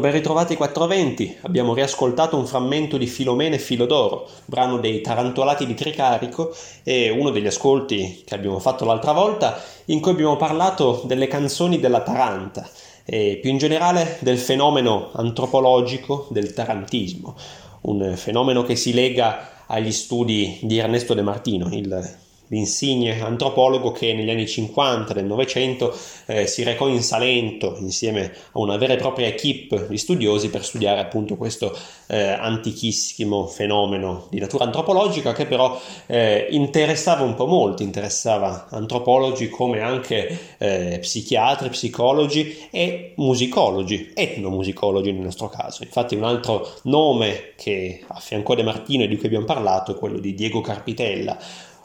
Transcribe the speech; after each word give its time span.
Ben 0.00 0.12
ritrovati 0.12 0.56
420. 0.56 1.40
Abbiamo 1.42 1.74
riascoltato 1.74 2.34
un 2.38 2.46
frammento 2.46 2.96
di 2.96 3.06
Filomene 3.06 3.58
Filodoro, 3.58 4.26
brano 4.46 4.78
dei 4.78 5.02
Tarantolati 5.02 5.66
di 5.66 5.74
Tricarico 5.74 6.54
e 6.82 7.10
uno 7.10 7.28
degli 7.28 7.46
ascolti 7.46 8.22
che 8.24 8.34
abbiamo 8.34 8.58
fatto 8.60 8.86
l'altra 8.86 9.12
volta 9.12 9.62
in 9.86 10.00
cui 10.00 10.12
abbiamo 10.12 10.38
parlato 10.38 11.02
delle 11.04 11.26
canzoni 11.26 11.78
della 11.78 12.00
Taranta 12.00 12.66
e 13.04 13.38
più 13.42 13.50
in 13.50 13.58
generale 13.58 14.16
del 14.20 14.38
fenomeno 14.38 15.10
antropologico 15.12 16.28
del 16.30 16.54
tarantismo, 16.54 17.36
un 17.82 18.14
fenomeno 18.16 18.62
che 18.62 18.76
si 18.76 18.94
lega 18.94 19.64
agli 19.66 19.92
studi 19.92 20.60
di 20.62 20.78
Ernesto 20.78 21.12
De 21.12 21.22
Martino, 21.22 21.68
il 21.72 22.28
l'insigne 22.50 23.20
antropologo 23.20 23.92
che 23.92 24.12
negli 24.12 24.30
anni 24.30 24.46
50 24.46 25.12
del 25.12 25.24
Novecento 25.24 25.96
eh, 26.26 26.46
si 26.46 26.62
recò 26.62 26.88
in 26.88 27.02
Salento 27.02 27.76
insieme 27.78 28.32
a 28.52 28.58
una 28.58 28.76
vera 28.76 28.94
e 28.94 28.96
propria 28.96 29.26
equipe 29.26 29.86
di 29.88 29.98
studiosi 29.98 30.50
per 30.50 30.64
studiare 30.64 31.00
appunto 31.00 31.36
questo 31.36 31.76
eh, 32.06 32.20
antichissimo 32.20 33.46
fenomeno 33.46 34.26
di 34.30 34.40
natura 34.40 34.64
antropologica 34.64 35.32
che 35.32 35.46
però 35.46 35.80
eh, 36.06 36.48
interessava 36.50 37.22
un 37.22 37.34
po' 37.34 37.46
molti, 37.46 37.82
interessava 37.82 38.66
antropologi 38.70 39.48
come 39.48 39.80
anche 39.80 40.56
eh, 40.58 40.98
psichiatri, 41.00 41.68
psicologi 41.68 42.68
e 42.70 43.12
musicologi, 43.16 44.12
etnomusicologi 44.14 45.12
nel 45.12 45.22
nostro 45.22 45.48
caso. 45.48 45.84
Infatti 45.84 46.16
un 46.16 46.24
altro 46.24 46.68
nome 46.82 47.52
che 47.56 48.02
affiancò 48.08 48.54
De 48.54 48.62
Martino 48.62 49.04
e 49.04 49.08
di 49.08 49.16
cui 49.16 49.26
abbiamo 49.26 49.44
parlato 49.46 49.92
è 49.92 49.98
quello 49.98 50.18
di 50.18 50.34
Diego 50.34 50.60
Carpitella, 50.60 51.38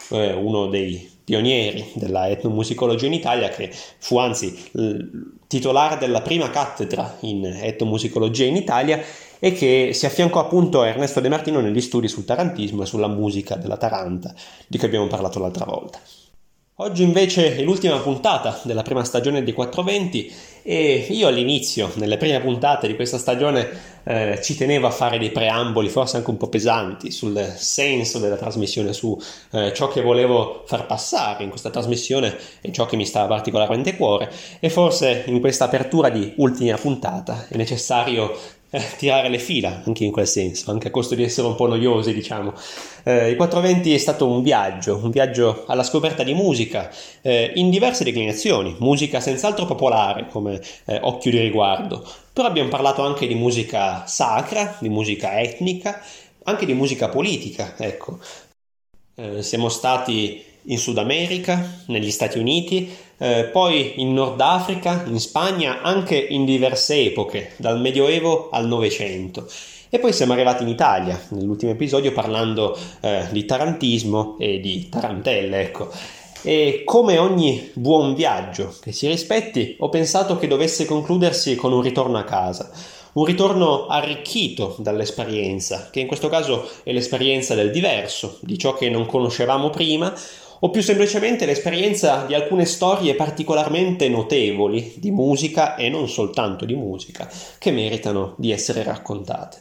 eh, 0.10 0.34
uno 0.34 0.68
dei 0.68 1.12
pionieri 1.24 1.92
della 1.96 2.30
etnomusicologia 2.30 3.08
in 3.08 3.14
Italia, 3.14 3.50
che 3.50 3.72
fu 3.98 4.18
anzi 4.18 4.56
titolare 5.48 5.98
della 5.98 6.22
prima 6.22 6.50
cattedra 6.50 7.18
in 7.22 7.46
etnomusicologia 7.46 8.46
in 8.46 8.56
Italia 8.56 9.02
e 9.40 9.52
che 9.54 9.92
si 9.94 10.06
affiancò 10.06 10.40
appunto 10.40 10.82
a 10.82 10.88
Ernesto 10.88 11.20
De 11.20 11.30
Martino 11.30 11.60
negli 11.60 11.82
studi 11.82 12.08
sul 12.08 12.26
tarantismo 12.26 12.84
e 12.84 12.86
sulla 12.86 13.08
musica 13.08 13.56
della 13.56 13.78
Taranta, 13.78 14.34
di 14.68 14.78
cui 14.78 14.88
abbiamo 14.88 15.08
parlato 15.08 15.40
l'altra 15.40 15.66
volta. 15.66 16.00
Oggi 16.80 17.04
invece 17.04 17.56
è 17.56 17.62
l'ultima 17.62 18.00
puntata 18.00 18.60
della 18.64 18.82
prima 18.82 19.06
stagione 19.06 19.44
di 19.44 19.54
420 19.54 20.34
e 20.62 21.06
io 21.10 21.30
all'inizio, 21.30 21.90
nelle 21.96 22.18
prime 22.18 22.42
puntate 22.42 22.86
di 22.88 22.96
questa 22.96 23.18
stagione, 23.18 23.70
eh, 24.04 24.40
ci 24.44 24.58
tenevo 24.58 24.86
a 24.86 24.90
fare 24.90 25.18
dei 25.18 25.32
preamboli, 25.32 25.88
forse 25.88 26.18
anche 26.18 26.32
un 26.32 26.36
po' 26.36 26.50
pesanti, 26.50 27.12
sul 27.12 27.54
senso 27.56 28.20
della 28.20 28.36
trasmissione, 28.36 28.92
su 28.92 29.18
eh, 29.52 29.72
ciò 29.74 29.88
che 29.88 30.02
volevo 30.02 30.64
far 30.66 30.86
passare 30.86 31.46
in 31.46 31.50
questa 31.50 31.70
trasmissione 31.70 32.36
e 32.60 32.74
ciò 32.74 32.86
che 32.86 32.98
mi 32.98 33.06
stava 33.06 33.28
particolarmente 33.28 33.92
a 33.92 33.96
cuore. 33.96 34.30
E 34.60 34.70
forse 34.70 35.24
in 35.28 35.40
questa 35.40 35.64
apertura 35.64 36.10
di 36.10 36.34
ultima 36.36 36.76
puntata 36.76 37.46
è 37.48 37.56
necessario 37.56 38.38
tirare 38.98 39.30
le 39.30 39.40
fila 39.40 39.82
anche 39.86 40.04
in 40.04 40.12
quel 40.12 40.28
senso, 40.28 40.72
anche 40.72 40.88
a 40.88 40.92
costo 40.92 41.16
di 41.16 41.24
essere 41.24 41.48
un 41.48 41.56
po' 41.56 41.68
noiosi, 41.68 42.14
diciamo. 42.14 42.54
Eh, 43.04 43.30
il 43.30 43.36
420 43.36 43.94
è 43.94 43.98
stato 43.98 44.28
un 44.28 44.42
viaggio, 44.42 45.00
un 45.02 45.10
viaggio 45.10 45.64
alla 45.68 45.84
scoperta 45.84 46.24
di 46.24 46.34
musica 46.34 46.90
eh, 47.22 47.52
in 47.56 47.70
diverse 47.70 48.04
declinazioni, 48.04 48.76
musica 48.80 49.20
senz'altro 49.20 49.66
popolare 49.66 50.28
come 50.28 50.62
eh, 50.86 51.00
occhio 51.02 51.32
di 51.32 51.40
riguardo, 51.40 52.06
però 52.34 52.48
abbiamo 52.48 52.70
parlato 52.70 53.04
anche 53.04 53.28
di 53.28 53.36
musica 53.36 54.06
sacra, 54.08 54.78
di 54.80 54.90
musica 54.90 55.40
etnica, 55.40 56.02
anche 56.44 56.66
di 56.66 56.74
musica 56.74 57.10
politica, 57.10 57.76
ecco. 57.78 58.20
Eh, 59.16 59.42
siamo 59.42 59.70
stati 59.70 60.44
in 60.66 60.78
Sud 60.78 60.98
America, 60.98 61.84
negli 61.88 62.12
Stati 62.12 62.38
Uniti, 62.38 62.90
eh, 63.18 63.46
poi 63.52 64.02
in 64.02 64.14
Nord 64.14 64.40
Africa, 64.42 65.04
in 65.08 65.20
Spagna, 65.20 65.82
anche 65.82 66.18
in 66.18 66.46
diverse 66.46 67.02
epoche, 67.02 67.54
dal 67.58 67.80
Medioevo 67.80 68.50
al 68.52 68.68
Novecento. 68.68 69.48
E 69.90 70.00
poi 70.00 70.12
siamo 70.12 70.34
arrivati 70.34 70.64
in 70.64 70.70
Italia, 70.70 71.20
nell'ultimo 71.30 71.72
episodio 71.72 72.12
parlando 72.12 72.78
eh, 73.02 73.28
di 73.32 73.46
tarantismo 73.46 74.36
e 74.40 74.60
di 74.60 74.90
tarantelle, 74.90 75.62
ecco. 75.62 75.90
E 76.42 76.82
come 76.84 77.18
ogni 77.18 77.72
buon 77.74 78.14
viaggio 78.14 78.76
che 78.82 78.92
si 78.92 79.08
rispetti, 79.08 79.78
ho 79.80 79.90
pensato 79.90 80.38
che 80.38 80.48
dovesse 80.48 80.86
concludersi 80.86 81.56
con 81.56 81.72
un 81.72 81.82
ritorno 81.82 82.18
a 82.18 82.24
casa, 82.24 82.72
un 83.14 83.24
ritorno 83.24 83.88
arricchito 83.88 84.76
dall'esperienza, 84.80 85.90
che 85.90 86.02
in 86.02 86.08
questo 86.08 86.28
caso 86.28 86.70
è 86.84 86.92
l'esperienza 86.92 87.56
del 87.56 87.72
diverso, 87.72 88.40
di 88.42 88.58
ciò 88.58 88.74
che 88.74 88.90
non 88.90 89.06
conoscevamo 89.06 89.70
prima, 89.70 90.14
o 90.60 90.70
più 90.70 90.82
semplicemente 90.82 91.46
l'esperienza 91.46 92.26
di 92.26 92.34
alcune 92.34 92.66
storie 92.66 93.16
particolarmente 93.16 94.10
notevoli 94.10 94.94
di 94.98 95.12
musica 95.12 95.76
e 95.76 95.90
non 95.90 96.08
soltanto 96.10 96.66
di 96.66 96.76
musica 96.76 97.30
che 97.58 97.72
meritano 97.72 98.34
di 98.38 98.52
essere 98.52 98.84
raccontate. 98.84 99.58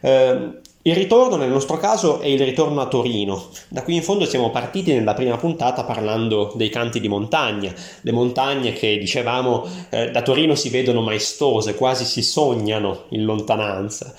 Eh, 0.00 0.58
il 0.82 0.94
ritorno 0.94 1.36
nel 1.36 1.50
nostro 1.50 1.76
caso 1.76 2.20
è 2.20 2.26
il 2.26 2.42
ritorno 2.42 2.80
a 2.80 2.86
Torino. 2.86 3.48
Da 3.68 3.82
qui 3.82 3.96
in 3.96 4.02
fondo 4.02 4.24
siamo 4.24 4.48
partiti 4.48 4.94
nella 4.94 5.12
prima 5.12 5.36
puntata 5.36 5.84
parlando 5.84 6.52
dei 6.54 6.70
canti 6.70 7.00
di 7.00 7.08
montagna, 7.08 7.70
le 8.00 8.12
montagne 8.12 8.72
che 8.72 8.96
dicevamo 8.96 9.66
eh, 9.90 10.10
da 10.10 10.22
Torino 10.22 10.54
si 10.54 10.70
vedono 10.70 11.02
maestose, 11.02 11.74
quasi 11.74 12.06
si 12.06 12.22
sognano 12.22 13.04
in 13.10 13.24
lontananza. 13.24 14.14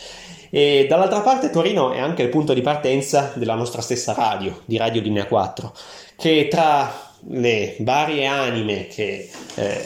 E 0.53 0.85
dall'altra 0.87 1.21
parte 1.21 1.49
Torino 1.49 1.93
è 1.93 1.99
anche 1.99 2.23
il 2.23 2.29
punto 2.29 2.53
di 2.53 2.61
partenza 2.61 3.31
della 3.35 3.55
nostra 3.55 3.81
stessa 3.81 4.11
radio, 4.11 4.61
di 4.65 4.75
Radio 4.75 5.01
Linea 5.01 5.25
4, 5.25 5.73
che 6.17 6.49
tra 6.49 7.09
le 7.29 7.77
varie 7.79 8.25
anime 8.25 8.87
che, 8.87 9.29
eh, 9.55 9.85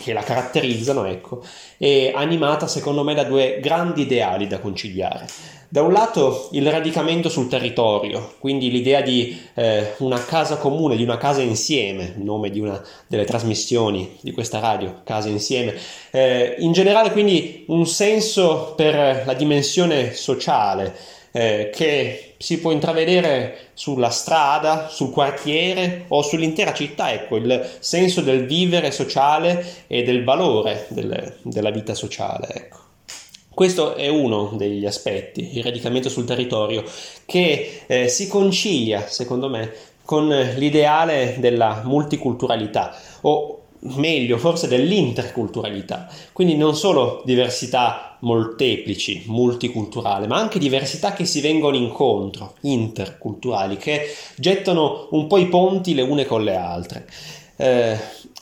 che 0.00 0.12
la 0.12 0.22
caratterizzano, 0.22 1.04
ecco, 1.04 1.42
è 1.76 2.12
animata 2.14 2.68
secondo 2.68 3.02
me 3.02 3.14
da 3.14 3.24
due 3.24 3.58
grandi 3.60 4.02
ideali 4.02 4.46
da 4.46 4.60
conciliare. 4.60 5.26
Da 5.68 5.82
un 5.82 5.92
lato 5.92 6.48
il 6.52 6.70
radicamento 6.70 7.28
sul 7.28 7.48
territorio, 7.48 8.34
quindi 8.38 8.70
l'idea 8.70 9.00
di 9.00 9.40
eh, 9.54 9.94
una 9.98 10.22
casa 10.24 10.56
comune, 10.56 10.96
di 10.96 11.02
una 11.02 11.16
casa 11.16 11.40
insieme, 11.40 12.14
nome 12.16 12.50
di 12.50 12.60
una 12.60 12.80
delle 13.06 13.24
trasmissioni 13.24 14.16
di 14.20 14.32
questa 14.32 14.60
radio, 14.60 15.00
casa 15.04 15.28
insieme. 15.28 15.74
Eh, 16.10 16.56
in 16.58 16.72
generale 16.72 17.10
quindi 17.10 17.64
un 17.68 17.86
senso 17.86 18.74
per 18.76 19.24
la 19.26 19.34
dimensione 19.34 20.12
sociale 20.12 20.94
eh, 21.32 21.70
che 21.74 22.34
si 22.38 22.60
può 22.60 22.70
intravedere 22.70 23.70
sulla 23.74 24.10
strada, 24.10 24.88
sul 24.88 25.10
quartiere 25.10 26.04
o 26.08 26.22
sull'intera 26.22 26.72
città, 26.72 27.12
ecco, 27.12 27.36
il 27.36 27.76
senso 27.80 28.20
del 28.20 28.46
vivere 28.46 28.92
sociale 28.92 29.64
e 29.88 30.04
del 30.04 30.22
valore 30.22 30.86
del, 30.90 31.38
della 31.42 31.70
vita 31.70 31.94
sociale, 31.94 32.48
ecco. 32.54 32.83
Questo 33.54 33.94
è 33.94 34.08
uno 34.08 34.52
degli 34.56 34.84
aspetti, 34.84 35.56
il 35.56 35.62
radicamento 35.62 36.08
sul 36.08 36.24
territorio, 36.24 36.82
che 37.24 37.82
eh, 37.86 38.08
si 38.08 38.26
concilia, 38.26 39.06
secondo 39.06 39.48
me, 39.48 39.72
con 40.04 40.28
l'ideale 40.28 41.36
della 41.38 41.82
multiculturalità, 41.84 42.94
o 43.22 43.60
meglio, 43.96 44.38
forse 44.38 44.66
dell'interculturalità. 44.66 46.08
Quindi 46.32 46.56
non 46.56 46.74
solo 46.74 47.22
diversità 47.24 48.16
molteplici, 48.20 49.24
multiculturali, 49.26 50.26
ma 50.26 50.36
anche 50.36 50.58
diversità 50.58 51.12
che 51.12 51.24
si 51.24 51.40
vengono 51.40 51.76
incontro, 51.76 52.54
interculturali, 52.62 53.76
che 53.76 54.14
gettano 54.36 55.08
un 55.10 55.26
po' 55.26 55.38
i 55.38 55.46
ponti 55.46 55.94
le 55.94 56.02
une 56.02 56.24
con 56.24 56.42
le 56.42 56.56
altre. 56.56 57.06
Eh, 57.56 57.96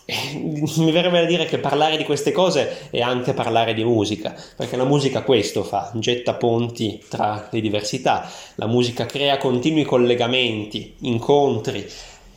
mi 0.06 0.90
verrebbe 0.90 1.20
da 1.20 1.26
dire 1.26 1.44
che 1.44 1.58
parlare 1.58 1.96
di 1.96 2.04
queste 2.04 2.32
cose 2.32 2.90
è 2.90 3.00
anche 3.00 3.34
parlare 3.34 3.72
di 3.74 3.84
musica, 3.84 4.34
perché 4.56 4.76
la 4.76 4.84
musica 4.84 5.22
questo 5.22 5.62
fa, 5.62 5.92
getta 5.94 6.34
ponti 6.34 7.02
tra 7.08 7.48
le 7.50 7.60
diversità, 7.60 8.28
la 8.56 8.66
musica 8.66 9.06
crea 9.06 9.38
continui 9.38 9.84
collegamenti, 9.84 10.94
incontri, 11.00 11.88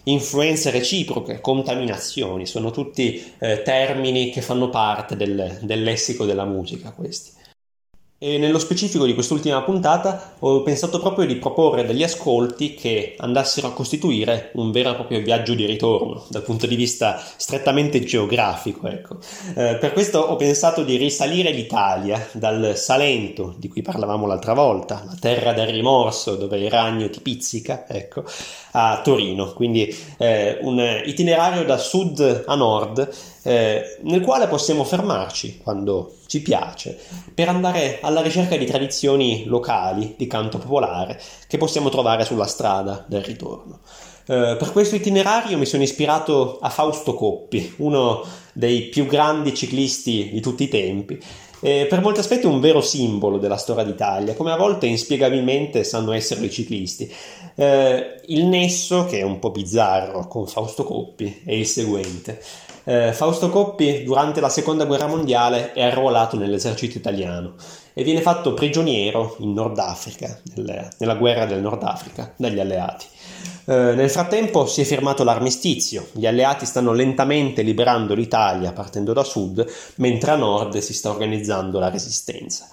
influenze 0.04 0.70
reciproche, 0.70 1.42
contaminazioni, 1.42 2.46
sono 2.46 2.72
tutti 2.72 3.34
eh, 3.40 3.62
termini 3.64 4.30
che 4.30 4.42
fanno 4.42 4.70
parte 4.70 5.16
del, 5.16 5.60
del 5.62 5.84
lessico 5.84 6.26
della 6.26 6.46
musica 6.46 6.92
questi. 6.92 7.32
E 8.25 8.39
nello 8.39 8.57
specifico 8.57 9.06
di 9.06 9.13
quest'ultima 9.13 9.62
puntata 9.62 10.33
ho 10.39 10.63
pensato 10.63 11.00
proprio 11.00 11.27
di 11.27 11.36
proporre 11.36 11.86
degli 11.86 12.01
ascolti 12.01 12.74
che 12.74 13.13
andassero 13.19 13.68
a 13.68 13.72
costituire 13.72 14.50
un 14.54 14.72
vero 14.72 14.89
e 14.89 14.95
proprio 14.95 15.22
viaggio 15.22 15.54
di 15.54 15.68
ritorno 15.68 16.25
dal 16.30 16.42
punto 16.42 16.66
di 16.66 16.75
vista 16.75 17.22
strettamente 17.36 18.04
geografico. 18.04 18.88
Ecco. 18.88 19.18
Eh, 19.54 19.77
per 19.80 19.94
questo 19.94 20.18
ho 20.18 20.38
pensato 20.38 20.81
di 20.81 20.95
risalire 20.95 21.51
l'Italia 21.51 22.27
dal 22.31 22.75
Salento, 22.75 23.54
di 23.60 23.68
cui 23.68 23.83
parlavamo 23.83 24.25
l'altra 24.25 24.54
volta, 24.54 25.04
la 25.06 25.18
terra 25.19 25.54
del 25.54 25.68
rimorso 25.68 26.36
dove 26.36 26.57
il 26.57 26.72
ragno 26.72 27.07
ti 27.12 27.22
pizzica, 27.22 27.86
ecco, 27.88 28.24
a 28.72 29.01
Torino. 29.04 29.54
Quindi 29.54 29.95
eh, 30.18 30.57
un 30.62 31.04
itinerario 31.06 31.63
da 31.63 31.77
sud 31.77 32.44
a 32.48 32.56
nord 32.56 33.07
eh, 33.44 34.00
nel 34.01 34.22
quale 34.22 34.48
possiamo 34.48 34.83
fermarci 34.83 35.60
quando 35.62 36.16
ci 36.36 36.42
piace 36.42 36.98
per 37.34 37.48
andare 37.48 38.00
alla 38.02 38.22
ricerca 38.22 38.58
di 38.58 38.66
tradizioni 38.66 39.46
locali 39.46 40.16
di 40.18 40.28
canto 40.28 40.58
popolare 40.58 41.20
che 41.48 41.58
possiamo 41.58 41.90
trovare 41.90 42.26
sulla 42.26 42.46
strada 42.46 43.06
del 43.08 43.22
ritorno. 43.22 43.80
Eh, 44.28 44.56
per 44.58 44.72
questo 44.72 44.96
itinerario 44.96 45.58
mi 45.58 45.66
sono 45.66 45.84
ispirato 45.84 46.58
a 46.60 46.70
Fausto 46.70 47.14
Coppi, 47.14 47.76
uno 47.78 48.22
dei 48.52 48.84
più 48.84 49.06
grandi 49.06 49.54
ciclisti 49.54 50.32
di 50.32 50.42
tutti 50.42 50.64
i 50.64 50.68
tempi, 50.68 51.18
e 51.62 51.86
per 51.90 52.02
molti 52.02 52.20
aspetti 52.20 52.46
un 52.46 52.60
vero 52.60 52.82
simbolo 52.82 53.38
della 53.38 53.58
storia 53.58 53.84
d'Italia, 53.84 54.34
come 54.34 54.52
a 54.52 54.58
volte 54.58 54.88
inspiegabilmente 54.88 55.84
sanno 55.84 56.12
essere 56.12 56.46
i 56.46 56.52
ciclisti. 56.52 57.12
Eh, 57.56 58.22
il 58.28 58.46
nesso, 58.46 59.06
che 59.06 59.20
è 59.20 59.24
un 59.24 59.40
po' 59.40 59.52
bizzarro, 59.52 60.28
con 60.28 60.48
Fausto 60.48 60.84
Coppi 60.84 61.42
è 61.46 61.54
il 61.54 61.66
seguente. 61.66 62.42
Eh, 62.88 63.14
Fausto 63.14 63.50
Coppi 63.50 64.04
durante 64.04 64.40
la 64.40 64.50
seconda 64.50 64.86
guerra 64.86 65.08
mondiale 65.08 65.74
è 65.74 65.82
arruolato 65.82 66.38
nell'esercito 66.38 67.00
italiano 67.00 67.56
e 67.94 68.04
viene 68.04 68.22
fatto 68.22 68.54
prigioniero 68.54 69.36
in 69.40 69.54
Nord 69.54 69.80
Africa, 69.80 70.40
nel, 70.54 70.90
nella 71.00 71.16
guerra 71.16 71.46
del 71.46 71.62
Nord 71.62 71.82
Africa, 71.82 72.32
dagli 72.36 72.60
alleati. 72.60 73.06
Eh, 73.66 73.94
nel 73.96 74.12
frattempo 74.12 74.68
si 74.68 74.82
è 74.82 74.84
firmato 74.84 75.24
l'armistizio, 75.24 76.10
gli 76.12 76.28
alleati 76.28 76.68
stanno 76.68 76.94
lentamente 76.94 77.64
liberando 77.64 78.14
l'Italia 78.14 78.72
partendo 78.72 79.14
da 79.14 79.24
sud, 79.24 79.66
mentre 79.96 80.32
a 80.32 80.36
nord 80.36 80.78
si 80.78 80.94
sta 80.94 81.10
organizzando 81.10 81.80
la 81.80 81.90
resistenza. 81.90 82.68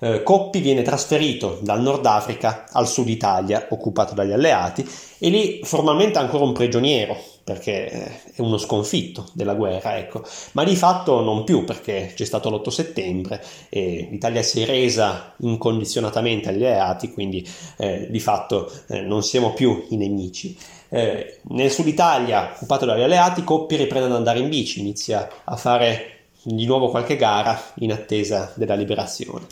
Eh, 0.00 0.22
Coppi 0.22 0.60
viene 0.60 0.82
trasferito 0.82 1.58
dal 1.62 1.80
Nord 1.82 2.06
Africa 2.06 2.66
al 2.70 2.86
sud 2.86 3.08
Italia, 3.08 3.66
occupato 3.70 4.14
dagli 4.14 4.32
alleati, 4.32 4.88
e 5.18 5.28
lì 5.28 5.60
formalmente 5.64 6.18
ancora 6.18 6.44
un 6.44 6.52
prigioniero, 6.52 7.16
perché 7.42 7.88
è 7.88 8.40
uno 8.40 8.58
sconfitto 8.58 9.28
della 9.32 9.54
guerra, 9.54 9.96
ecco. 9.96 10.22
ma 10.52 10.62
di 10.64 10.76
fatto 10.76 11.20
non 11.20 11.42
più 11.44 11.64
perché 11.64 12.12
c'è 12.14 12.24
stato 12.24 12.50
l'8 12.50 12.68
settembre 12.68 13.42
e 13.68 14.06
l'Italia 14.10 14.42
si 14.42 14.62
è 14.62 14.66
resa 14.66 15.34
incondizionatamente 15.38 16.50
agli 16.50 16.64
alleati, 16.64 17.10
quindi 17.10 17.46
eh, 17.78 18.06
di 18.08 18.20
fatto 18.20 18.70
eh, 18.88 19.00
non 19.00 19.22
siamo 19.22 19.52
più 19.52 19.86
i 19.88 19.96
nemici. 19.96 20.56
Eh, 20.90 21.40
nel 21.48 21.70
sud 21.70 21.86
Italia, 21.86 22.52
occupato 22.54 22.86
dagli 22.86 23.02
alleati, 23.02 23.42
Coppi 23.42 23.76
riprende 23.76 24.08
ad 24.08 24.14
andare 24.14 24.38
in 24.38 24.48
bici, 24.48 24.80
inizia 24.80 25.28
a 25.44 25.56
fare 25.56 26.12
di 26.42 26.66
nuovo 26.66 26.88
qualche 26.88 27.16
gara 27.16 27.60
in 27.76 27.92
attesa 27.92 28.52
della 28.54 28.74
liberazione. 28.74 29.46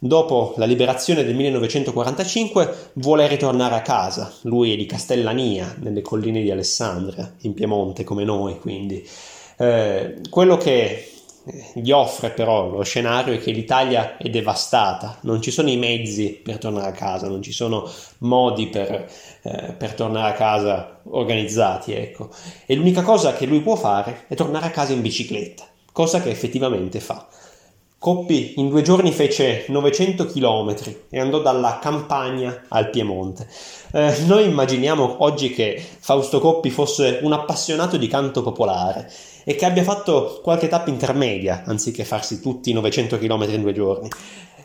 Dopo 0.00 0.54
la 0.56 0.64
liberazione 0.64 1.24
del 1.24 1.34
1945 1.34 2.90
vuole 2.94 3.26
ritornare 3.26 3.74
a 3.74 3.82
casa, 3.82 4.32
lui 4.42 4.72
è 4.72 4.76
di 4.76 4.86
Castellania, 4.86 5.74
nelle 5.80 6.02
colline 6.02 6.40
di 6.40 6.52
Alessandria, 6.52 7.34
in 7.40 7.52
Piemonte 7.52 8.04
come 8.04 8.22
noi, 8.22 8.60
quindi. 8.60 9.04
Eh, 9.56 10.20
quello 10.30 10.56
che 10.56 11.10
gli 11.74 11.90
offre 11.90 12.30
però 12.30 12.68
lo 12.68 12.82
scenario 12.82 13.34
è 13.34 13.38
che 13.38 13.50
l'Italia 13.50 14.16
è 14.18 14.28
devastata, 14.28 15.18
non 15.22 15.40
ci 15.40 15.50
sono 15.50 15.68
i 15.68 15.76
mezzi 15.76 16.40
per 16.42 16.58
tornare 16.58 16.88
a 16.88 16.92
casa, 16.92 17.26
non 17.26 17.42
ci 17.42 17.52
sono 17.52 17.90
modi 18.18 18.68
per, 18.68 19.10
eh, 19.42 19.72
per 19.76 19.94
tornare 19.94 20.30
a 20.32 20.36
casa 20.36 21.00
organizzati, 21.04 21.92
ecco. 21.92 22.30
E 22.66 22.74
l'unica 22.74 23.02
cosa 23.02 23.32
che 23.32 23.46
lui 23.46 23.60
può 23.62 23.74
fare 23.74 24.26
è 24.28 24.34
tornare 24.34 24.66
a 24.66 24.70
casa 24.70 24.92
in 24.92 25.00
bicicletta, 25.00 25.66
cosa 25.90 26.20
che 26.20 26.30
effettivamente 26.30 27.00
fa. 27.00 27.26
Coppi 28.00 28.54
in 28.58 28.68
due 28.68 28.82
giorni 28.82 29.10
fece 29.10 29.64
900 29.66 30.26
km 30.26 30.76
e 31.10 31.18
andò 31.18 31.40
dalla 31.40 31.80
Campania 31.82 32.66
al 32.68 32.90
Piemonte. 32.90 33.48
Eh, 33.92 34.18
noi 34.26 34.44
immaginiamo 34.44 35.16
oggi 35.24 35.50
che 35.50 35.84
Fausto 35.98 36.38
Coppi 36.38 36.70
fosse 36.70 37.18
un 37.22 37.32
appassionato 37.32 37.96
di 37.96 38.06
canto 38.06 38.42
popolare 38.42 39.10
e 39.42 39.56
che 39.56 39.64
abbia 39.64 39.82
fatto 39.82 40.38
qualche 40.44 40.68
tappa 40.68 40.90
intermedia 40.90 41.64
anziché 41.66 42.04
farsi 42.04 42.40
tutti 42.40 42.70
i 42.70 42.72
900 42.74 43.18
km 43.18 43.42
in 43.50 43.62
due 43.62 43.72
giorni. 43.72 44.08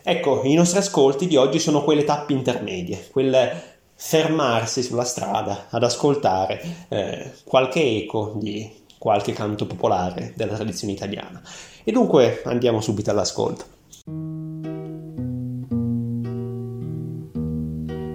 Ecco, 0.04 0.42
i 0.44 0.54
nostri 0.54 0.78
ascolti 0.78 1.26
di 1.26 1.34
oggi 1.34 1.58
sono 1.58 1.82
quelle 1.82 2.04
tappe 2.04 2.34
intermedie, 2.34 3.08
quelle 3.10 3.74
fermarsi 3.96 4.80
sulla 4.80 5.04
strada 5.04 5.66
ad 5.70 5.82
ascoltare 5.82 6.86
eh, 6.88 7.32
qualche 7.44 7.82
eco 7.82 8.34
di 8.36 8.82
qualche 8.96 9.32
canto 9.32 9.66
popolare 9.66 10.32
della 10.36 10.54
tradizione 10.54 10.92
italiana. 10.92 11.42
E 11.86 11.92
dunque 11.92 12.40
andiamo 12.46 12.80
subito 12.80 13.10
all'ascolto. 13.10 13.64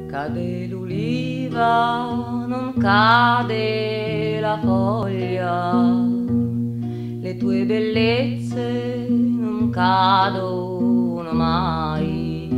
Cade 0.07 0.66
l'uliva, 0.66 2.45
non 2.48 2.74
cade 2.80 4.39
la 4.39 4.60
foglia, 4.60 6.07
le 7.21 7.38
tue 7.38 7.63
bellezze 7.66 9.06
non 9.07 9.69
cadono 9.69 11.31
mai. 11.31 12.50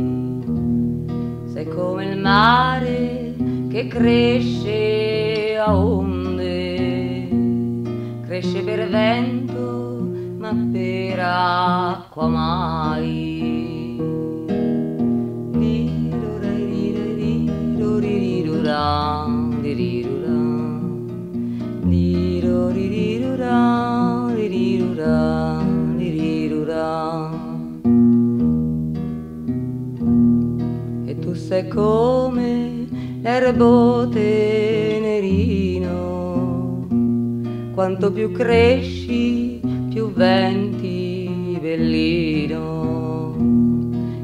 Sei 1.52 1.68
come 1.68 2.06
il 2.06 2.18
mare 2.18 3.34
che 3.68 3.86
cresce 3.86 5.58
a 5.58 5.76
onde, 5.76 7.28
cresce 8.24 8.62
per 8.62 8.88
vento 8.88 9.81
per 10.70 11.18
acqua 11.20 12.26
mai. 12.26 13.40
E 31.04 31.18
tu 31.18 31.34
sei 31.34 31.68
come 31.68 32.86
l'erbo 33.20 34.08
tenerino, 34.08 35.28
quanto 37.74 38.10
più 38.12 38.32
cresci 38.32 39.60
venti 40.14 41.58
bellino 41.60 43.36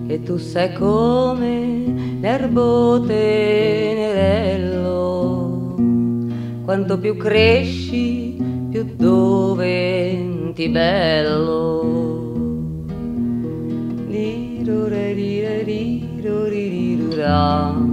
e 0.07 0.23
tu 0.23 0.37
sei 0.37 0.73
come 0.73 2.19
l'erbo 2.21 3.01
tenerello 3.07 4.57
quanto 6.65 6.99
più 6.99 7.17
cresci 7.17 8.37
più 8.71 8.85
doventi 8.97 10.69
bello. 10.69 11.77
Lirure, 14.09 15.15
lire, 15.15 15.63
liro, 15.63 16.45
lirirura, 16.45 17.09
lirirura, 17.19 17.88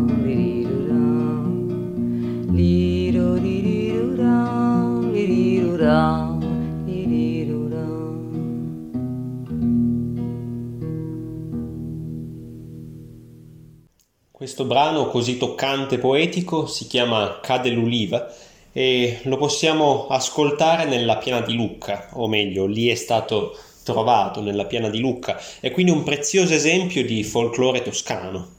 Questo 14.45 14.65
brano 14.65 15.07
così 15.07 15.37
toccante 15.37 15.95
e 15.95 15.97
poetico 15.97 16.67
si 16.67 16.85
chiama 16.85 17.39
Cade 17.41 17.71
l'uliva 17.71 18.31
e 18.71 19.17
lo 19.23 19.37
possiamo 19.37 20.05
ascoltare 20.05 20.85
nella 20.85 21.17
piana 21.17 21.41
di 21.41 21.55
Lucca, 21.55 22.09
o 22.13 22.27
meglio, 22.27 22.67
lì 22.67 22.89
è 22.89 22.93
stato 22.93 23.57
trovato 23.83 24.41
nella 24.41 24.65
piana 24.65 24.89
di 24.89 24.99
Lucca, 24.99 25.41
è 25.59 25.71
quindi 25.71 25.91
un 25.91 26.03
prezioso 26.03 26.53
esempio 26.53 27.03
di 27.03 27.23
folklore 27.23 27.81
toscano. 27.81 28.49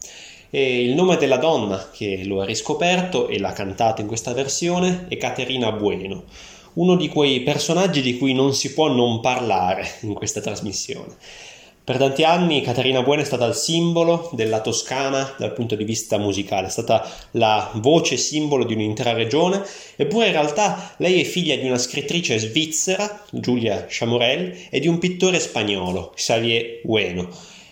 E 0.50 0.82
il 0.82 0.92
nome 0.96 1.18
della 1.18 1.36
donna 1.36 1.90
che 1.92 2.22
lo 2.24 2.40
ha 2.40 2.44
riscoperto 2.44 3.28
e 3.28 3.38
l'ha 3.38 3.52
cantato 3.52 4.00
in 4.00 4.08
questa 4.08 4.32
versione 4.32 5.06
è 5.08 5.16
Caterina 5.16 5.70
Bueno, 5.70 6.24
uno 6.72 6.96
di 6.96 7.06
quei 7.08 7.42
personaggi 7.42 8.02
di 8.02 8.18
cui 8.18 8.34
non 8.34 8.54
si 8.54 8.72
può 8.72 8.88
non 8.88 9.20
parlare 9.20 9.86
in 10.00 10.14
questa 10.14 10.40
trasmissione. 10.40 11.14
Per 11.86 11.98
tanti 11.98 12.24
anni 12.24 12.62
Caterina 12.62 13.04
Buena 13.04 13.22
è 13.22 13.24
stata 13.24 13.46
il 13.46 13.54
simbolo 13.54 14.28
della 14.32 14.60
Toscana 14.60 15.36
dal 15.38 15.52
punto 15.52 15.76
di 15.76 15.84
vista 15.84 16.18
musicale, 16.18 16.66
è 16.66 16.70
stata 16.70 17.08
la 17.30 17.70
voce 17.74 18.16
simbolo 18.16 18.64
di 18.64 18.74
un'intera 18.74 19.12
regione, 19.12 19.62
eppure 19.94 20.26
in 20.26 20.32
realtà 20.32 20.96
lei 20.96 21.20
è 21.20 21.24
figlia 21.24 21.54
di 21.54 21.64
una 21.64 21.78
scrittrice 21.78 22.38
svizzera, 22.38 23.22
Giulia 23.30 23.86
Chamorel, 23.88 24.52
e 24.68 24.80
di 24.80 24.88
un 24.88 24.98
pittore 24.98 25.38
spagnolo, 25.38 26.10
Xavier 26.16 26.80
Bueno. 26.82 27.28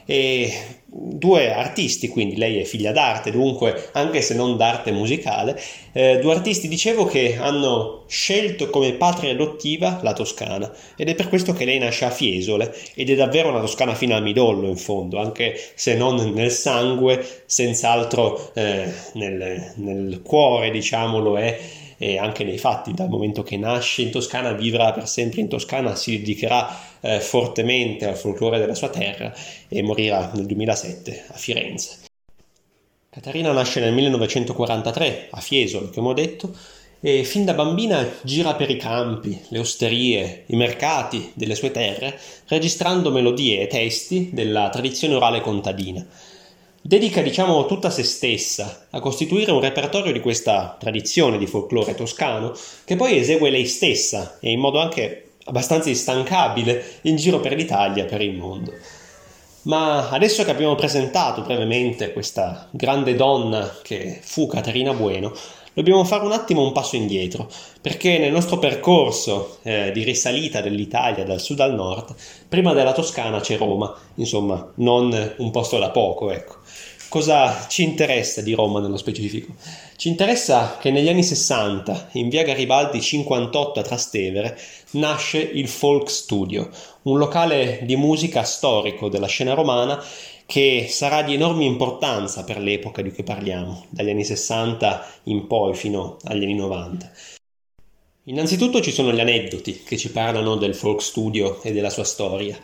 E 0.06 0.52
due 0.96 1.52
artisti, 1.52 2.08
quindi 2.08 2.36
lei 2.36 2.58
è 2.58 2.64
figlia 2.64 2.92
d'arte, 2.92 3.32
dunque 3.32 3.90
anche 3.92 4.22
se 4.22 4.34
non 4.34 4.56
d'arte 4.56 4.92
musicale, 4.92 5.60
eh, 5.92 6.18
due 6.20 6.32
artisti 6.32 6.68
dicevo 6.68 7.04
che 7.04 7.36
hanno 7.36 8.04
scelto 8.06 8.70
come 8.70 8.92
patria 8.92 9.32
adottiva 9.32 9.98
la 10.02 10.12
Toscana. 10.12 10.72
Ed 10.96 11.08
è 11.08 11.14
per 11.16 11.28
questo 11.28 11.52
che 11.52 11.64
lei 11.64 11.78
nasce 11.78 12.04
a 12.04 12.10
Fiesole. 12.10 12.72
Ed 12.94 13.10
è 13.10 13.14
davvero 13.16 13.48
una 13.48 13.60
Toscana 13.60 13.94
fino 13.94 14.14
al 14.14 14.22
midollo 14.22 14.68
in 14.68 14.76
fondo, 14.76 15.18
anche 15.18 15.58
se 15.74 15.94
non 15.94 16.32
nel 16.32 16.52
sangue, 16.52 17.26
senz'altro 17.46 18.52
eh, 18.54 18.92
nel, 19.14 19.72
nel 19.76 20.20
cuore 20.22 20.70
diciamo 20.70 21.18
lo 21.18 21.38
è 21.38 21.58
e 22.04 22.18
anche 22.18 22.44
nei 22.44 22.58
fatti, 22.58 22.92
dal 22.92 23.08
momento 23.08 23.42
che 23.42 23.56
nasce 23.56 24.02
in 24.02 24.10
Toscana, 24.10 24.52
vivrà 24.52 24.92
per 24.92 25.08
sempre 25.08 25.40
in 25.40 25.48
Toscana, 25.48 25.94
si 25.94 26.18
dedicherà 26.18 26.78
eh, 27.00 27.18
fortemente 27.18 28.06
al 28.06 28.14
folklore 28.14 28.58
della 28.58 28.74
sua 28.74 28.90
terra 28.90 29.32
e 29.68 29.82
morirà 29.82 30.30
nel 30.34 30.44
2007 30.44 31.24
a 31.28 31.32
Firenze. 31.32 32.00
Caterina 33.08 33.52
nasce 33.52 33.80
nel 33.80 33.94
1943 33.94 35.28
a 35.30 35.40
Fiesole, 35.40 35.88
come 35.94 36.08
ho 36.08 36.12
detto, 36.12 36.54
e 37.00 37.24
fin 37.24 37.46
da 37.46 37.54
bambina 37.54 38.06
gira 38.22 38.54
per 38.54 38.68
i 38.68 38.76
campi, 38.76 39.40
le 39.48 39.58
osterie, 39.58 40.44
i 40.48 40.56
mercati 40.56 41.32
delle 41.32 41.54
sue 41.54 41.70
terre, 41.70 42.20
registrando 42.48 43.10
melodie 43.12 43.62
e 43.62 43.66
testi 43.66 44.28
della 44.30 44.68
tradizione 44.68 45.14
orale 45.14 45.40
contadina. 45.40 46.06
Dedica, 46.86 47.22
diciamo, 47.22 47.64
tutta 47.64 47.88
se 47.88 48.02
stessa 48.02 48.88
a 48.90 49.00
costituire 49.00 49.52
un 49.52 49.60
repertorio 49.60 50.12
di 50.12 50.20
questa 50.20 50.76
tradizione 50.78 51.38
di 51.38 51.46
folklore 51.46 51.94
toscano, 51.94 52.52
che 52.84 52.94
poi 52.94 53.16
esegue 53.16 53.48
lei 53.48 53.64
stessa 53.64 54.36
e 54.38 54.50
in 54.50 54.60
modo 54.60 54.78
anche 54.78 55.30
abbastanza 55.44 55.88
instancabile 55.88 56.98
in 57.04 57.16
giro 57.16 57.40
per 57.40 57.54
l'Italia 57.54 58.04
e 58.04 58.06
per 58.06 58.20
il 58.20 58.36
mondo. 58.36 58.74
Ma 59.62 60.10
adesso 60.10 60.44
che 60.44 60.50
abbiamo 60.50 60.74
presentato 60.74 61.40
brevemente 61.40 62.12
questa 62.12 62.68
grande 62.70 63.14
donna 63.14 63.78
che 63.82 64.18
fu 64.20 64.46
Caterina 64.46 64.92
Bueno, 64.92 65.32
dobbiamo 65.72 66.04
fare 66.04 66.26
un 66.26 66.32
attimo 66.32 66.62
un 66.62 66.72
passo 66.72 66.96
indietro, 66.96 67.50
perché 67.80 68.18
nel 68.18 68.30
nostro 68.30 68.58
percorso 68.58 69.56
eh, 69.62 69.90
di 69.90 70.04
risalita 70.04 70.60
dell'Italia 70.60 71.24
dal 71.24 71.40
sud 71.40 71.60
al 71.60 71.74
nord, 71.74 72.14
prima 72.46 72.74
della 72.74 72.92
Toscana 72.92 73.40
c'è 73.40 73.56
Roma, 73.56 73.96
insomma, 74.16 74.70
non 74.76 75.34
un 75.38 75.50
posto 75.50 75.78
da 75.78 75.88
poco, 75.88 76.30
ecco. 76.30 76.56
Cosa 77.14 77.68
ci 77.68 77.84
interessa 77.84 78.40
di 78.40 78.54
Roma 78.54 78.80
nello 78.80 78.96
specifico? 78.96 79.54
Ci 79.94 80.08
interessa 80.08 80.78
che 80.80 80.90
negli 80.90 81.08
anni 81.08 81.22
60, 81.22 82.08
in 82.14 82.28
via 82.28 82.42
Garibaldi 82.42 83.00
58 83.00 83.78
a 83.78 83.82
Trastevere, 83.84 84.58
nasce 84.94 85.38
il 85.38 85.68
Folk 85.68 86.10
Studio, 86.10 86.68
un 87.02 87.16
locale 87.16 87.82
di 87.84 87.94
musica 87.94 88.42
storico 88.42 89.08
della 89.08 89.28
scena 89.28 89.54
romana 89.54 90.02
che 90.44 90.86
sarà 90.88 91.22
di 91.22 91.34
enorme 91.34 91.62
importanza 91.66 92.42
per 92.42 92.58
l'epoca 92.58 93.00
di 93.00 93.12
cui 93.12 93.22
parliamo, 93.22 93.86
dagli 93.90 94.10
anni 94.10 94.24
60 94.24 95.06
in 95.24 95.46
poi 95.46 95.76
fino 95.76 96.16
agli 96.24 96.42
anni 96.42 96.56
90. 96.56 97.12
Innanzitutto 98.24 98.80
ci 98.80 98.90
sono 98.90 99.12
gli 99.12 99.20
aneddoti 99.20 99.84
che 99.84 99.96
ci 99.96 100.10
parlano 100.10 100.56
del 100.56 100.74
folk 100.74 101.00
studio 101.00 101.62
e 101.62 101.70
della 101.70 101.90
sua 101.90 102.02
storia. 102.02 102.58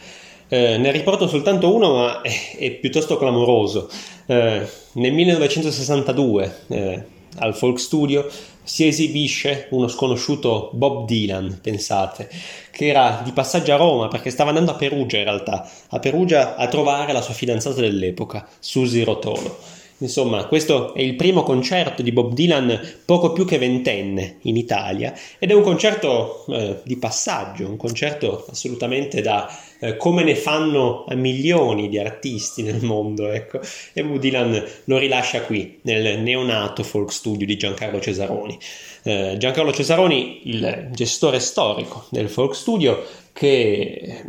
Eh, 0.53 0.79
ne 0.79 0.91
riporto 0.91 1.29
soltanto 1.29 1.73
uno, 1.73 1.95
ma 1.95 2.23
è, 2.23 2.57
è 2.59 2.71
piuttosto 2.73 3.17
clamoroso. 3.17 3.89
Eh, 4.27 4.67
nel 4.95 5.13
1962 5.13 6.57
eh, 6.67 7.05
al 7.39 7.55
Folk 7.55 7.79
Studio 7.79 8.29
si 8.65 8.85
esibisce 8.85 9.69
uno 9.71 9.87
sconosciuto 9.87 10.71
Bob 10.73 11.07
Dylan, 11.07 11.61
pensate, 11.63 12.29
che 12.73 12.89
era 12.89 13.21
di 13.23 13.31
passaggio 13.31 13.73
a 13.73 13.77
Roma 13.77 14.09
perché 14.09 14.31
stava 14.31 14.49
andando 14.49 14.73
a 14.73 14.75
Perugia 14.75 15.19
in 15.19 15.25
realtà, 15.25 15.71
a 15.89 15.99
Perugia 16.01 16.57
a 16.57 16.67
trovare 16.67 17.13
la 17.13 17.23
sua 17.23 17.35
fidanzata 17.35 17.81
dell'epoca, 17.81 18.49
Susie 18.59 19.05
Rotolo. 19.05 19.79
Insomma, 20.01 20.47
questo 20.47 20.95
è 20.95 21.03
il 21.03 21.15
primo 21.15 21.43
concerto 21.43 22.03
di 22.03 22.11
Bob 22.11 22.33
Dylan 22.33 22.81
poco 23.05 23.33
più 23.33 23.45
che 23.45 23.59
ventenne 23.59 24.37
in 24.43 24.57
Italia 24.57 25.15
ed 25.39 25.51
è 25.51 25.55
un 25.55 25.63
concerto 25.63 26.45
eh, 26.49 26.81
di 26.85 26.97
passaggio, 26.97 27.69
un 27.69 27.77
concerto 27.77 28.47
assolutamente 28.51 29.21
da 29.21 29.49
eh, 29.79 29.97
come 29.97 30.23
ne 30.23 30.37
fanno 30.37 31.05
milioni 31.15 31.89
di 31.89 31.99
artisti 31.99 32.63
nel 32.63 32.83
mondo, 32.83 33.29
ecco. 33.29 33.61
E 33.93 34.03
Bob 34.03 34.19
Dylan 34.19 34.65
lo 34.85 34.99
rilascia 34.99 35.43
qui, 35.43 35.79
nel 35.83 36.21
neonato 36.21 36.83
folk 36.83 37.13
studio 37.13 37.47
di 37.47 37.57
Giancarlo 37.57 38.01
Cesaroni. 38.01 38.59
Eh, 39.03 39.37
Giancarlo 39.39 39.73
Cesaroni, 39.73 40.41
il 40.45 40.89
gestore 40.93 41.41
storico 41.41 42.07
del 42.11 42.29
folk 42.29 42.55
studio, 42.55 43.05
che 43.33 44.25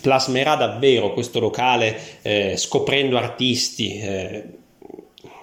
plasmerà 0.00 0.56
davvero 0.56 1.12
questo 1.12 1.40
locale 1.40 1.98
eh, 2.22 2.54
scoprendo 2.56 3.16
artisti 3.16 3.98
eh, 3.98 4.44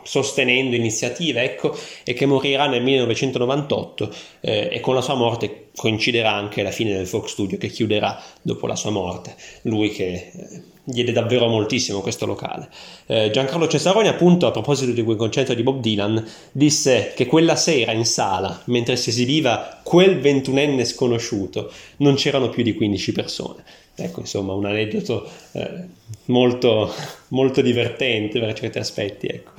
sostenendo 0.04 0.76
iniziative, 0.76 1.44
ecco, 1.44 1.76
e 2.04 2.14
che 2.14 2.26
morirà 2.26 2.68
nel 2.68 2.84
1998 2.84 4.14
eh, 4.42 4.70
e 4.72 4.80
con 4.80 4.96
la 4.96 5.02
sua 5.02 5.16
morte 5.16 5.70
coinciderà 5.76 6.32
anche 6.32 6.62
la 6.62 6.72
fine 6.72 6.94
del 6.94 7.08
Folk 7.08 7.28
Studio 7.28 7.58
che 7.58 7.68
chiuderà 7.68 8.22
dopo 8.42 8.68
la 8.68 8.76
sua 8.76 8.92
morte, 8.92 9.36
lui 9.64 9.90
che 9.90 10.32
eh, 10.34 10.64
diede 10.84 11.12
davvero 11.12 11.48
moltissimo 11.48 12.02
questo 12.02 12.26
locale. 12.26 12.70
Eh, 13.08 13.30
Giancarlo 13.32 13.68
Cesaroni 13.68 14.08
appunto 14.08 14.48
a 14.48 14.52
proposito 14.52 14.92
di 14.92 15.04
quel 15.04 15.18
concerto 15.18 15.54
di 15.54 15.64
Bob 15.64 15.80
Dylan 15.80 16.26
disse 16.52 17.14
che 17.16 17.26
quella 17.26 17.56
sera 17.56 17.92
in 17.92 18.06
sala, 18.06 18.62
mentre 18.66 18.96
si 18.98 19.10
esibiva 19.10 19.80
quel 19.84 20.20
ventunenne 20.20 20.86
sconosciuto, 20.86 21.72
non 21.98 22.16
c'erano 22.16 22.50
più 22.50 22.64
di 22.64 22.74
15 22.76 23.12
persone. 23.12 23.64
Ecco, 23.96 24.22
insomma, 24.22 24.54
un 24.54 24.66
aneddoto 24.66 25.30
eh, 25.52 25.86
molto, 26.26 26.92
molto 27.30 27.62
divertente 27.62 28.40
per 28.40 28.54
certi 28.54 28.80
aspetti, 28.80 29.28
ecco. 29.28 29.52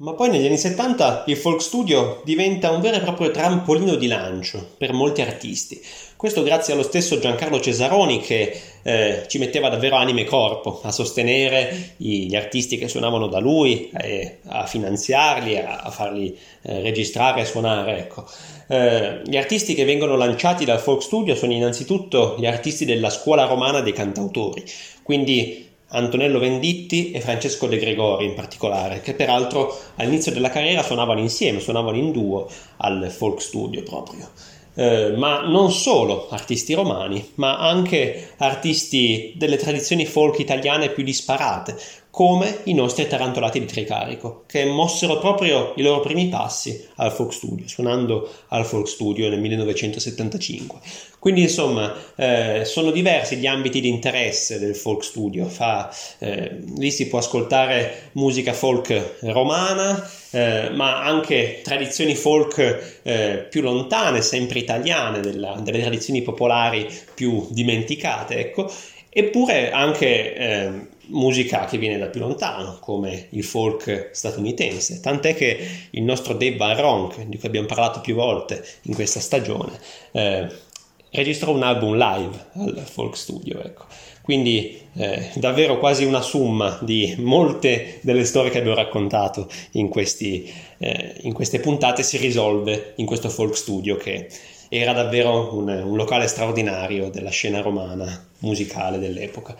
Ma 0.00 0.12
poi 0.12 0.30
negli 0.30 0.46
anni 0.46 0.58
70 0.58 1.24
il 1.26 1.36
folk 1.36 1.60
studio 1.60 2.22
diventa 2.24 2.70
un 2.70 2.80
vero 2.80 2.98
e 2.98 3.00
proprio 3.00 3.32
trampolino 3.32 3.96
di 3.96 4.06
lancio 4.06 4.74
per 4.78 4.92
molti 4.92 5.22
artisti. 5.22 5.82
Questo 6.16 6.44
grazie 6.44 6.72
allo 6.72 6.84
stesso 6.84 7.18
Giancarlo 7.18 7.58
Cesaroni 7.58 8.20
che 8.20 8.60
eh, 8.82 9.24
ci 9.26 9.38
metteva 9.38 9.68
davvero 9.68 9.96
anima 9.96 10.20
e 10.20 10.24
corpo 10.24 10.80
a 10.84 10.92
sostenere 10.92 11.94
gli 11.96 12.32
artisti 12.36 12.78
che 12.78 12.86
suonavano 12.86 13.26
da 13.26 13.40
lui, 13.40 13.90
eh, 13.90 14.38
a 14.46 14.66
finanziarli, 14.66 15.58
a, 15.58 15.78
a 15.78 15.90
farli 15.90 16.36
eh, 16.62 16.80
registrare 16.80 17.40
e 17.40 17.44
suonare. 17.44 17.98
Ecco. 17.98 18.24
Eh, 18.68 19.22
gli 19.24 19.36
artisti 19.36 19.74
che 19.74 19.84
vengono 19.84 20.14
lanciati 20.14 20.64
dal 20.64 20.78
folk 20.78 21.02
studio 21.02 21.34
sono 21.34 21.52
innanzitutto 21.52 22.36
gli 22.38 22.46
artisti 22.46 22.84
della 22.84 23.10
scuola 23.10 23.46
romana 23.46 23.80
dei 23.80 23.92
cantautori, 23.92 24.62
quindi 25.02 25.67
Antonello 25.90 26.38
Venditti 26.38 27.12
e 27.12 27.20
Francesco 27.20 27.66
De 27.66 27.78
Gregori 27.78 28.26
in 28.26 28.34
particolare, 28.34 29.00
che 29.00 29.14
peraltro 29.14 29.76
all'inizio 29.96 30.32
della 30.32 30.50
carriera 30.50 30.82
suonavano 30.82 31.20
insieme, 31.20 31.60
suonavano 31.60 31.96
in 31.96 32.12
duo 32.12 32.48
al 32.78 33.10
folk 33.10 33.40
studio 33.40 33.82
proprio. 33.82 34.28
Eh, 34.74 35.14
ma 35.16 35.40
non 35.40 35.72
solo 35.72 36.28
artisti 36.30 36.72
romani, 36.72 37.32
ma 37.34 37.58
anche 37.58 38.34
artisti 38.36 39.32
delle 39.36 39.56
tradizioni 39.56 40.06
folk 40.06 40.38
italiane 40.38 40.90
più 40.90 41.02
disparate, 41.02 41.76
come 42.10 42.60
i 42.64 42.74
nostri 42.74 43.06
tarantolati 43.06 43.58
di 43.58 43.66
Tricarico, 43.66 44.44
che 44.46 44.64
mossero 44.66 45.18
proprio 45.18 45.72
i 45.76 45.82
loro 45.82 46.00
primi 46.00 46.28
passi 46.28 46.86
al 46.96 47.12
folk 47.12 47.32
studio, 47.32 47.66
suonando 47.66 48.28
al 48.48 48.64
folk 48.64 48.86
studio 48.86 49.28
nel 49.28 49.40
1975. 49.40 50.80
Quindi 51.18 51.42
insomma 51.42 51.94
eh, 52.16 52.62
sono 52.64 52.90
diversi 52.92 53.36
gli 53.36 53.46
ambiti 53.46 53.80
di 53.80 53.88
interesse 53.88 54.58
del 54.58 54.76
folk 54.76 55.02
studio, 55.02 55.46
Fa, 55.46 55.92
eh, 56.18 56.58
lì 56.76 56.90
si 56.90 57.08
può 57.08 57.18
ascoltare 57.18 58.10
musica 58.12 58.52
folk 58.52 59.16
romana, 59.22 60.08
eh, 60.30 60.70
ma 60.70 61.02
anche 61.02 61.60
tradizioni 61.64 62.14
folk 62.14 63.00
eh, 63.02 63.46
più 63.50 63.62
lontane, 63.62 64.22
sempre 64.22 64.60
italiane, 64.60 65.20
della, 65.20 65.58
delle 65.60 65.80
tradizioni 65.80 66.22
popolari 66.22 66.88
più 67.14 67.48
dimenticate, 67.50 68.36
ecco, 68.36 68.70
eppure 69.10 69.72
anche 69.72 70.34
eh, 70.34 70.70
musica 71.08 71.64
che 71.64 71.78
viene 71.78 71.98
da 71.98 72.06
più 72.06 72.20
lontano, 72.20 72.78
come 72.80 73.26
il 73.30 73.44
folk 73.44 74.10
statunitense, 74.12 75.00
tant'è 75.00 75.34
che 75.34 75.68
il 75.90 76.02
nostro 76.02 76.34
Dave 76.34 76.56
Barronk, 76.56 77.22
di 77.22 77.38
cui 77.38 77.48
abbiamo 77.48 77.66
parlato 77.66 78.00
più 78.00 78.14
volte 78.14 78.64
in 78.82 78.94
questa 78.94 79.20
stagione, 79.20 79.78
eh, 80.12 80.66
registrò 81.10 81.52
un 81.52 81.62
album 81.62 81.96
live 81.96 82.46
al 82.54 82.84
folk 82.86 83.16
studio, 83.16 83.62
ecco. 83.62 83.84
Quindi 84.22 84.78
eh, 84.94 85.30
davvero 85.36 85.78
quasi 85.78 86.04
una 86.04 86.20
summa 86.20 86.78
di 86.82 87.14
molte 87.18 87.98
delle 88.02 88.26
storie 88.26 88.50
che 88.50 88.58
abbiamo 88.58 88.76
raccontato 88.76 89.48
in, 89.72 89.88
questi, 89.88 90.52
eh, 90.76 91.14
in 91.20 91.32
queste 91.32 91.60
puntate 91.60 92.02
si 92.02 92.18
risolve 92.18 92.92
in 92.96 93.06
questo 93.06 93.30
folk 93.30 93.56
studio 93.56 93.96
che 93.96 94.28
era 94.68 94.92
davvero 94.92 95.56
un, 95.56 95.68
un 95.68 95.96
locale 95.96 96.26
straordinario 96.26 97.08
della 97.08 97.30
scena 97.30 97.62
romana 97.62 98.28
musicale 98.40 98.98
dell'epoca. 98.98 99.56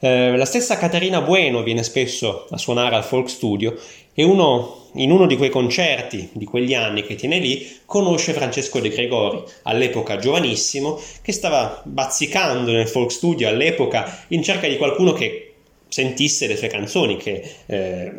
Eh, 0.00 0.36
la 0.36 0.44
stessa 0.44 0.78
Caterina 0.78 1.20
Bueno 1.20 1.62
viene 1.62 1.82
spesso 1.82 2.46
a 2.50 2.56
suonare 2.56 2.94
al 2.94 3.04
Folk 3.04 3.28
Studio 3.28 3.76
e 4.18 4.24
uno, 4.24 4.88
in 4.94 5.12
uno 5.12 5.28
di 5.28 5.36
quei 5.36 5.48
concerti 5.48 6.30
di 6.32 6.44
quegli 6.44 6.74
anni 6.74 7.04
che 7.04 7.14
tiene 7.14 7.38
lì 7.38 7.64
conosce 7.86 8.32
Francesco 8.32 8.80
De 8.80 8.88
Gregori, 8.88 9.44
all'epoca 9.62 10.16
giovanissimo, 10.16 11.00
che 11.22 11.30
stava 11.30 11.80
bazzicando 11.84 12.72
nel 12.72 12.88
Folk 12.88 13.12
Studio 13.12 13.46
all'epoca 13.46 14.24
in 14.28 14.42
cerca 14.42 14.66
di 14.66 14.76
qualcuno 14.76 15.12
che 15.12 15.52
sentisse 15.86 16.48
le 16.48 16.56
sue 16.56 16.66
canzoni, 16.66 17.16
che, 17.16 17.48
eh, 17.66 18.12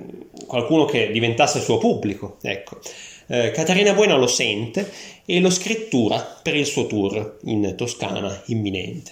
qualcuno 0.48 0.86
che 0.86 1.12
diventasse 1.12 1.60
suo 1.60 1.78
pubblico. 1.78 2.38
Ecco. 2.44 2.80
Eh, 3.28 3.52
Caterina 3.52 3.92
Bueno 3.92 4.18
lo 4.18 4.28
sente 4.28 4.90
e 5.26 5.42
lo 5.42 5.50
scrittura 5.50 6.40
per 6.42 6.56
il 6.56 6.66
suo 6.66 6.88
tour 6.88 7.40
in 7.44 7.74
Toscana 7.76 8.42
imminente. 8.46 9.12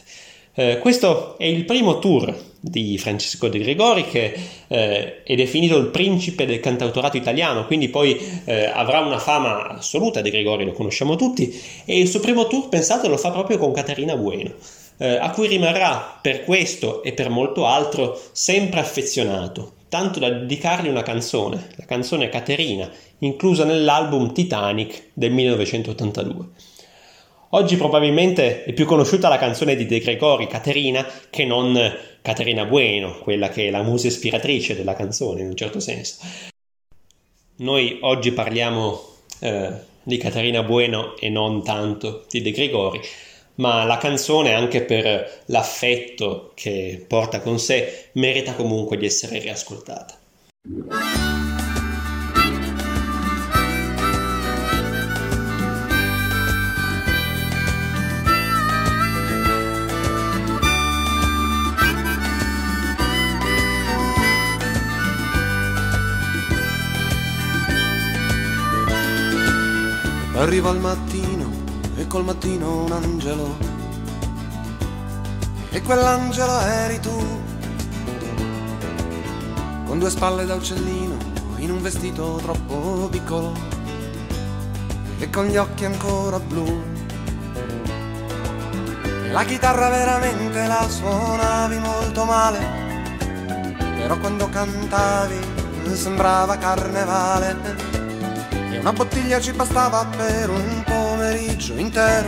Eh, 0.60 0.80
questo 0.80 1.38
è 1.38 1.46
il 1.46 1.66
primo 1.66 2.00
tour 2.00 2.36
di 2.60 2.98
Francesco 2.98 3.48
De 3.48 3.60
Gregori 3.60 4.06
che 4.06 4.36
eh, 4.68 5.22
è 5.22 5.36
definito 5.36 5.78
il 5.78 5.86
principe 5.90 6.48
del 6.48 6.60
cantautorato 6.60 7.16
italiano, 7.16 7.68
quindi 7.68 7.90
poi 7.90 8.20
eh, 8.46 8.66
avrà 8.66 9.02
una 9.02 9.20
fama 9.20 9.68
assoluta, 9.68 10.22
De 10.22 10.32
Gregori 10.32 10.66
lo 10.66 10.72
conosciamo 10.72 11.16
tutti, 11.16 11.56
e 11.86 12.00
il 12.00 12.08
suo 12.08 12.22
primo 12.22 12.48
tour, 12.48 12.70
pensate, 12.70 13.08
lo 13.08 13.18
fa 13.18 13.30
proprio 13.30 13.60
con 13.60 13.72
Caterina 13.72 14.18
Bueno. 14.18 14.52
Eh, 14.98 15.18
a 15.18 15.30
cui 15.30 15.48
rimarrà 15.48 16.18
per 16.20 16.44
questo 16.44 17.04
e 17.04 17.14
per 17.14 17.30
molto 17.30 17.68
altro 17.68 18.20
sempre 18.32 18.80
affezionato, 18.80 19.74
tanto 19.90 20.18
da 20.18 20.32
dedicargli 20.32 20.88
una 20.88 21.04
canzone, 21.04 21.68
la 21.76 21.86
canzone 21.86 22.30
Caterina, 22.30 22.90
inclusa 23.20 23.64
nell'album 23.64 24.34
Titanic 24.34 25.10
del 25.14 25.34
1982. 25.34 26.67
Oggi 27.52 27.78
probabilmente 27.78 28.66
è 28.66 28.74
più 28.74 28.86
conosciuta 28.86 29.30
la 29.30 29.38
canzone 29.38 29.76
di 29.76 29.86
De 29.86 30.00
Gregori, 30.00 30.48
Caterina, 30.48 31.06
che 31.30 31.46
non 31.46 31.80
Caterina 32.22 32.66
Bueno, 32.66 33.20
quella 33.20 33.48
che 33.48 33.68
è 33.68 33.70
la 33.70 33.84
musa 33.84 34.08
ispiratrice 34.08 34.76
della 34.76 34.96
canzone 34.96 35.42
in 35.42 35.48
un 35.48 35.56
certo 35.56 35.80
senso. 35.80 36.26
Noi 37.58 38.00
oggi 38.02 38.34
parliamo 38.34 39.02
eh, 39.40 39.72
di 40.04 40.18
Caterina 40.18 40.62
Bueno 40.64 41.16
e 41.18 41.30
non 41.30 41.64
tanto 41.64 42.26
di 42.30 42.42
De 42.42 42.52
Gregori, 42.52 43.00
ma 43.56 43.86
la 43.86 43.98
canzone, 43.98 44.54
anche 44.54 44.82
per 44.82 45.44
l'affetto 45.46 46.52
che 46.54 47.04
porta 47.08 47.40
con 47.40 47.60
sé, 47.60 48.10
merita 48.14 48.56
comunque 48.56 48.98
di 48.98 49.06
essere 49.06 49.40
riascoltata. 49.40 50.18
Arriva 70.48 70.70
il 70.70 70.80
mattino 70.80 71.52
e 71.98 72.08
col 72.08 72.24
mattino 72.24 72.84
un 72.84 72.92
angelo. 72.94 73.58
E 75.72 75.82
quell'angelo 75.82 76.60
eri 76.62 77.02
tu. 77.02 77.42
Con 79.86 80.00
due 80.00 80.10
spalle 80.10 80.46
da 80.46 80.56
uccellino, 80.56 81.18
in 81.58 81.70
un 81.70 81.82
vestito 81.82 82.40
troppo 82.42 83.10
piccolo. 83.12 83.52
E 85.20 85.30
con 85.30 85.48
gli 85.48 85.58
occhi 85.58 85.84
ancora 85.84 86.40
blu. 86.40 86.82
La 89.32 89.44
chitarra 89.44 89.90
veramente 89.90 90.66
la 90.66 90.88
suonavi 90.88 91.78
molto 91.80 92.24
male. 92.24 93.76
Però 93.98 94.18
quando 94.18 94.48
cantavi 94.48 95.40
sembrava 95.94 96.58
carnevale 96.58 97.97
e 98.72 98.78
una 98.78 98.92
bottiglia 98.94 99.40
ci 99.40 99.52
bastava 99.54 100.06
per 100.06 100.50
un 100.50 100.84
pomeriggio 100.86 101.74
intero. 101.76 102.28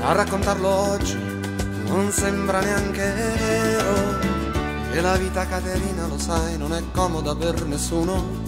A 0.00 0.12
raccontarlo 0.12 0.68
oggi 0.68 1.16
non 1.86 2.10
sembra 2.10 2.60
neanche 2.60 3.12
vero. 3.38 4.32
E 4.92 5.00
la 5.00 5.16
vita 5.16 5.46
Caterina, 5.46 6.06
lo 6.06 6.18
sai, 6.18 6.56
non 6.56 6.72
è 6.72 6.82
comoda 6.92 7.34
per 7.34 7.64
nessuno. 7.64 8.42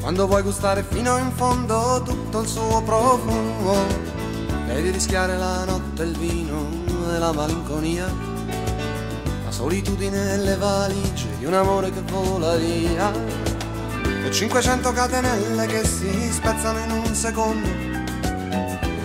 Quando 0.00 0.26
vuoi 0.26 0.42
gustare 0.42 0.84
fino 0.88 1.18
in 1.18 1.30
fondo 1.32 2.02
tutto 2.04 2.40
il 2.40 2.48
suo 2.48 2.82
profumo, 2.82 3.74
devi 4.66 4.90
rischiare 4.90 5.36
la 5.36 5.64
notte, 5.64 6.04
il 6.04 6.16
vino 6.16 6.66
e 7.12 7.18
la 7.18 7.32
malinconia. 7.32 8.06
La 9.44 9.50
solitudine 9.50 10.34
e 10.34 10.36
le 10.38 10.56
valigie 10.56 11.36
di 11.38 11.44
un 11.44 11.54
amore 11.54 11.90
che 11.90 12.02
vola 12.02 12.54
via 12.56 13.47
e 14.28 14.30
500 14.30 14.92
catenelle 14.92 15.66
che 15.66 15.86
si 15.86 16.30
spezzano 16.30 16.78
in 16.80 16.90
un 16.90 17.14
secondo. 17.14 17.66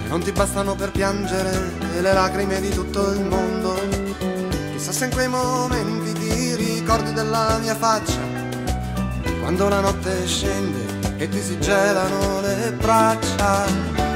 Non 0.09 0.21
ti 0.21 0.33
bastano 0.33 0.75
per 0.75 0.91
piangere 0.91 1.71
le 2.01 2.13
lacrime 2.13 2.59
di 2.59 2.69
tutto 2.69 3.11
il 3.11 3.21
mondo. 3.21 3.73
Chissà 4.73 4.91
se 4.91 5.05
in 5.05 5.11
quei 5.11 5.29
momenti 5.29 6.11
ti 6.13 6.55
ricordi 6.55 7.13
della 7.13 7.57
mia 7.61 7.75
faccia. 7.75 8.19
Quando 9.39 9.69
la 9.69 9.79
notte 9.79 10.27
scende 10.27 11.15
e 11.15 11.29
ti 11.29 11.41
si 11.41 11.57
gelano 11.57 12.41
le 12.41 12.73
braccia 12.73 14.12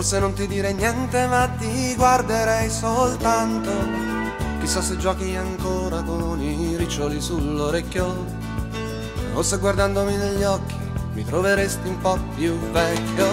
Forse 0.00 0.18
non 0.18 0.32
ti 0.32 0.46
direi 0.46 0.72
niente, 0.72 1.26
ma 1.26 1.46
ti 1.58 1.94
guarderei 1.94 2.70
soltanto. 2.70 3.70
Chissà 4.58 4.80
se 4.80 4.96
giochi 4.96 5.36
ancora 5.36 6.00
con 6.00 6.40
i 6.40 6.74
riccioli 6.78 7.20
sull'orecchio. 7.20 8.24
O 9.34 9.42
se 9.42 9.58
guardandomi 9.58 10.16
negli 10.16 10.42
occhi 10.42 10.74
mi 11.12 11.22
troveresti 11.22 11.86
un 11.86 11.98
po' 11.98 12.18
più 12.34 12.58
vecchio. 12.70 13.28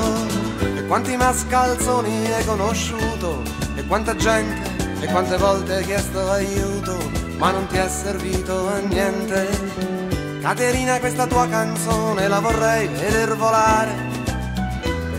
E 0.76 0.86
quanti 0.88 1.16
mascalzoni 1.16 2.34
hai 2.34 2.44
conosciuto, 2.44 3.44
e 3.78 3.86
quanta 3.86 4.14
gente, 4.18 5.00
e 5.00 5.08
quante 5.08 5.38
volte 5.38 5.76
hai 5.76 5.86
chiesto 5.86 6.30
aiuto, 6.30 6.98
ma 7.38 7.52
non 7.52 7.66
ti 7.68 7.78
è 7.78 7.88
servito 7.88 8.68
a 8.68 8.80
niente 8.80 10.08
Caterina 10.42 11.00
questa 11.00 11.28
tua 11.28 11.48
canzone 11.48 12.28
la 12.28 12.40
vorrei 12.40 12.88
veder 12.88 13.36
volare 13.36 14.07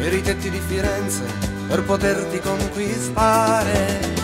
per 0.09 0.17
i 0.17 0.23
tetti 0.23 0.49
di 0.49 0.59
Firenze 0.59 1.23
per 1.67 1.83
poterti 1.83 2.41
conquistare 2.41 4.18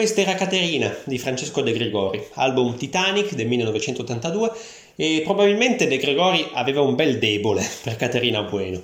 questa 0.00 0.22
era 0.22 0.34
Caterina 0.34 0.96
di 1.04 1.18
Francesco 1.18 1.60
De 1.60 1.72
Gregori, 1.72 2.24
album 2.32 2.74
Titanic 2.74 3.34
del 3.34 3.46
1982 3.46 4.50
e 4.96 5.20
probabilmente 5.22 5.86
De 5.86 5.98
Gregori 5.98 6.48
aveva 6.54 6.80
un 6.80 6.94
bel 6.94 7.18
debole 7.18 7.62
per 7.84 7.96
Caterina 7.96 8.40
Bueno, 8.44 8.80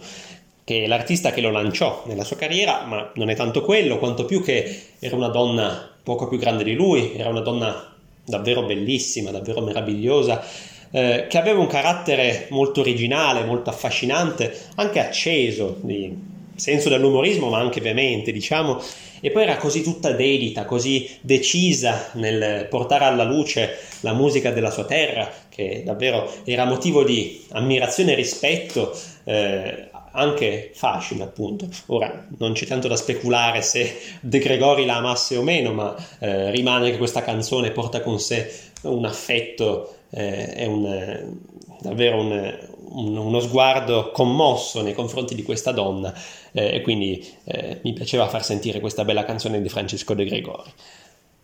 che 0.62 0.84
è 0.84 0.86
l'artista 0.86 1.30
che 1.30 1.40
lo 1.40 1.50
lanciò 1.50 2.02
nella 2.04 2.22
sua 2.22 2.36
carriera, 2.36 2.84
ma 2.84 3.12
non 3.14 3.30
è 3.30 3.34
tanto 3.34 3.62
quello, 3.62 3.96
quanto 3.96 4.26
più 4.26 4.42
che 4.42 4.88
era 4.98 5.16
una 5.16 5.28
donna 5.28 5.90
poco 6.02 6.28
più 6.28 6.36
grande 6.36 6.64
di 6.64 6.74
lui, 6.74 7.14
era 7.16 7.30
una 7.30 7.40
donna 7.40 7.94
davvero 8.22 8.64
bellissima, 8.64 9.30
davvero 9.30 9.62
meravigliosa, 9.62 10.44
eh, 10.90 11.28
che 11.30 11.38
aveva 11.38 11.60
un 11.60 11.66
carattere 11.66 12.46
molto 12.50 12.80
originale, 12.80 13.42
molto 13.42 13.70
affascinante, 13.70 14.54
anche 14.74 15.00
acceso, 15.00 15.78
di 15.80 16.34
senso 16.56 16.88
dell'umorismo, 16.88 17.48
ma 17.48 17.58
anche 17.58 17.80
veemente, 17.80 18.32
diciamo, 18.32 18.80
e 19.20 19.30
poi 19.30 19.42
era 19.42 19.56
così 19.56 19.82
tutta 19.82 20.12
dedita, 20.12 20.64
così 20.64 21.08
decisa 21.20 22.10
nel 22.14 22.66
portare 22.68 23.04
alla 23.04 23.24
luce 23.24 23.78
la 24.00 24.12
musica 24.12 24.50
della 24.50 24.70
sua 24.70 24.84
terra, 24.84 25.30
che 25.48 25.82
davvero 25.84 26.32
era 26.44 26.64
motivo 26.64 27.02
di 27.02 27.44
ammirazione 27.50 28.12
e 28.12 28.14
rispetto, 28.14 28.96
eh, 29.24 29.88
anche 30.12 30.70
facile 30.74 31.24
appunto. 31.24 31.68
Ora 31.86 32.26
non 32.38 32.52
c'è 32.52 32.66
tanto 32.66 32.88
da 32.88 32.96
speculare 32.96 33.62
se 33.62 33.98
De 34.20 34.38
Gregori 34.38 34.84
la 34.84 34.96
amasse 34.96 35.36
o 35.36 35.42
meno, 35.42 35.72
ma 35.72 35.94
eh, 36.18 36.50
rimane 36.50 36.90
che 36.90 36.98
questa 36.98 37.22
canzone 37.22 37.70
porta 37.70 38.00
con 38.00 38.18
sé 38.18 38.50
un 38.82 39.04
affetto 39.04 39.96
eh, 40.10 40.52
e 40.56 40.66
un, 40.66 41.38
davvero 41.86 42.20
un, 42.20 42.58
un, 42.90 43.16
uno 43.16 43.40
sguardo 43.40 44.10
commosso 44.10 44.82
nei 44.82 44.94
confronti 44.94 45.34
di 45.34 45.42
questa 45.42 45.72
donna 45.72 46.12
eh, 46.52 46.76
e 46.76 46.80
quindi 46.80 47.24
eh, 47.44 47.80
mi 47.82 47.92
piaceva 47.92 48.28
far 48.28 48.44
sentire 48.44 48.80
questa 48.80 49.04
bella 49.04 49.24
canzone 49.24 49.60
di 49.60 49.68
Francesco 49.68 50.14
De 50.14 50.24
Gregori. 50.24 50.70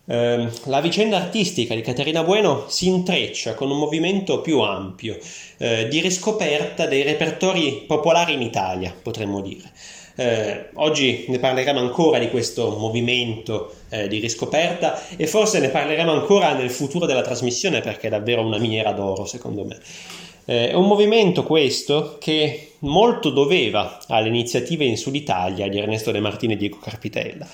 Eh, 0.05 0.48
la 0.64 0.81
vicenda 0.81 1.16
artistica 1.16 1.74
di 1.74 1.81
Caterina 1.81 2.24
Bueno 2.24 2.64
si 2.68 2.88
intreccia 2.88 3.55
con 3.55 3.70
un 3.70 3.78
movimento 3.78 4.40
più 4.40 4.59
ampio 4.61 5.16
eh, 5.59 5.87
di 5.88 6.00
riscoperta 6.00 6.87
dei 6.87 7.02
repertori 7.02 7.85
popolari 7.87 8.33
in 8.33 8.42
Italia, 8.42 8.92
potremmo 9.00 9.40
dire. 9.40 9.70
Eh, 10.14 10.68
oggi 10.74 11.24
ne 11.28 11.38
parleremo 11.38 11.78
ancora 11.78 12.18
di 12.18 12.28
questo 12.28 12.76
movimento 12.76 13.72
eh, 13.88 14.09
di 14.09 14.18
riscoperta 14.18 15.00
e 15.16 15.26
forse 15.26 15.59
ne 15.59 15.68
parleremo 15.68 16.12
ancora 16.12 16.52
nel 16.52 16.70
futuro 16.70 17.07
della 17.07 17.22
trasmissione 17.22 17.81
perché 17.81 18.09
è 18.09 18.11
davvero 18.11 18.44
una 18.44 18.59
miniera 18.59 18.92
d'oro 18.92 19.24
secondo 19.24 19.64
me. 19.64 19.78
Eh, 20.44 20.70
è 20.70 20.74
un 20.74 20.87
movimento 20.87 21.44
questo 21.44 22.16
che 22.20 22.72
molto 22.81 23.31
doveva 23.31 23.98
alle 24.09 24.28
iniziative 24.28 24.85
in 24.85 24.96
Sud 24.96 25.14
Italia 25.14 25.68
di 25.68 25.78
Ernesto 25.78 26.11
De 26.11 26.20
Martino 26.20 26.52
e 26.52 26.57
Diego 26.57 26.78
Carpitella. 26.78 27.46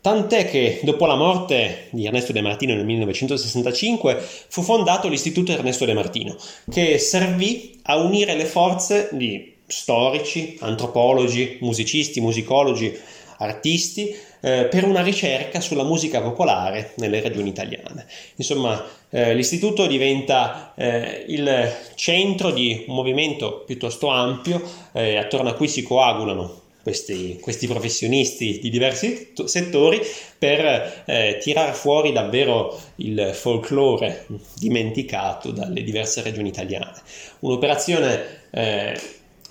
Tant'è 0.00 0.48
che 0.48 0.80
dopo 0.84 1.06
la 1.06 1.16
morte 1.16 1.88
di 1.90 2.06
Ernesto 2.06 2.32
De 2.32 2.40
Martino 2.40 2.74
nel 2.74 2.84
1965 2.84 4.16
fu 4.48 4.62
fondato 4.62 5.08
l'Istituto 5.08 5.52
Ernesto 5.52 5.84
De 5.84 5.94
Martino, 5.94 6.36
che 6.70 6.98
servì 6.98 7.80
a 7.82 7.96
unire 7.96 8.36
le 8.36 8.44
forze 8.44 9.08
di 9.12 9.54
storici, 9.66 10.56
antropologi, 10.60 11.58
musicisti, 11.60 12.20
musicologi, 12.20 12.96
artisti 13.38 14.14
eh, 14.40 14.66
per 14.70 14.84
una 14.84 15.02
ricerca 15.02 15.60
sulla 15.60 15.82
musica 15.82 16.22
popolare 16.22 16.92
nelle 16.98 17.20
regioni 17.20 17.48
italiane. 17.48 18.06
Insomma, 18.36 18.82
eh, 19.16 19.34
l'istituto 19.34 19.86
diventa 19.86 20.74
eh, 20.76 21.24
il 21.28 21.74
centro 21.94 22.50
di 22.50 22.84
un 22.86 22.94
movimento 22.94 23.62
piuttosto 23.64 24.08
ampio 24.08 24.62
eh, 24.92 25.16
attorno 25.16 25.48
a 25.48 25.54
cui 25.54 25.68
si 25.68 25.82
coagulano 25.82 26.64
questi, 26.82 27.38
questi, 27.40 27.66
professionisti 27.66 28.58
di 28.58 28.68
diversi 28.68 29.32
settori 29.46 30.02
per 30.38 31.04
eh, 31.06 31.38
tirar 31.40 31.74
fuori 31.74 32.12
davvero 32.12 32.78
il 32.96 33.30
folklore 33.32 34.26
dimenticato 34.54 35.50
dalle 35.50 35.82
diverse 35.82 36.20
regioni 36.20 36.48
italiane. 36.48 37.00
Un'operazione 37.40 38.22
eh, 38.50 39.00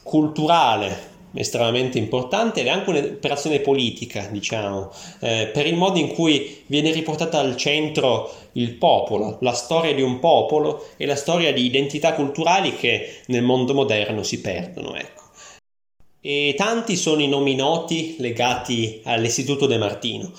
culturale 0.03 1.13
estremamente 1.35 1.97
importante 1.97 2.61
ed 2.61 2.67
è 2.67 2.69
anche 2.69 2.89
un'operazione 2.89 3.59
politica, 3.59 4.27
diciamo, 4.31 4.91
eh, 5.19 5.49
per 5.53 5.67
il 5.67 5.75
modo 5.75 5.99
in 5.99 6.07
cui 6.07 6.63
viene 6.67 6.91
riportata 6.91 7.39
al 7.39 7.55
centro 7.57 8.31
il 8.53 8.73
popolo, 8.73 9.37
la 9.41 9.53
storia 9.53 9.93
di 9.93 10.01
un 10.01 10.19
popolo 10.19 10.87
e 10.97 11.05
la 11.05 11.15
storia 11.15 11.53
di 11.53 11.65
identità 11.65 12.13
culturali 12.13 12.75
che 12.75 13.21
nel 13.27 13.43
mondo 13.43 13.73
moderno 13.73 14.23
si 14.23 14.41
perdono. 14.41 14.95
Ecco. 14.95 15.23
E 16.21 16.55
tanti 16.57 16.95
sono 16.95 17.21
i 17.21 17.27
nomi 17.27 17.53
noti 17.53 18.15
legati 18.17 19.01
all'Istituto 19.03 19.67
De 19.67 19.77
Martino, 19.77 20.31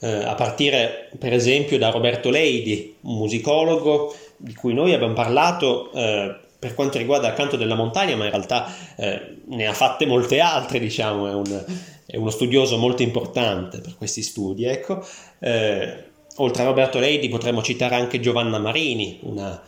eh, 0.00 0.08
a 0.08 0.34
partire 0.34 1.10
per 1.18 1.32
esempio 1.32 1.78
da 1.78 1.90
Roberto 1.90 2.30
Leidi, 2.30 2.96
un 3.02 3.16
musicologo 3.16 4.14
di 4.36 4.54
cui 4.54 4.74
noi 4.74 4.92
abbiamo 4.92 5.14
parlato 5.14 5.90
eh, 5.92 6.36
per 6.62 6.76
quanto 6.76 6.96
riguarda 6.96 7.26
il 7.26 7.34
canto 7.34 7.56
della 7.56 7.74
montagna, 7.74 8.14
ma 8.14 8.26
in 8.26 8.30
realtà 8.30 8.72
eh, 8.94 9.38
ne 9.46 9.66
ha 9.66 9.72
fatte 9.72 10.06
molte 10.06 10.38
altre, 10.38 10.78
diciamo, 10.78 11.26
è, 11.26 11.34
un, 11.34 11.64
è, 12.06 12.16
uno 12.16 12.30
studioso 12.30 12.78
molto 12.78 13.02
importante 13.02 13.80
per 13.80 13.96
questi 13.96 14.22
studi. 14.22 14.62
Ecco. 14.62 15.04
Eh, 15.40 16.04
oltre 16.36 16.62
a 16.62 16.66
Roberto 16.66 17.00
Leidi 17.00 17.28
potremmo 17.28 17.64
citare 17.64 17.96
anche 17.96 18.20
Giovanna 18.20 18.60
Marini, 18.60 19.18
una 19.22 19.60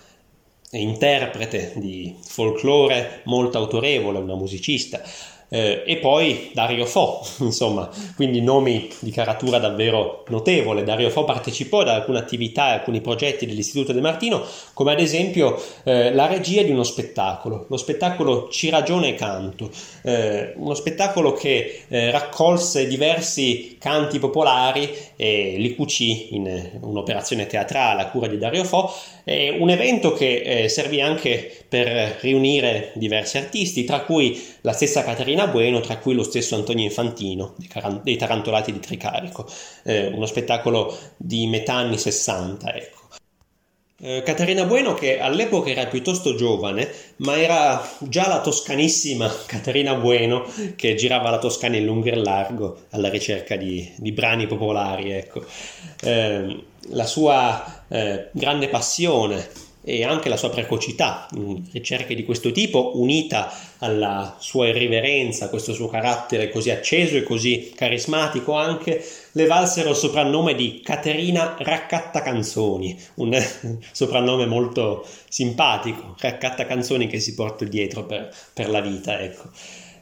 interprete 0.70 1.72
di 1.78 2.14
folklore 2.24 3.22
molto 3.24 3.58
autorevole, 3.58 4.18
una 4.20 4.36
musicista 4.36 5.02
eh, 5.54 5.84
e 5.86 5.98
poi 5.98 6.50
Dario 6.52 6.84
Fo, 6.84 7.24
insomma, 7.38 7.88
quindi 8.16 8.40
nomi 8.40 8.90
di 8.98 9.12
caratura 9.12 9.58
davvero 9.58 10.24
notevole. 10.26 10.82
Dario 10.82 11.10
Fo 11.10 11.22
partecipò 11.22 11.82
ad 11.82 11.88
alcune 11.90 12.18
attività 12.18 12.70
e 12.70 12.72
alcuni 12.72 13.00
progetti 13.00 13.46
dell'Istituto 13.46 13.92
De 13.92 14.00
Martino, 14.00 14.42
come 14.72 14.90
ad 14.90 14.98
esempio 14.98 15.62
eh, 15.84 16.12
la 16.12 16.26
regia 16.26 16.62
di 16.62 16.72
uno 16.72 16.82
spettacolo, 16.82 17.66
lo 17.68 17.76
spettacolo 17.76 18.48
Ci 18.48 18.68
ragione 18.68 19.10
e 19.10 19.14
canto, 19.14 19.70
eh, 20.02 20.54
uno 20.56 20.74
spettacolo 20.74 21.32
che 21.34 21.84
eh, 21.86 22.10
raccolse 22.10 22.88
diversi 22.88 23.76
canti 23.78 24.18
popolari 24.18 24.92
e 25.14 25.54
li 25.56 25.76
cucì 25.76 26.34
in 26.34 26.70
un'operazione 26.80 27.46
teatrale 27.46 28.02
a 28.02 28.08
cura 28.08 28.26
di 28.26 28.38
Dario 28.38 28.64
Fo, 28.64 28.92
un 29.26 29.70
evento 29.70 30.12
che 30.12 30.42
eh, 30.42 30.68
servì 30.68 31.00
anche 31.00 31.64
per 31.66 32.18
riunire 32.20 32.92
diversi 32.94 33.38
artisti, 33.38 33.84
tra 33.84 34.00
cui 34.00 34.38
la 34.60 34.72
stessa 34.72 35.02
Caterina 35.02 35.43
Elena 35.44 35.46
Bueno, 35.46 35.80
tra 35.80 35.98
cui 35.98 36.14
lo 36.14 36.22
stesso 36.22 36.54
Antonio 36.54 36.84
Infantino 36.84 37.54
dei 38.02 38.16
Tarantolati 38.16 38.72
di 38.72 38.80
Tricarico, 38.80 39.46
eh, 39.84 40.08
uno 40.08 40.26
spettacolo 40.26 40.96
di 41.16 41.46
metà 41.46 41.74
anni 41.74 41.98
60, 41.98 42.74
ecco. 42.74 43.02
Eh, 44.00 44.22
Caterina 44.24 44.64
Bueno 44.64 44.92
che 44.92 45.20
all'epoca 45.20 45.70
era 45.70 45.86
piuttosto 45.86 46.34
giovane, 46.34 46.90
ma 47.16 47.40
era 47.40 47.88
già 48.00 48.26
la 48.26 48.40
toscanissima 48.40 49.32
Caterina 49.46 49.94
Bueno 49.94 50.44
che 50.74 50.94
girava 50.94 51.30
la 51.30 51.38
Toscana 51.38 51.76
in 51.76 51.84
lungo 51.84 52.08
e 52.08 52.16
largo 52.16 52.78
alla 52.90 53.08
ricerca 53.08 53.56
di, 53.56 53.90
di 53.96 54.12
brani 54.12 54.46
popolari. 54.46 55.12
Ecco. 55.12 55.44
Eh, 56.02 56.64
la 56.88 57.06
sua 57.06 57.84
eh, 57.88 58.28
grande 58.32 58.68
passione 58.68 59.48
e 59.86 60.02
anche 60.02 60.30
la 60.30 60.38
sua 60.38 60.48
precocità 60.48 61.28
in 61.34 61.62
ricerche 61.70 62.14
di 62.14 62.24
questo 62.24 62.50
tipo, 62.52 62.92
unita 62.94 63.52
alla 63.84 64.36
sua 64.38 64.68
irriverenza, 64.68 65.50
questo 65.50 65.74
suo 65.74 65.88
carattere 65.88 66.48
così 66.48 66.70
acceso 66.70 67.16
e 67.18 67.22
così 67.22 67.72
carismatico 67.74 68.54
anche, 68.54 69.04
le 69.32 69.46
valsero 69.46 69.90
il 69.90 69.96
soprannome 69.96 70.54
di 70.54 70.80
Caterina 70.82 71.54
Raccatta 71.58 72.22
Canzoni, 72.22 72.98
un 73.16 73.38
soprannome 73.92 74.46
molto 74.46 75.06
simpatico, 75.28 76.14
Raccatta 76.18 76.64
Canzoni 76.64 77.06
che 77.06 77.20
si 77.20 77.34
porta 77.34 77.66
dietro 77.66 78.04
per, 78.04 78.34
per 78.54 78.70
la 78.70 78.80
vita, 78.80 79.20
ecco. 79.20 79.50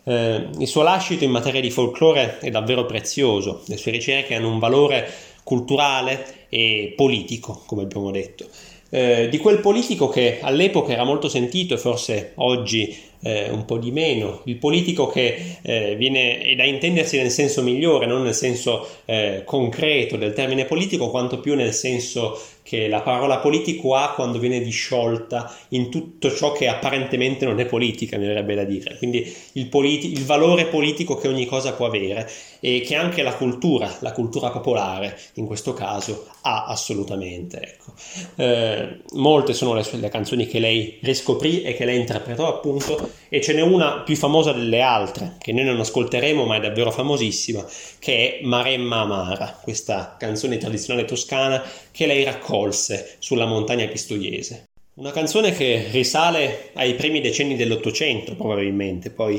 Eh, 0.04 0.48
il 0.58 0.66
suo 0.68 0.82
lascito 0.82 1.24
in 1.24 1.30
materia 1.30 1.60
di 1.60 1.70
folklore 1.70 2.38
è 2.38 2.50
davvero 2.50 2.86
prezioso, 2.86 3.62
le 3.66 3.76
sue 3.76 3.90
ricerche 3.90 4.36
hanno 4.36 4.48
un 4.48 4.60
valore 4.60 5.10
culturale 5.42 6.46
e 6.48 6.92
politico, 6.96 7.62
come 7.66 7.82
abbiamo 7.82 8.12
detto. 8.12 8.46
Eh, 8.90 9.28
di 9.28 9.38
quel 9.38 9.58
politico 9.58 10.08
che 10.08 10.38
all'epoca 10.40 10.92
era 10.92 11.02
molto 11.02 11.28
sentito 11.28 11.74
e 11.74 11.78
forse 11.78 12.32
oggi 12.36 13.10
eh, 13.22 13.50
un 13.50 13.64
po' 13.64 13.78
di 13.78 13.90
meno, 13.90 14.42
il 14.44 14.56
politico 14.56 15.06
che 15.06 15.58
eh, 15.62 15.94
viene, 15.96 16.38
è 16.40 16.54
da 16.54 16.64
intendersi 16.64 17.16
nel 17.16 17.30
senso 17.30 17.62
migliore, 17.62 18.06
non 18.06 18.22
nel 18.22 18.34
senso 18.34 18.86
eh, 19.04 19.42
concreto 19.44 20.16
del 20.16 20.32
termine 20.32 20.64
politico, 20.64 21.10
quanto 21.10 21.40
più 21.40 21.54
nel 21.54 21.72
senso 21.72 22.38
che 22.62 22.88
la 22.88 23.02
parola 23.02 23.38
politico 23.38 23.94
ha 23.94 24.12
quando 24.14 24.38
viene 24.38 24.60
disciolta 24.60 25.52
in 25.70 25.90
tutto 25.90 26.32
ciò 26.32 26.52
che 26.52 26.68
apparentemente 26.68 27.44
non 27.44 27.58
è 27.58 27.66
politica, 27.66 28.18
mi 28.18 28.26
verrebbe 28.26 28.54
da 28.54 28.64
dire. 28.64 28.96
Quindi 28.98 29.32
il, 29.52 29.66
politi- 29.66 30.12
il 30.12 30.24
valore 30.24 30.66
politico 30.66 31.16
che 31.16 31.28
ogni 31.28 31.46
cosa 31.46 31.72
può 31.72 31.86
avere 31.86 32.28
e 32.64 32.80
che 32.86 32.94
anche 32.94 33.22
la 33.22 33.34
cultura, 33.34 33.92
la 33.98 34.12
cultura 34.12 34.50
popolare 34.50 35.18
in 35.34 35.46
questo 35.46 35.74
caso, 35.74 36.28
ha 36.42 36.66
assolutamente. 36.66 37.60
Ecco. 37.60 37.92
Eh, 38.36 39.00
molte 39.14 39.52
sono 39.52 39.74
le, 39.74 39.84
le 39.90 40.08
canzoni 40.08 40.46
che 40.46 40.60
lei 40.60 41.00
riscoprì 41.02 41.62
e 41.62 41.74
che 41.74 41.84
lei 41.84 41.98
interpretò 41.98 42.46
appunto 42.46 43.10
e 43.28 43.40
ce 43.40 43.52
n'è 43.54 43.62
una 43.62 44.02
più 44.02 44.14
famosa 44.14 44.52
delle 44.52 44.80
altre 44.80 45.34
che 45.38 45.52
noi 45.52 45.64
non 45.64 45.80
ascolteremo 45.80 46.44
ma 46.44 46.54
è 46.54 46.60
davvero 46.60 46.92
famosissima 46.92 47.66
che 47.98 48.38
è 48.38 48.44
Maremma 48.44 49.00
Amara, 49.00 49.58
questa 49.60 50.14
canzone 50.16 50.56
tradizionale 50.58 51.04
toscana 51.04 51.60
che 51.90 52.06
lei 52.06 52.22
raccolse 52.22 53.16
sulla 53.18 53.46
montagna 53.46 53.88
pistoiese. 53.88 54.68
Una 54.94 55.10
canzone 55.10 55.52
che 55.52 55.88
risale 55.90 56.70
ai 56.74 56.94
primi 56.94 57.20
decenni 57.20 57.56
dell'Ottocento 57.56 58.36
probabilmente, 58.36 59.10
poi 59.10 59.36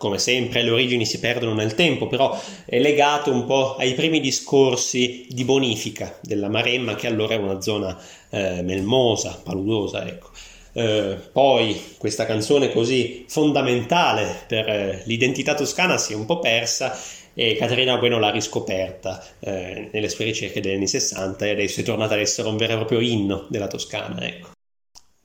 come 0.00 0.16
sempre 0.16 0.62
le 0.62 0.70
origini 0.70 1.04
si 1.04 1.18
perdono 1.20 1.52
nel 1.52 1.74
tempo, 1.74 2.06
però 2.06 2.34
è 2.64 2.78
legato 2.78 3.30
un 3.30 3.44
po' 3.44 3.76
ai 3.76 3.92
primi 3.92 4.18
discorsi 4.18 5.26
di 5.28 5.44
bonifica 5.44 6.16
della 6.22 6.48
Maremma 6.48 6.94
che 6.94 7.06
allora 7.06 7.34
è 7.34 7.36
una 7.36 7.60
zona 7.60 8.00
eh, 8.30 8.62
melmosa, 8.62 9.38
paludosa, 9.44 10.06
ecco. 10.06 10.30
Eh, 10.72 11.18
poi 11.30 11.96
questa 11.98 12.24
canzone 12.24 12.72
così 12.72 13.26
fondamentale 13.28 14.44
per 14.46 14.68
eh, 14.70 15.02
l'identità 15.04 15.54
toscana 15.54 15.98
si 15.98 16.14
è 16.14 16.16
un 16.16 16.24
po' 16.24 16.38
persa 16.38 16.96
e 17.34 17.56
Caterina 17.56 17.98
Bueno 17.98 18.18
l'ha 18.18 18.30
riscoperta 18.30 19.22
eh, 19.38 19.90
nelle 19.92 20.08
sue 20.08 20.24
ricerche 20.24 20.62
degli 20.62 20.76
anni 20.76 20.88
60 20.88 21.44
e 21.44 21.50
adesso 21.50 21.80
è 21.80 21.82
tornata 21.82 22.14
ad 22.14 22.20
essere 22.20 22.48
un 22.48 22.56
vero 22.56 22.72
e 22.72 22.76
proprio 22.76 23.00
inno 23.00 23.44
della 23.50 23.66
Toscana. 23.66 24.26
Ecco. 24.26 24.48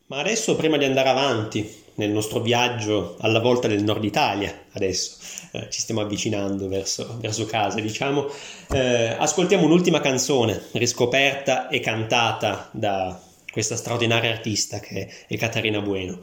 Ma 0.08 0.20
adesso, 0.20 0.58
prima 0.58 0.76
di 0.76 0.84
andare 0.84 1.08
avanti 1.08 1.84
nel 1.96 2.10
nostro 2.10 2.40
viaggio 2.40 3.16
alla 3.20 3.40
volta 3.40 3.68
del 3.68 3.84
nord 3.84 4.04
Italia, 4.04 4.54
adesso 4.74 5.18
eh, 5.52 5.68
ci 5.70 5.82
stiamo 5.82 6.02
avvicinando 6.02 6.68
verso, 6.68 7.18
verso 7.20 7.46
casa, 7.46 7.80
diciamo, 7.80 8.28
eh, 8.72 9.16
ascoltiamo 9.18 9.66
un'ultima 9.66 10.02
canzone 10.02 10.62
riscoperta 10.74 11.68
e 11.70 11.80
cantata 11.80 12.70
da 12.72 13.20
questa 13.52 13.78
straordinaria 13.78 14.32
artista 14.32 14.80
che 14.80 15.10
è 15.28 15.38
Caterina 15.38 15.80
Bueno. 15.80 16.20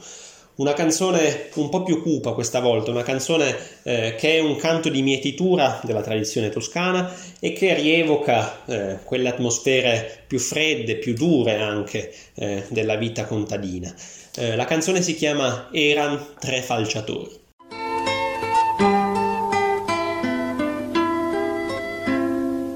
Una 0.54 0.74
canzone 0.74 1.48
un 1.54 1.70
po' 1.70 1.82
più 1.82 2.02
cupa 2.02 2.34
questa 2.34 2.60
volta, 2.60 2.90
una 2.90 3.02
canzone 3.02 3.56
eh, 3.84 4.14
che 4.18 4.36
è 4.36 4.40
un 4.40 4.56
canto 4.56 4.90
di 4.90 5.00
mietitura 5.00 5.80
della 5.82 6.02
tradizione 6.02 6.50
toscana 6.50 7.10
e 7.40 7.54
che 7.54 7.72
rievoca 7.72 8.62
eh, 8.66 8.98
quelle 9.02 9.30
atmosfere 9.30 10.24
più 10.26 10.38
fredde, 10.38 10.96
più 10.96 11.14
dure 11.14 11.56
anche 11.56 12.12
eh, 12.34 12.64
della 12.68 12.96
vita 12.96 13.24
contadina. 13.24 13.94
Eh, 14.34 14.56
la 14.56 14.64
canzone 14.64 15.02
si 15.02 15.14
chiama 15.14 15.68
Eran 15.72 16.18
tre 16.38 16.62
falciatori. 16.62 17.38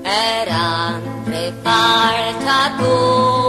Eran 0.03 1.23
tre 1.25 1.55
falciatori, 1.63 3.46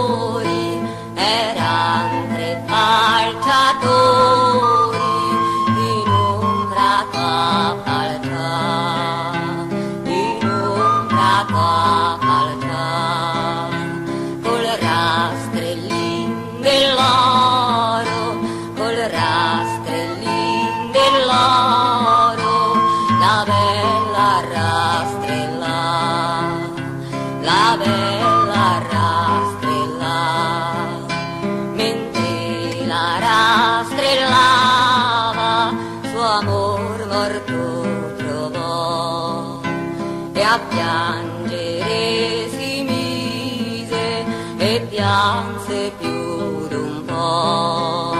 a 40.50 40.58
piangere 40.60 42.48
si 42.48 42.82
mise 42.82 44.24
e 44.56 44.86
pianse 44.88 45.92
più 45.98 46.66
d'un 46.68 47.04
po' 47.04 48.16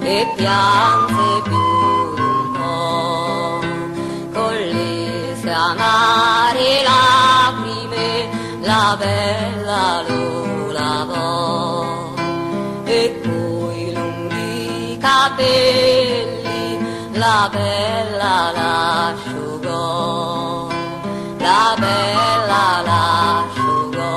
e 0.00 0.26
pianse 0.36 1.42
più 1.44 2.14
d'un 2.16 2.52
po' 2.56 3.60
con 4.32 4.54
le 4.54 5.36
sue 5.38 5.52
amare 5.52 6.82
lacrime 6.88 8.28
la 8.62 8.96
bella 8.98 10.02
lo 10.08 10.72
lavò 10.72 12.14
e 12.84 13.20
coi 13.22 13.92
lunghi 13.92 14.96
capelli 14.98 16.78
la 17.12 17.50
bella 17.52 18.52
l'asciugò 18.56 19.37
la 21.48 21.74
bella 21.78 22.64
l'asciugò 22.88 24.16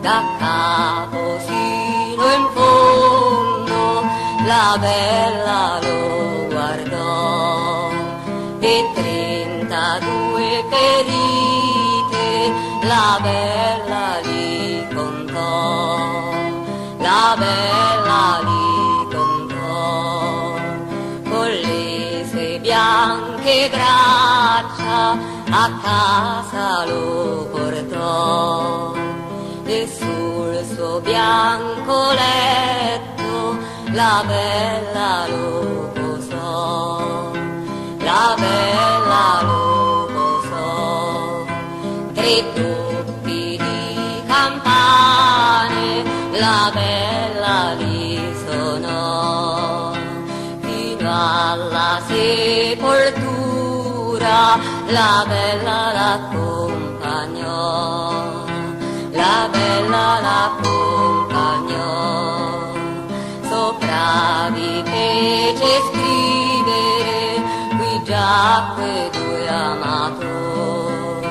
da 0.00 0.18
capo 0.38 1.22
sino 1.46 2.24
in 2.38 2.46
fondo 2.56 3.80
la 4.50 4.68
bella 4.86 5.60
lo 5.86 6.00
guardò 6.52 7.90
e 8.60 8.74
trentadue 8.94 10.48
ferite 10.70 12.28
la 12.92 13.10
bella 13.26 14.04
li 14.28 14.86
contò 14.94 16.30
la 17.08 17.24
bella 17.44 18.22
li 18.48 18.66
contò 19.16 20.54
con 21.28 21.50
le 21.66 22.24
sue 22.30 22.50
bianche 22.60 23.68
braccia 23.74 25.31
a 25.54 25.70
casa 25.82 26.86
lo 26.86 27.46
portò 27.52 28.94
e 29.64 29.86
sul 29.86 30.64
suo 30.74 31.00
bianco 31.00 32.12
letto 32.12 33.58
la 33.92 34.24
bella 34.26 35.26
lo 35.28 35.90
posò, 35.92 37.32
la 37.98 38.34
bella 38.38 39.42
lo 39.42 40.08
posò, 40.16 41.44
tre 42.14 42.52
tocchi 42.54 43.58
di 43.58 44.22
campane 44.26 46.02
la 46.32 46.70
bella 46.72 47.74
li 47.74 48.34
suonò, 48.42 49.92
fino 50.62 51.10
alla 51.10 52.00
sepoltura 52.06 53.21
la 54.22 55.24
bella 55.26 55.92
l'accompagnò, 55.92 57.54
la 59.10 59.48
bella 59.50 60.20
l'accompagnò, 60.26 60.62
sopra 63.48 64.48
vi 64.52 64.82
fece 64.84 65.80
scrivere 65.88 67.42
qui 67.76 68.02
giacque 68.04 69.10
due 69.12 69.48
amatori, 69.48 71.26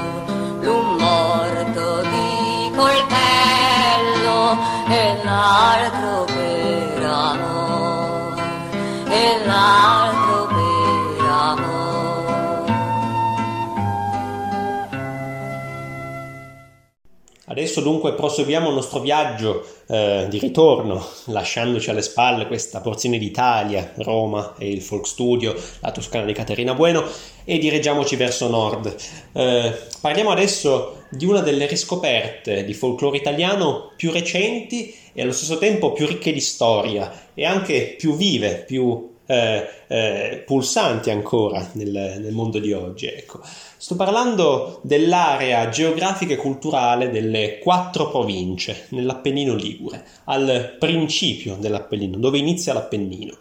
l'un 0.59 0.95
morto 0.97 2.01
di 2.01 2.71
coltello 2.75 4.57
e 4.89 5.21
l'altro 5.23 6.25
per 6.25 7.03
amore, 7.05 8.43
e 9.07 9.45
l'altro 9.45 10.00
Adesso 17.61 17.81
dunque 17.81 18.13
proseguiamo 18.15 18.69
il 18.69 18.73
nostro 18.73 19.01
viaggio 19.01 19.63
eh, 19.87 20.25
di 20.31 20.39
ritorno, 20.39 21.05
lasciandoci 21.25 21.91
alle 21.91 22.01
spalle 22.01 22.47
questa 22.47 22.81
porzione 22.81 23.19
d'Italia, 23.19 23.93
Roma 23.97 24.55
e 24.57 24.67
il 24.67 24.81
folk 24.81 25.05
studio, 25.05 25.55
la 25.81 25.91
Toscana 25.91 26.25
di 26.25 26.33
Caterina 26.33 26.73
Bueno, 26.73 27.03
e 27.43 27.59
dirigiamoci 27.59 28.15
verso 28.15 28.49
nord. 28.49 28.95
Eh, 29.33 29.73
parliamo 30.01 30.31
adesso 30.31 31.03
di 31.11 31.27
una 31.27 31.41
delle 31.41 31.67
riscoperte 31.67 32.63
di 32.63 32.73
folklore 32.73 33.17
italiano 33.17 33.91
più 33.95 34.09
recenti 34.09 34.95
e 35.13 35.21
allo 35.21 35.31
stesso 35.31 35.59
tempo 35.59 35.91
più 35.91 36.07
ricche 36.07 36.33
di 36.33 36.41
storia 36.41 37.27
e 37.35 37.45
anche 37.45 37.93
più 37.95 38.15
vive, 38.15 38.63
più 38.65 39.10
eh, 39.31 39.67
eh, 39.87 40.43
pulsanti 40.45 41.09
ancora 41.09 41.69
nel, 41.73 42.17
nel 42.19 42.33
mondo 42.33 42.59
di 42.59 42.73
oggi. 42.73 43.05
Ecco. 43.07 43.39
Sto 43.77 43.95
parlando 43.95 44.79
dell'area 44.83 45.69
geografica 45.69 46.33
e 46.33 46.37
culturale 46.37 47.09
delle 47.09 47.59
quattro 47.59 48.09
province 48.09 48.87
nell'Appennino 48.89 49.55
Ligure, 49.55 50.03
al 50.25 50.75
principio 50.77 51.55
dell'Appennino, 51.57 52.17
dove 52.17 52.37
inizia 52.37 52.73
l'Appennino. 52.73 53.37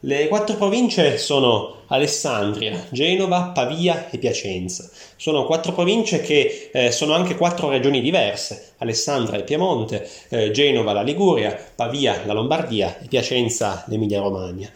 Le 0.00 0.28
quattro 0.28 0.56
province 0.56 1.16
sono 1.16 1.84
Alessandria, 1.86 2.86
Genova, 2.90 3.52
Pavia 3.54 4.10
e 4.10 4.18
Piacenza. 4.18 4.90
Sono 5.16 5.46
quattro 5.46 5.72
province 5.72 6.20
che 6.20 6.70
eh, 6.72 6.90
sono 6.90 7.14
anche 7.14 7.36
quattro 7.36 7.70
regioni 7.70 8.02
diverse. 8.02 8.72
Alessandria 8.78 9.38
il 9.38 9.44
Piemonte, 9.44 10.06
eh, 10.28 10.50
Genova 10.50 10.92
la 10.92 11.02
Liguria, 11.02 11.58
Pavia 11.74 12.20
la 12.26 12.34
Lombardia 12.34 12.98
e 13.00 13.06
Piacenza 13.08 13.84
l'Emilia 13.86 14.20
Romagna. 14.20 14.70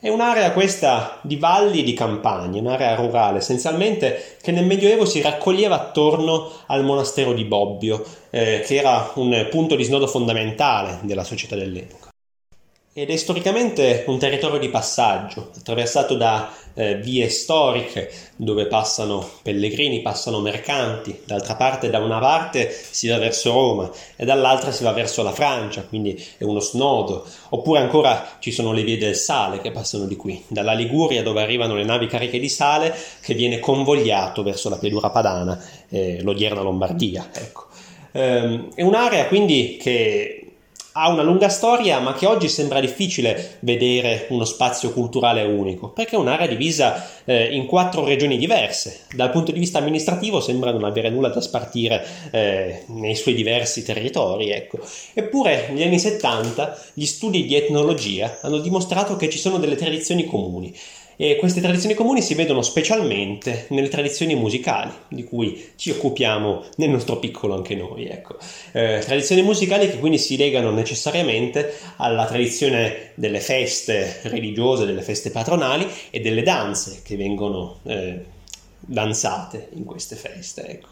È 0.00 0.08
un'area 0.08 0.52
questa 0.52 1.18
di 1.22 1.34
valli 1.34 1.80
e 1.80 1.82
di 1.82 1.92
campagne, 1.92 2.60
un'area 2.60 2.94
rurale 2.94 3.38
essenzialmente 3.38 4.36
che 4.40 4.52
nel 4.52 4.64
Medioevo 4.64 5.04
si 5.04 5.20
raccoglieva 5.20 5.74
attorno 5.74 6.52
al 6.66 6.84
monastero 6.84 7.32
di 7.32 7.42
Bobbio, 7.42 8.04
eh, 8.30 8.62
che 8.64 8.76
era 8.76 9.10
un 9.16 9.48
punto 9.50 9.74
di 9.74 9.82
snodo 9.82 10.06
fondamentale 10.06 11.00
della 11.02 11.24
società 11.24 11.56
dell'epoca. 11.56 12.10
ed 12.92 13.10
è 13.10 13.16
storicamente 13.16 14.04
un 14.08 14.18
territorio 14.18 14.58
di 14.58 14.68
passaggio, 14.70 15.50
attraversato 15.56 16.16
da 16.16 16.48
eh, 16.78 16.94
vie 16.94 17.28
storiche 17.28 18.08
dove 18.36 18.66
passano 18.66 19.28
pellegrini, 19.42 20.00
passano 20.00 20.38
mercanti, 20.38 21.22
d'altra 21.24 21.56
parte 21.56 21.90
da 21.90 21.98
una 21.98 22.20
parte 22.20 22.70
si 22.70 23.08
va 23.08 23.18
verso 23.18 23.50
Roma 23.50 23.90
e 24.14 24.24
dall'altra 24.24 24.70
si 24.70 24.84
va 24.84 24.92
verso 24.92 25.24
la 25.24 25.32
Francia, 25.32 25.82
quindi 25.82 26.24
è 26.38 26.44
uno 26.44 26.60
snodo, 26.60 27.26
oppure 27.48 27.80
ancora 27.80 28.36
ci 28.38 28.52
sono 28.52 28.72
le 28.72 28.84
vie 28.84 28.96
del 28.96 29.16
sale 29.16 29.60
che 29.60 29.72
passano 29.72 30.04
di 30.04 30.14
qui, 30.14 30.44
dalla 30.46 30.72
Liguria 30.72 31.24
dove 31.24 31.42
arrivano 31.42 31.74
le 31.74 31.84
navi 31.84 32.06
cariche 32.06 32.38
di 32.38 32.48
sale 32.48 32.94
che 33.20 33.34
viene 33.34 33.58
convogliato 33.58 34.44
verso 34.44 34.68
la 34.68 34.78
pianura 34.78 35.10
padana, 35.10 35.60
eh, 35.88 36.22
l'odierna 36.22 36.62
Lombardia. 36.62 37.28
Ecco. 37.32 37.66
Ehm, 38.12 38.68
è 38.74 38.82
un'area 38.82 39.26
quindi 39.26 39.76
che 39.80 40.37
ha 41.00 41.08
una 41.10 41.22
lunga 41.22 41.48
storia, 41.48 42.00
ma 42.00 42.12
che 42.12 42.26
oggi 42.26 42.48
sembra 42.48 42.80
difficile 42.80 43.58
vedere 43.60 44.26
uno 44.30 44.44
spazio 44.44 44.92
culturale 44.92 45.42
unico, 45.44 45.90
perché 45.90 46.16
è 46.16 46.18
un'area 46.18 46.48
divisa 46.48 47.06
eh, 47.24 47.54
in 47.54 47.66
quattro 47.66 48.04
regioni 48.04 48.36
diverse. 48.36 49.02
Dal 49.14 49.30
punto 49.30 49.52
di 49.52 49.60
vista 49.60 49.78
amministrativo 49.78 50.40
sembra 50.40 50.72
non 50.72 50.82
avere 50.82 51.08
nulla 51.08 51.28
da 51.28 51.40
spartire 51.40 52.04
eh, 52.32 52.82
nei 52.88 53.14
suoi 53.14 53.34
diversi 53.34 53.84
territori. 53.84 54.50
Ecco. 54.50 54.80
Eppure 55.14 55.68
negli 55.70 55.84
anni 55.84 56.00
70 56.00 56.76
gli 56.94 57.06
studi 57.06 57.46
di 57.46 57.54
etnologia 57.54 58.38
hanno 58.42 58.58
dimostrato 58.58 59.14
che 59.14 59.28
ci 59.30 59.38
sono 59.38 59.58
delle 59.58 59.76
tradizioni 59.76 60.26
comuni 60.26 60.74
e 61.20 61.34
queste 61.34 61.60
tradizioni 61.60 61.96
comuni 61.96 62.22
si 62.22 62.34
vedono 62.34 62.62
specialmente 62.62 63.66
nelle 63.70 63.88
tradizioni 63.88 64.36
musicali, 64.36 64.92
di 65.08 65.24
cui 65.24 65.70
ci 65.74 65.90
occupiamo 65.90 66.62
nel 66.76 66.90
nostro 66.90 67.18
piccolo 67.18 67.56
anche 67.56 67.74
noi. 67.74 68.06
Ecco. 68.06 68.36
Eh, 68.70 69.02
tradizioni 69.04 69.42
musicali 69.42 69.90
che 69.90 69.98
quindi 69.98 70.16
si 70.16 70.36
legano 70.36 70.70
necessariamente 70.70 71.74
alla 71.96 72.24
tradizione 72.24 73.10
delle 73.14 73.40
feste 73.40 74.20
religiose, 74.22 74.86
delle 74.86 75.02
feste 75.02 75.32
patronali 75.32 75.88
e 76.10 76.20
delle 76.20 76.42
danze 76.44 77.00
che 77.02 77.16
vengono 77.16 77.80
eh, 77.82 78.24
danzate 78.78 79.70
in 79.72 79.84
queste 79.84 80.14
feste. 80.14 80.68
Ecco. 80.68 80.88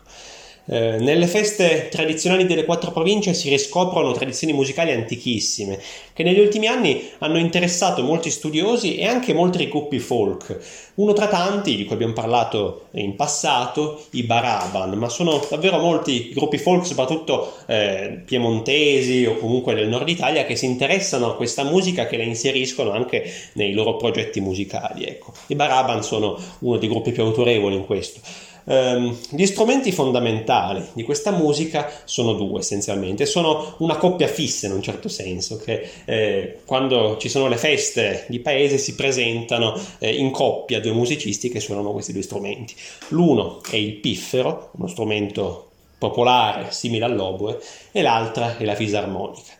Eh, 0.68 0.96
nelle 0.98 1.28
feste 1.28 1.88
tradizionali 1.90 2.44
delle 2.44 2.64
quattro 2.64 2.90
province 2.90 3.34
si 3.34 3.48
riscoprono 3.48 4.10
tradizioni 4.10 4.52
musicali 4.52 4.90
antichissime 4.90 5.78
che 6.12 6.24
negli 6.24 6.40
ultimi 6.40 6.66
anni 6.66 7.08
hanno 7.18 7.38
interessato 7.38 8.02
molti 8.02 8.30
studiosi 8.30 8.96
e 8.96 9.06
anche 9.06 9.32
molti 9.32 9.68
gruppi 9.68 10.00
folk. 10.00 10.92
Uno 10.96 11.12
tra 11.12 11.28
tanti, 11.28 11.76
di 11.76 11.84
cui 11.84 11.94
abbiamo 11.94 12.14
parlato 12.14 12.86
in 12.92 13.14
passato, 13.14 14.06
i 14.12 14.22
Baraban, 14.22 14.92
ma 14.92 15.08
sono 15.08 15.44
davvero 15.48 15.78
molti 15.78 16.30
gruppi 16.34 16.58
folk, 16.58 16.86
soprattutto 16.86 17.52
eh, 17.66 18.22
piemontesi 18.24 19.26
o 19.26 19.36
comunque 19.36 19.74
del 19.74 19.88
nord 19.88 20.08
Italia, 20.08 20.46
che 20.46 20.56
si 20.56 20.64
interessano 20.64 21.30
a 21.30 21.36
questa 21.36 21.64
musica 21.64 22.06
che 22.06 22.16
la 22.16 22.24
inseriscono 22.24 22.92
anche 22.92 23.30
nei 23.52 23.72
loro 23.72 23.96
progetti 23.96 24.40
musicali. 24.40 25.04
Ecco. 25.04 25.32
I 25.48 25.54
Baraban 25.54 26.02
sono 26.02 26.40
uno 26.60 26.78
dei 26.78 26.88
gruppi 26.88 27.12
più 27.12 27.22
autorevoli 27.22 27.76
in 27.76 27.84
questo. 27.84 28.20
Um, 28.68 29.16
gli 29.30 29.46
strumenti 29.46 29.92
fondamentali 29.92 30.84
di 30.92 31.04
questa 31.04 31.30
musica 31.30 31.88
sono 32.04 32.32
due 32.32 32.58
essenzialmente, 32.58 33.24
sono 33.24 33.76
una 33.78 33.96
coppia 33.96 34.26
fissa 34.26 34.66
in 34.66 34.72
un 34.72 34.82
certo 34.82 35.08
senso, 35.08 35.56
che 35.56 35.88
eh, 36.04 36.58
quando 36.64 37.16
ci 37.16 37.28
sono 37.28 37.46
le 37.46 37.58
feste 37.58 38.24
di 38.28 38.40
paese 38.40 38.76
si 38.78 38.96
presentano 38.96 39.80
eh, 39.98 40.12
in 40.12 40.32
coppia 40.32 40.80
due 40.80 40.90
musicisti 40.90 41.48
che 41.48 41.60
suonano 41.60 41.92
questi 41.92 42.12
due 42.12 42.22
strumenti. 42.22 42.74
L'uno 43.08 43.62
è 43.70 43.76
il 43.76 43.94
piffero, 43.94 44.70
uno 44.72 44.88
strumento 44.88 45.70
popolare 45.98 46.72
simile 46.72 47.04
all'oboe, 47.04 47.60
e 47.92 48.02
l'altra 48.02 48.56
è 48.56 48.64
la 48.64 48.74
fisarmonica 48.74 49.55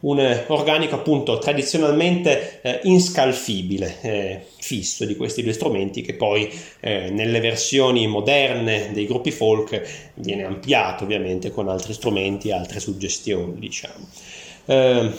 un 0.00 0.44
organico 0.48 0.94
appunto 0.94 1.38
tradizionalmente 1.38 2.60
eh, 2.62 2.80
inscalfibile, 2.84 3.96
eh, 4.02 4.40
fisso 4.58 5.04
di 5.04 5.16
questi 5.16 5.42
due 5.42 5.52
strumenti 5.52 6.02
che 6.02 6.14
poi 6.14 6.50
eh, 6.80 7.10
nelle 7.10 7.40
versioni 7.40 8.06
moderne 8.06 8.90
dei 8.92 9.06
gruppi 9.06 9.30
folk 9.30 10.10
viene 10.14 10.44
ampliato 10.44 11.04
ovviamente 11.04 11.50
con 11.50 11.68
altri 11.68 11.92
strumenti 11.94 12.50
altre 12.50 12.80
suggestioni 12.80 13.58
diciamo. 13.58 14.06
Eh, 14.66 15.10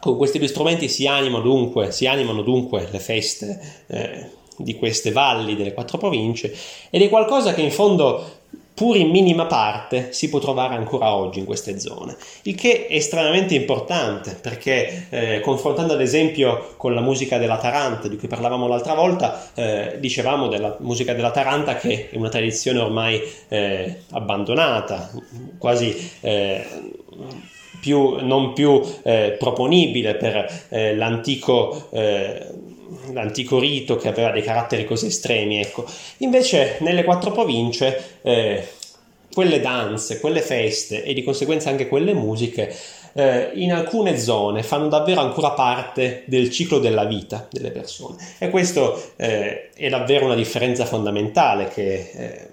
con 0.00 0.16
questi 0.18 0.38
due 0.38 0.48
strumenti 0.48 0.88
si 0.88 1.06
animano 1.06 1.42
dunque, 1.42 1.90
si 1.90 2.06
animano 2.06 2.42
dunque 2.42 2.86
le 2.90 2.98
feste 2.98 3.58
eh, 3.86 4.30
di 4.58 4.76
queste 4.76 5.10
valli 5.12 5.56
delle 5.56 5.72
quattro 5.72 5.96
province 5.98 6.54
ed 6.90 7.00
è 7.00 7.08
qualcosa 7.08 7.54
che 7.54 7.62
in 7.62 7.70
fondo 7.70 8.42
pur 8.74 8.96
in 8.96 9.10
minima 9.10 9.46
parte, 9.46 10.12
si 10.12 10.28
può 10.28 10.40
trovare 10.40 10.74
ancora 10.74 11.14
oggi 11.14 11.38
in 11.38 11.44
queste 11.44 11.78
zone, 11.78 12.16
il 12.42 12.56
che 12.56 12.86
è 12.88 12.96
estremamente 12.96 13.54
importante 13.54 14.36
perché 14.40 15.06
eh, 15.10 15.40
confrontando 15.40 15.92
ad 15.92 16.00
esempio 16.00 16.74
con 16.76 16.92
la 16.92 17.00
musica 17.00 17.38
della 17.38 17.56
Taranta 17.56 18.08
di 18.08 18.16
cui 18.16 18.26
parlavamo 18.26 18.66
l'altra 18.66 18.94
volta, 18.94 19.50
eh, 19.54 19.96
dicevamo 20.00 20.48
della 20.48 20.76
musica 20.80 21.14
della 21.14 21.30
Taranta 21.30 21.76
che 21.76 22.08
è 22.10 22.16
una 22.16 22.28
tradizione 22.28 22.80
ormai 22.80 23.22
eh, 23.48 24.00
abbandonata, 24.10 25.08
quasi 25.56 26.10
eh, 26.20 26.64
più, 27.80 28.16
non 28.22 28.54
più 28.54 28.82
eh, 29.04 29.36
proponibile 29.38 30.16
per 30.16 30.66
eh, 30.70 30.96
l'antico 30.96 31.90
l'antico 33.12 33.58
rito 33.58 33.96
che 33.96 34.08
aveva 34.08 34.30
dei 34.30 34.42
caratteri 34.42 34.84
così 34.84 35.06
estremi, 35.06 35.60
ecco. 35.60 35.84
Invece 36.18 36.76
nelle 36.80 37.04
quattro 37.04 37.32
province 37.32 38.18
eh, 38.22 38.66
quelle 39.32 39.60
danze, 39.60 40.20
quelle 40.20 40.40
feste 40.40 41.02
e 41.02 41.12
di 41.12 41.22
conseguenza 41.22 41.68
anche 41.68 41.88
quelle 41.88 42.14
musiche 42.14 42.74
eh, 43.14 43.50
in 43.54 43.72
alcune 43.72 44.18
zone 44.18 44.62
fanno 44.62 44.88
davvero 44.88 45.20
ancora 45.20 45.52
parte 45.52 46.22
del 46.26 46.50
ciclo 46.50 46.78
della 46.78 47.04
vita 47.04 47.46
delle 47.50 47.70
persone 47.70 48.16
e 48.38 48.50
questo 48.50 49.12
eh, 49.16 49.70
è 49.72 49.88
davvero 49.88 50.26
una 50.26 50.34
differenza 50.34 50.84
fondamentale 50.84 51.68
che 51.68 52.10
eh, 52.14 52.48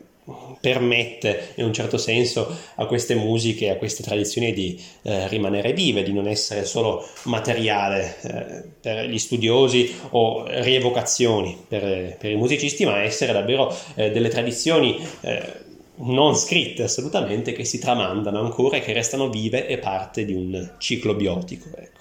permette 0.61 1.53
in 1.55 1.65
un 1.65 1.73
certo 1.73 1.97
senso 1.97 2.55
a 2.75 2.85
queste 2.85 3.15
musiche, 3.15 3.69
a 3.69 3.75
queste 3.75 4.03
tradizioni 4.03 4.53
di 4.53 4.81
eh, 5.01 5.27
rimanere 5.27 5.73
vive, 5.73 6.03
di 6.03 6.13
non 6.13 6.27
essere 6.27 6.63
solo 6.63 7.05
materiale 7.23 8.15
eh, 8.21 8.63
per 8.79 9.09
gli 9.09 9.17
studiosi 9.17 9.93
o 10.11 10.45
rievocazioni 10.47 11.57
per, 11.67 12.15
per, 12.17 12.31
i 12.31 12.35
musicisti, 12.35 12.85
ma 12.85 13.01
essere 13.01 13.33
davvero 13.33 13.75
eh, 13.95 14.11
delle 14.11 14.29
tradizioni 14.29 14.97
eh, 15.21 15.69
non 15.95 16.35
scritte 16.35 16.83
assolutamente 16.83 17.51
che 17.51 17.65
si 17.65 17.79
tramandano 17.79 18.39
ancora 18.39 18.77
e 18.77 18.81
che 18.81 18.93
restano 18.93 19.29
vive 19.29 19.67
e 19.67 19.77
parte 19.77 20.25
di 20.25 20.33
un 20.33 20.73
ciclo 20.77 21.15
biotico. 21.15 21.69
Ecco. 21.75 22.00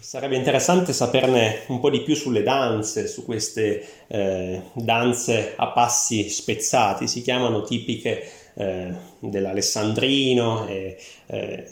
Sarebbe 0.00 0.36
interessante 0.36 0.92
saperne 0.92 1.62
un 1.66 1.80
po' 1.80 1.90
di 1.90 2.02
più 2.02 2.14
sulle 2.14 2.44
danze, 2.44 3.08
su 3.08 3.24
queste 3.24 3.84
eh, 4.06 4.62
danze 4.72 5.54
a 5.56 5.68
passi 5.68 6.28
spezzati, 6.30 7.08
si 7.08 7.20
chiamano 7.20 7.62
tipiche 7.62 8.30
eh, 8.54 8.92
dell'Alessandrino 9.18 10.68
e, 10.68 10.96
eh, 11.26 11.68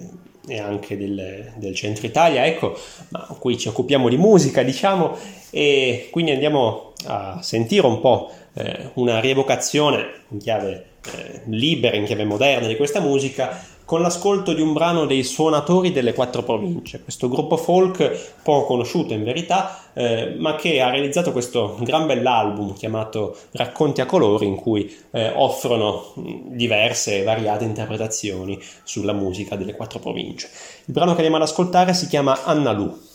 e 0.48 0.58
anche 0.58 0.98
del, 0.98 1.52
del, 1.54 1.74
centro 1.76 2.04
Italia, 2.04 2.44
ecco, 2.44 2.76
ma 3.10 3.20
qui 3.38 3.56
ci 3.56 3.68
occupiamo 3.68 4.08
di 4.08 4.16
musica, 4.16 4.64
diciamo, 4.64 5.16
e 5.50 6.08
quindi 6.10 6.32
andiamo 6.32 6.94
a 7.06 7.40
sentire 7.42 7.86
un 7.86 8.00
po' 8.00 8.32
eh, 8.54 8.90
una 8.94 9.20
rievocazione 9.20 10.24
in 10.30 10.38
chiave 10.38 10.86
eh, 11.14 11.42
libera, 11.44 11.94
in 11.94 12.04
chiave 12.04 12.24
moderna 12.24 12.66
di 12.66 12.76
questa 12.76 13.00
musica 13.00 13.74
con 13.86 14.02
l'ascolto 14.02 14.52
di 14.52 14.60
un 14.60 14.72
brano 14.72 15.06
dei 15.06 15.22
suonatori 15.22 15.92
delle 15.92 16.12
quattro 16.12 16.42
province, 16.42 17.02
questo 17.02 17.28
gruppo 17.28 17.56
folk 17.56 18.34
poco 18.42 18.66
conosciuto 18.66 19.14
in 19.14 19.22
verità, 19.22 19.78
eh, 19.94 20.34
ma 20.36 20.56
che 20.56 20.82
ha 20.82 20.90
realizzato 20.90 21.30
questo 21.30 21.78
gran 21.80 22.04
bell'album 22.04 22.74
chiamato 22.74 23.36
Racconti 23.52 24.00
a 24.00 24.06
colori 24.06 24.46
in 24.46 24.56
cui 24.56 24.92
eh, 25.12 25.32
offrono 25.34 26.12
diverse 26.16 27.20
e 27.20 27.22
variate 27.22 27.64
interpretazioni 27.64 28.58
sulla 28.82 29.12
musica 29.12 29.54
delle 29.54 29.76
quattro 29.76 30.00
province. 30.00 30.50
Il 30.86 30.92
brano 30.92 31.12
che 31.12 31.18
andiamo 31.18 31.36
ad 31.36 31.42
ascoltare 31.42 31.94
si 31.94 32.08
chiama 32.08 32.42
Anna 32.42 32.72
Lu. 32.72 33.05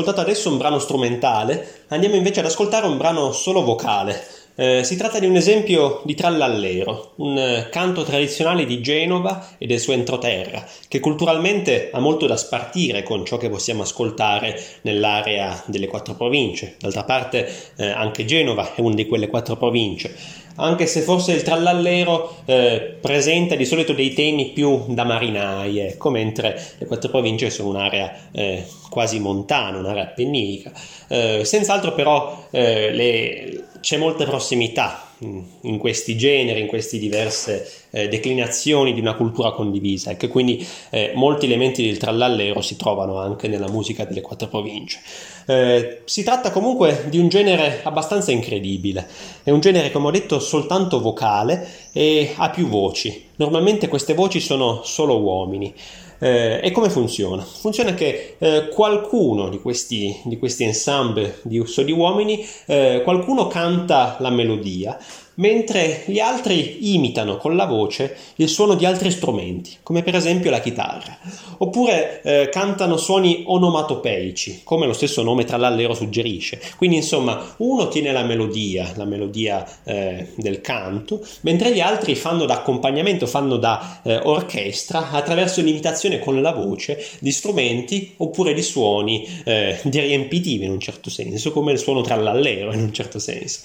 Ascoltato 0.00 0.20
adesso 0.20 0.48
un 0.48 0.56
brano 0.56 0.78
strumentale, 0.78 1.84
andiamo 1.88 2.14
invece 2.14 2.40
ad 2.40 2.46
ascoltare 2.46 2.86
un 2.86 2.96
brano 2.96 3.32
solo 3.32 3.62
vocale. 3.62 4.39
Eh, 4.60 4.84
si 4.84 4.94
tratta 4.98 5.18
di 5.18 5.24
un 5.24 5.36
esempio 5.36 6.02
di 6.04 6.14
trallallero, 6.14 7.12
un 7.16 7.38
eh, 7.38 7.68
canto 7.70 8.02
tradizionale 8.02 8.66
di 8.66 8.82
Genova 8.82 9.56
e 9.56 9.64
del 9.64 9.80
suo 9.80 9.94
entroterra, 9.94 10.62
che 10.86 11.00
culturalmente 11.00 11.88
ha 11.90 11.98
molto 11.98 12.26
da 12.26 12.36
spartire 12.36 13.02
con 13.02 13.24
ciò 13.24 13.38
che 13.38 13.48
possiamo 13.48 13.80
ascoltare 13.80 14.62
nell'area 14.82 15.62
delle 15.64 15.86
quattro 15.86 16.14
province. 16.14 16.76
D'altra 16.78 17.04
parte 17.04 17.50
eh, 17.76 17.86
anche 17.86 18.26
Genova 18.26 18.74
è 18.74 18.82
una 18.82 18.96
di 18.96 19.06
quelle 19.06 19.28
quattro 19.28 19.56
province 19.56 20.14
anche 20.56 20.86
se 20.86 21.00
forse 21.00 21.32
il 21.32 21.42
trallallero 21.42 22.36
eh, 22.44 22.96
presenta 23.00 23.54
di 23.54 23.64
solito 23.64 23.94
dei 23.94 24.12
temi 24.12 24.50
più 24.50 24.84
da 24.88 25.04
marinai, 25.04 25.78
ecco, 25.78 26.10
mentre 26.10 26.60
le 26.76 26.84
quattro 26.84 27.08
province 27.08 27.48
sono 27.48 27.70
un'area 27.70 28.14
eh, 28.30 28.66
quasi 28.90 29.20
montana, 29.20 29.78
un'area 29.78 30.02
appenninica. 30.02 30.70
Eh, 31.08 31.44
senz'altro 31.44 31.94
però 31.94 32.46
le, 32.50 33.69
c'è 33.80 33.96
molta 33.96 34.24
prossimità 34.24 35.08
in 35.22 35.76
questi 35.78 36.16
generi, 36.16 36.60
in 36.60 36.66
queste 36.66 36.98
diverse 36.98 37.70
eh, 37.90 38.08
declinazioni 38.08 38.94
di 38.94 39.00
una 39.00 39.14
cultura 39.14 39.52
condivisa 39.52 40.10
e 40.10 40.16
che 40.16 40.28
quindi 40.28 40.66
eh, 40.90 41.12
molti 41.14 41.44
elementi 41.44 41.84
del 41.84 41.98
trallallero 41.98 42.62
si 42.62 42.76
trovano 42.76 43.18
anche 43.18 43.46
nella 43.46 43.68
musica 43.68 44.04
delle 44.04 44.22
quattro 44.22 44.48
province. 44.48 45.00
Eh, 45.46 46.00
si 46.04 46.22
tratta 46.22 46.50
comunque 46.50 47.04
di 47.08 47.18
un 47.18 47.28
genere 47.28 47.80
abbastanza 47.82 48.32
incredibile, 48.32 49.06
è 49.42 49.50
un 49.50 49.60
genere 49.60 49.90
come 49.90 50.06
ho 50.06 50.10
detto 50.10 50.40
soltanto 50.40 51.00
vocale 51.00 51.68
e 51.92 52.32
ha 52.36 52.48
più 52.50 52.68
voci, 52.68 53.26
normalmente 53.36 53.88
queste 53.88 54.14
voci 54.14 54.40
sono 54.40 54.80
solo 54.84 55.20
uomini. 55.20 55.74
Eh, 56.22 56.60
e 56.62 56.70
come 56.70 56.90
funziona? 56.90 57.42
Funziona 57.42 57.94
che 57.94 58.36
eh, 58.38 58.68
qualcuno 58.68 59.48
di 59.48 59.58
questi, 59.58 60.14
di 60.24 60.38
questi 60.38 60.64
ensemble 60.64 61.40
di 61.42 61.62
di 61.84 61.92
uomini, 61.92 62.46
eh, 62.66 63.00
qualcuno 63.02 63.46
canta 63.46 64.16
la 64.20 64.28
melodia, 64.28 64.98
mentre 65.40 66.02
gli 66.06 66.18
altri 66.18 66.92
imitano 66.94 67.38
con 67.38 67.56
la 67.56 67.64
voce 67.64 68.16
il 68.36 68.48
suono 68.48 68.74
di 68.74 68.84
altri 68.84 69.10
strumenti, 69.10 69.78
come 69.82 70.02
per 70.02 70.14
esempio 70.14 70.50
la 70.50 70.60
chitarra, 70.60 71.18
oppure 71.58 72.20
eh, 72.22 72.48
cantano 72.50 72.96
suoni 72.96 73.44
onomatopeici, 73.46 74.60
come 74.64 74.86
lo 74.86 74.92
stesso 74.92 75.22
nome 75.22 75.44
tra 75.44 75.56
l'allero 75.56 75.94
suggerisce. 75.94 76.60
Quindi 76.76 76.96
insomma 76.96 77.54
uno 77.58 77.88
tiene 77.88 78.12
la 78.12 78.22
melodia, 78.22 78.92
la 78.96 79.06
melodia 79.06 79.66
eh, 79.84 80.28
del 80.36 80.60
canto, 80.60 81.26
mentre 81.40 81.72
gli 81.72 81.80
altri 81.80 82.14
fanno 82.14 82.44
da 82.44 82.54
accompagnamento, 82.56 83.26
fanno 83.26 83.56
da 83.56 84.00
eh, 84.02 84.20
orchestra 84.22 85.10
attraverso 85.10 85.62
l'imitazione 85.62 86.18
con 86.18 86.40
la 86.42 86.52
voce 86.52 87.02
di 87.18 87.32
strumenti 87.32 88.12
oppure 88.18 88.52
di 88.52 88.62
suoni 88.62 89.26
eh, 89.44 89.78
di 89.84 90.00
riempitivi 90.00 90.66
in 90.66 90.72
un 90.72 90.80
certo 90.80 91.08
senso, 91.08 91.50
come 91.50 91.72
il 91.72 91.78
suono 91.78 92.02
tra 92.02 92.14
l'allero 92.16 92.74
in 92.74 92.80
un 92.80 92.92
certo 92.92 93.18
senso. 93.18 93.62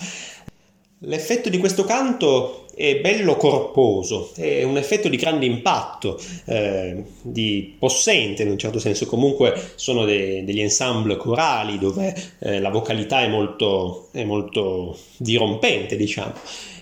L'effetto 1.07 1.49
di 1.49 1.59
questo 1.59 1.83
canto 1.83 2.65
è 2.75 2.99
bello 2.99 3.35
corposo, 3.37 4.31
è 4.35 4.63
un 4.63 4.77
effetto 4.77 5.07
di 5.07 5.17
grande 5.17 5.45
impatto, 5.45 6.19
eh, 6.45 7.03
di 7.21 7.75
possente 7.77 8.41
in 8.41 8.49
un 8.49 8.57
certo 8.57 8.79
senso, 8.79 9.05
comunque 9.05 9.71
sono 9.75 10.03
de- 10.03 10.43
degli 10.43 10.61
ensemble 10.61 11.15
corali 11.15 11.77
dove 11.77 12.13
eh, 12.39 12.59
la 12.59 12.69
vocalità 12.69 13.21
è 13.21 13.27
molto, 13.27 14.07
è 14.11 14.23
molto 14.23 14.97
dirompente, 15.17 15.95
diciamo, 15.95 16.33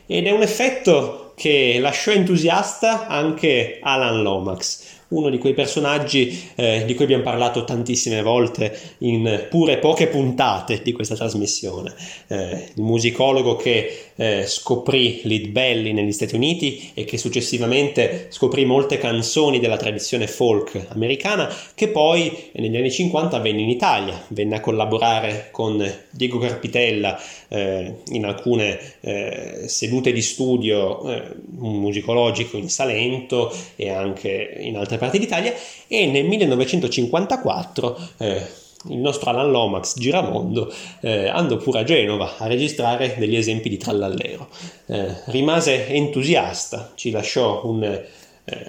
ed 0.05 0.25
è 0.25 0.31
un 0.31 0.41
effetto 0.41 1.33
che 1.35 1.79
lasciò 1.79 2.11
entusiasta 2.11 3.07
anche 3.07 3.79
Alan 3.81 4.21
Lomax 4.21 5.01
uno 5.13 5.29
di 5.29 5.37
quei 5.37 5.53
personaggi 5.53 6.51
eh, 6.55 6.83
di 6.85 6.95
cui 6.95 7.05
abbiamo 7.05 7.23
parlato 7.23 7.63
tantissime 7.63 8.21
volte 8.21 8.77
in 8.99 9.47
pure 9.49 9.77
poche 9.77 10.07
puntate 10.07 10.81
di 10.83 10.91
questa 10.91 11.15
trasmissione. 11.15 11.93
Eh, 12.27 12.71
il 12.75 12.81
musicologo 12.81 13.55
che 13.55 14.12
eh, 14.15 14.45
scoprì 14.45 15.21
Lead 15.23 15.47
Belly 15.47 15.93
negli 15.93 16.11
Stati 16.11 16.35
Uniti 16.35 16.91
e 16.93 17.05
che 17.05 17.17
successivamente 17.17 18.27
scoprì 18.29 18.65
molte 18.65 18.97
canzoni 18.97 19.59
della 19.59 19.77
tradizione 19.77 20.27
folk 20.27 20.87
americana, 20.89 21.53
che 21.75 21.87
poi 21.87 22.49
negli 22.53 22.77
anni 22.77 22.91
50 22.91 23.39
venne 23.39 23.61
in 23.61 23.69
Italia, 23.69 24.23
venne 24.29 24.55
a 24.55 24.59
collaborare 24.59 25.49
con 25.51 25.91
Diego 26.09 26.37
Carpitella 26.37 27.19
eh, 27.47 27.95
in 28.09 28.25
alcune 28.25 28.79
eh, 29.01 29.63
sedute 29.67 30.11
di 30.11 30.21
studio 30.21 31.09
eh, 31.09 31.23
musicologico 31.57 32.57
in 32.57 32.69
Salento 32.69 33.53
e 33.75 33.89
anche 33.89 34.57
in 34.59 34.77
altre 34.77 34.97
parti 34.97 35.19
d'Italia 35.19 35.53
e 35.87 36.05
nel 36.07 36.25
1954 36.25 38.09
eh, 38.17 38.61
il 38.89 38.97
nostro 38.97 39.29
Alan 39.29 39.51
Lomax 39.51 39.97
Giramondo 39.97 40.71
eh, 41.01 41.27
andò 41.27 41.57
pure 41.57 41.79
a 41.79 41.83
Genova 41.83 42.37
a 42.37 42.47
registrare 42.47 43.15
degli 43.17 43.35
esempi 43.35 43.69
di 43.69 43.77
trallallero. 43.77 44.49
Eh, 44.87 45.13
rimase 45.25 45.87
entusiasta, 45.87 46.91
ci 46.95 47.11
lasciò 47.11 47.65
un, 47.65 47.83
eh, 47.83 48.05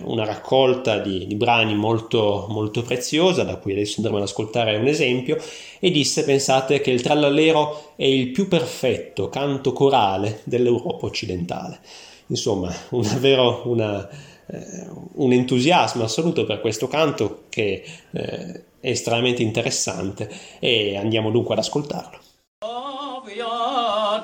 una 0.03 0.25
raccolta 0.25 0.99
di, 0.99 1.27
di 1.27 1.35
brani 1.35 1.75
molto, 1.75 2.47
molto, 2.49 2.83
preziosa, 2.83 3.43
da 3.43 3.57
cui 3.57 3.73
adesso 3.73 3.95
andremo 3.97 4.19
ad 4.19 4.25
ascoltare 4.25 4.77
un 4.77 4.87
esempio, 4.87 5.37
e 5.81 5.91
disse, 5.91 6.25
pensate, 6.25 6.81
che 6.81 6.91
il 6.91 7.03
trallallero 7.03 7.93
è 7.97 8.05
il 8.05 8.31
più 8.31 8.47
perfetto 8.49 9.29
canto 9.29 9.73
corale 9.73 10.41
dell'Europa 10.45 11.07
occidentale. 11.07 11.81
Insomma, 12.29 12.75
una, 12.91 13.09
davvero 13.09 13.63
una 13.67 14.09
eh, 14.47 14.87
un 15.15 15.33
entusiasmo 15.33 16.05
assoluto 16.05 16.45
per 16.45 16.61
questo 16.61 16.87
canto 16.87 17.45
che 17.49 17.83
eh, 18.11 18.63
estremamente 18.91 19.43
interessante 19.43 20.29
e 20.59 20.97
andiamo 20.97 21.31
dunque 21.31 21.55
ad 21.55 21.61
ascoltarlo. 21.61 22.19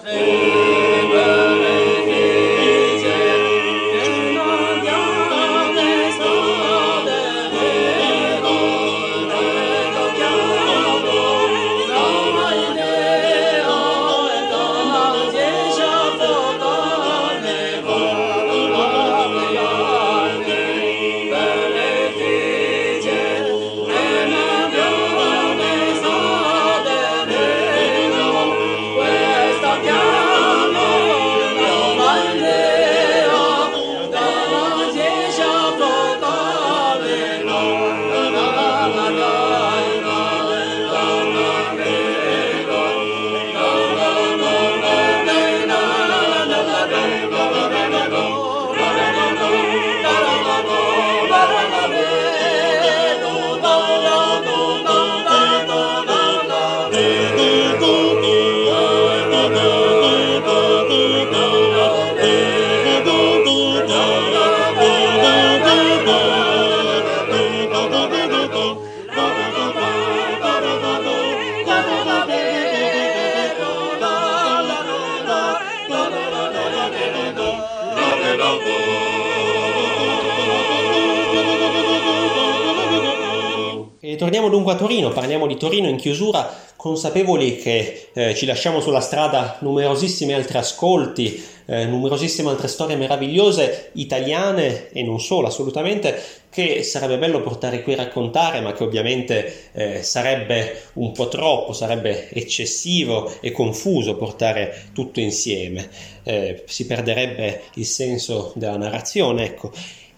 torniamo 0.03 0.50
Torino, 84.81 85.11
parliamo 85.11 85.47
di 85.47 85.59
Torino 85.59 85.89
in 85.89 85.97
chiusura, 85.97 86.51
consapevoli 86.75 87.59
che 87.59 88.09
eh, 88.15 88.35
ci 88.35 88.47
lasciamo 88.47 88.81
sulla 88.81 89.03
strada 89.03 89.59
numerosissimi 89.61 90.33
altri 90.33 90.57
ascolti, 90.57 91.45
eh, 91.67 91.85
numerosissime 91.85 92.49
altre 92.49 92.67
storie 92.67 92.97
meravigliose 92.97 93.91
italiane 93.93 94.89
e 94.89 95.03
non 95.03 95.21
solo, 95.21 95.49
assolutamente, 95.49 96.19
che 96.49 96.83
sarebbe 96.83 97.19
bello 97.19 97.43
portare 97.43 97.83
qui 97.83 97.93
a 97.93 97.97
raccontare, 97.97 98.63
ma 98.63 98.73
che 98.73 98.83
ovviamente 98.83 99.71
eh, 99.73 100.03
sarebbe 100.03 100.85
un 100.95 101.13
po' 101.13 101.29
troppo, 101.29 101.75
sarebbe 101.75 102.31
eccessivo 102.31 103.31
e 103.43 103.53
confuso 103.53 104.17
portare 104.17 104.85
tutto 104.95 105.21
insieme, 105.21 105.91
eh, 106.23 106.63
si 106.65 106.87
perderebbe 106.87 107.65
il 107.75 107.85
senso 107.85 108.53
della 108.55 108.79
narrazione, 108.79 109.45
ecco. 109.45 109.71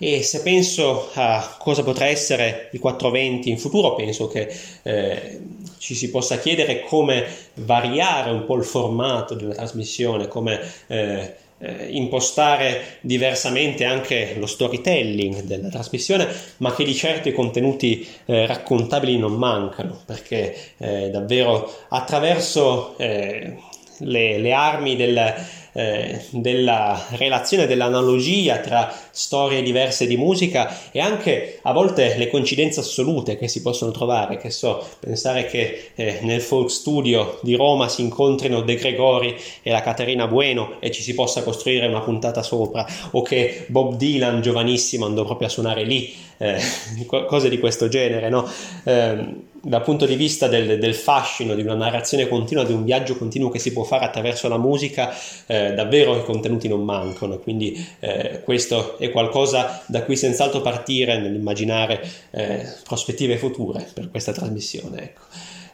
E 0.04 0.24
se 0.24 0.42
penso 0.42 1.10
a 1.14 1.54
cosa 1.60 1.84
potrà 1.84 2.06
essere 2.06 2.70
il 2.72 2.80
420 2.80 3.50
in 3.50 3.56
futuro, 3.56 3.94
penso 3.94 4.26
che 4.26 4.52
eh, 4.82 5.40
ci 5.78 5.94
si 5.94 6.10
possa 6.10 6.38
chiedere 6.38 6.80
come 6.80 7.24
variare 7.54 8.32
un 8.32 8.44
po' 8.44 8.56
il 8.56 8.64
formato 8.64 9.34
della 9.34 9.54
trasmissione, 9.54 10.26
come 10.26 10.58
eh, 10.88 11.34
eh, 11.56 11.86
impostare 11.90 12.98
diversamente 13.02 13.84
anche 13.84 14.34
lo 14.38 14.46
storytelling 14.46 15.42
della 15.42 15.68
trasmissione, 15.68 16.26
ma 16.56 16.74
che 16.74 16.82
di 16.82 16.96
certo 16.96 17.28
i 17.28 17.32
contenuti 17.32 18.04
eh, 18.24 18.44
raccontabili 18.44 19.16
non 19.18 19.34
mancano, 19.34 20.02
perché 20.04 20.56
eh, 20.78 21.10
davvero 21.10 21.72
attraverso 21.90 22.98
eh, 22.98 23.56
le, 23.98 24.38
le, 24.38 24.52
armi 24.52 24.96
del 24.96 25.34
eh, 25.72 26.24
della 26.30 27.06
relazione, 27.12 27.66
dell'analogia 27.66 28.58
tra 28.58 28.94
storie 29.12 29.62
diverse 29.62 30.06
di 30.06 30.16
musica 30.16 30.90
e 30.90 31.00
anche 31.00 31.60
a 31.62 31.72
volte 31.72 32.16
le 32.16 32.28
coincidenze 32.28 32.80
assolute 32.80 33.36
che 33.36 33.46
si 33.46 33.62
possono 33.62 33.92
trovare, 33.92 34.38
che 34.38 34.50
so, 34.50 34.84
pensare 34.98 35.46
che 35.46 35.90
eh, 35.94 36.18
nel 36.22 36.40
folk 36.40 36.70
studio 36.70 37.38
di 37.42 37.54
Roma 37.54 37.88
si 37.88 38.02
incontrino 38.02 38.62
De 38.62 38.74
Gregori 38.74 39.36
e 39.62 39.70
la 39.70 39.82
Caterina 39.82 40.26
Bueno 40.26 40.80
e 40.80 40.90
ci 40.90 41.02
si 41.02 41.14
possa 41.14 41.42
costruire 41.42 41.86
una 41.86 42.00
puntata 42.00 42.42
sopra, 42.42 42.86
o 43.12 43.22
che 43.22 43.66
Bob 43.68 43.96
Dylan, 43.96 44.40
giovanissimo, 44.40 45.04
andò 45.04 45.24
proprio 45.24 45.48
a 45.48 45.50
suonare 45.50 45.84
lì, 45.84 46.12
eh, 46.38 46.58
cose 47.06 47.48
di 47.48 47.58
questo 47.58 47.88
genere, 47.88 48.28
no? 48.28 48.48
Eh, 48.84 49.50
dal 49.64 49.82
punto 49.82 50.06
di 50.06 50.16
vista 50.16 50.48
del, 50.48 50.80
del, 50.80 50.94
fascino, 50.94 51.54
di 51.54 51.62
una 51.62 51.74
narrazione 51.74 52.26
continua, 52.26 52.64
di 52.64 52.72
un 52.72 52.84
viaggio 52.84 53.16
continuo 53.16 53.48
che 53.48 53.60
si 53.60 53.72
può 53.72 53.84
fare 53.84 54.04
attraverso 54.04 54.48
la 54.48 54.58
musica, 54.58 55.14
eh, 55.46 55.72
davvero 55.72 56.16
i 56.16 56.24
contenuti 56.24 56.66
non 56.66 56.82
mancano. 56.82 57.38
Quindi 57.38 57.86
eh, 58.00 58.40
questo 58.42 58.96
è 59.02 59.10
qualcosa 59.10 59.82
da 59.86 60.02
cui 60.04 60.16
senz'altro 60.16 60.60
partire 60.60 61.18
nell'immaginare 61.18 62.00
eh, 62.30 62.66
prospettive 62.84 63.36
future 63.36 63.86
per 63.92 64.10
questa 64.10 64.32
trasmissione. 64.32 65.02
Ecco. 65.02 65.20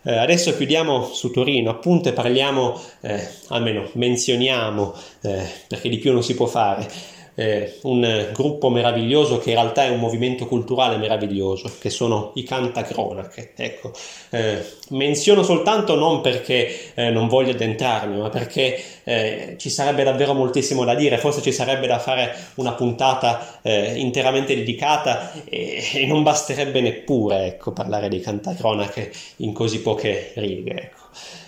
Eh, 0.03 0.17
adesso 0.17 0.57
chiudiamo 0.57 1.05
su 1.13 1.31
Torino, 1.31 1.71
appunto, 1.71 2.09
e 2.09 2.13
parliamo, 2.13 2.81
eh, 3.01 3.29
almeno 3.49 3.91
menzioniamo, 3.93 4.95
eh, 5.23 5.43
perché 5.67 5.89
di 5.89 5.99
più 5.99 6.13
non 6.13 6.23
si 6.23 6.35
può 6.35 6.47
fare 6.47 6.89
eh, 7.39 7.79
un 7.83 8.31
gruppo 8.33 8.69
meraviglioso 8.69 9.39
che 9.39 9.51
in 9.51 9.55
realtà 9.55 9.85
è 9.85 9.91
un 9.91 10.01
movimento 10.01 10.47
culturale 10.47 10.97
meraviglioso, 10.97 11.71
che 11.79 11.89
sono 11.89 12.33
i 12.35 12.43
cantacronache. 12.43 13.53
Ecco, 13.55 13.93
eh, 14.31 14.61
menziono 14.89 15.45
soltanto 15.45 15.95
non 15.95 16.21
perché 16.21 16.95
eh, 16.95 17.11
non 17.11 17.29
voglio 17.29 17.53
addentrarmi, 17.53 18.19
ma 18.19 18.29
perché 18.29 18.83
eh, 19.05 19.55
ci 19.57 19.71
sarebbe 19.71 20.03
davvero 20.03 20.35
moltissimo 20.35 20.85
da 20.85 20.97
dire, 20.97 21.17
forse 21.19 21.41
ci 21.41 21.53
sarebbe 21.53 21.87
da 21.87 22.01
fare 22.01 22.35
una 22.57 22.73
puntata 22.73 23.61
eh, 23.63 23.93
interamente 23.95 24.57
dedicata 24.57 25.31
e, 25.45 25.81
e, 25.95 26.07
non 26.07 26.25
basterebbe 26.25 26.81
neppure 26.81 27.47
ecco, 27.47 27.71
parlare 27.71 28.09
di 28.09 28.19
cantacronache 28.19 29.13
in 29.37 29.53
così 29.53 29.81
poche 29.81 30.33
righe. 30.35 30.73
Ecco. 30.73 30.97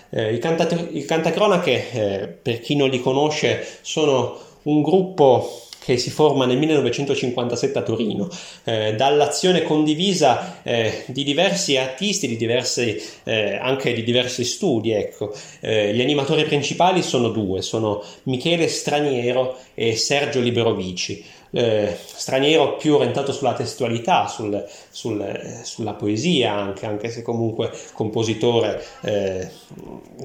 Eh, 0.09 0.35
I, 0.35 0.39
canta- 0.39 0.87
i 0.89 1.03
cantacronache, 1.03 2.39
per 2.41 2.61
chi 2.61 2.77
non 2.77 2.87
li 2.87 3.01
conosce, 3.01 3.67
sono 3.81 4.39
un 4.63 4.81
gruppo 4.81 5.69
che 5.83 5.97
si 5.97 6.11
forma 6.11 6.45
nel 6.45 6.57
1957 6.57 7.79
a 7.79 7.81
Torino, 7.81 8.29
eh, 8.65 8.93
dall'azione 8.95 9.63
condivisa 9.63 10.61
eh, 10.61 11.05
di 11.07 11.23
diversi 11.23 11.75
artisti, 11.75 12.27
di 12.27 12.37
diversi, 12.37 13.01
eh, 13.23 13.55
anche 13.55 13.91
di 13.93 14.03
diversi 14.03 14.43
studi. 14.43 14.91
Ecco. 14.91 15.33
Eh, 15.59 15.91
gli 15.95 16.01
animatori 16.01 16.43
principali 16.43 17.01
sono 17.01 17.29
due, 17.29 17.63
sono 17.63 18.03
Michele 18.23 18.67
Straniero 18.67 19.57
e 19.73 19.95
Sergio 19.95 20.39
Liberovici 20.39 21.25
eh, 21.51 21.97
straniero 21.97 22.75
più 22.77 22.95
orientato 22.95 23.31
sulla 23.31 23.53
testualità, 23.53 24.27
sul, 24.27 24.65
sul, 24.89 25.59
sulla 25.63 25.93
poesia 25.93 26.53
anche, 26.53 26.85
anche 26.85 27.09
se 27.09 27.21
comunque 27.21 27.71
compositore 27.93 28.83
eh, 29.01 29.49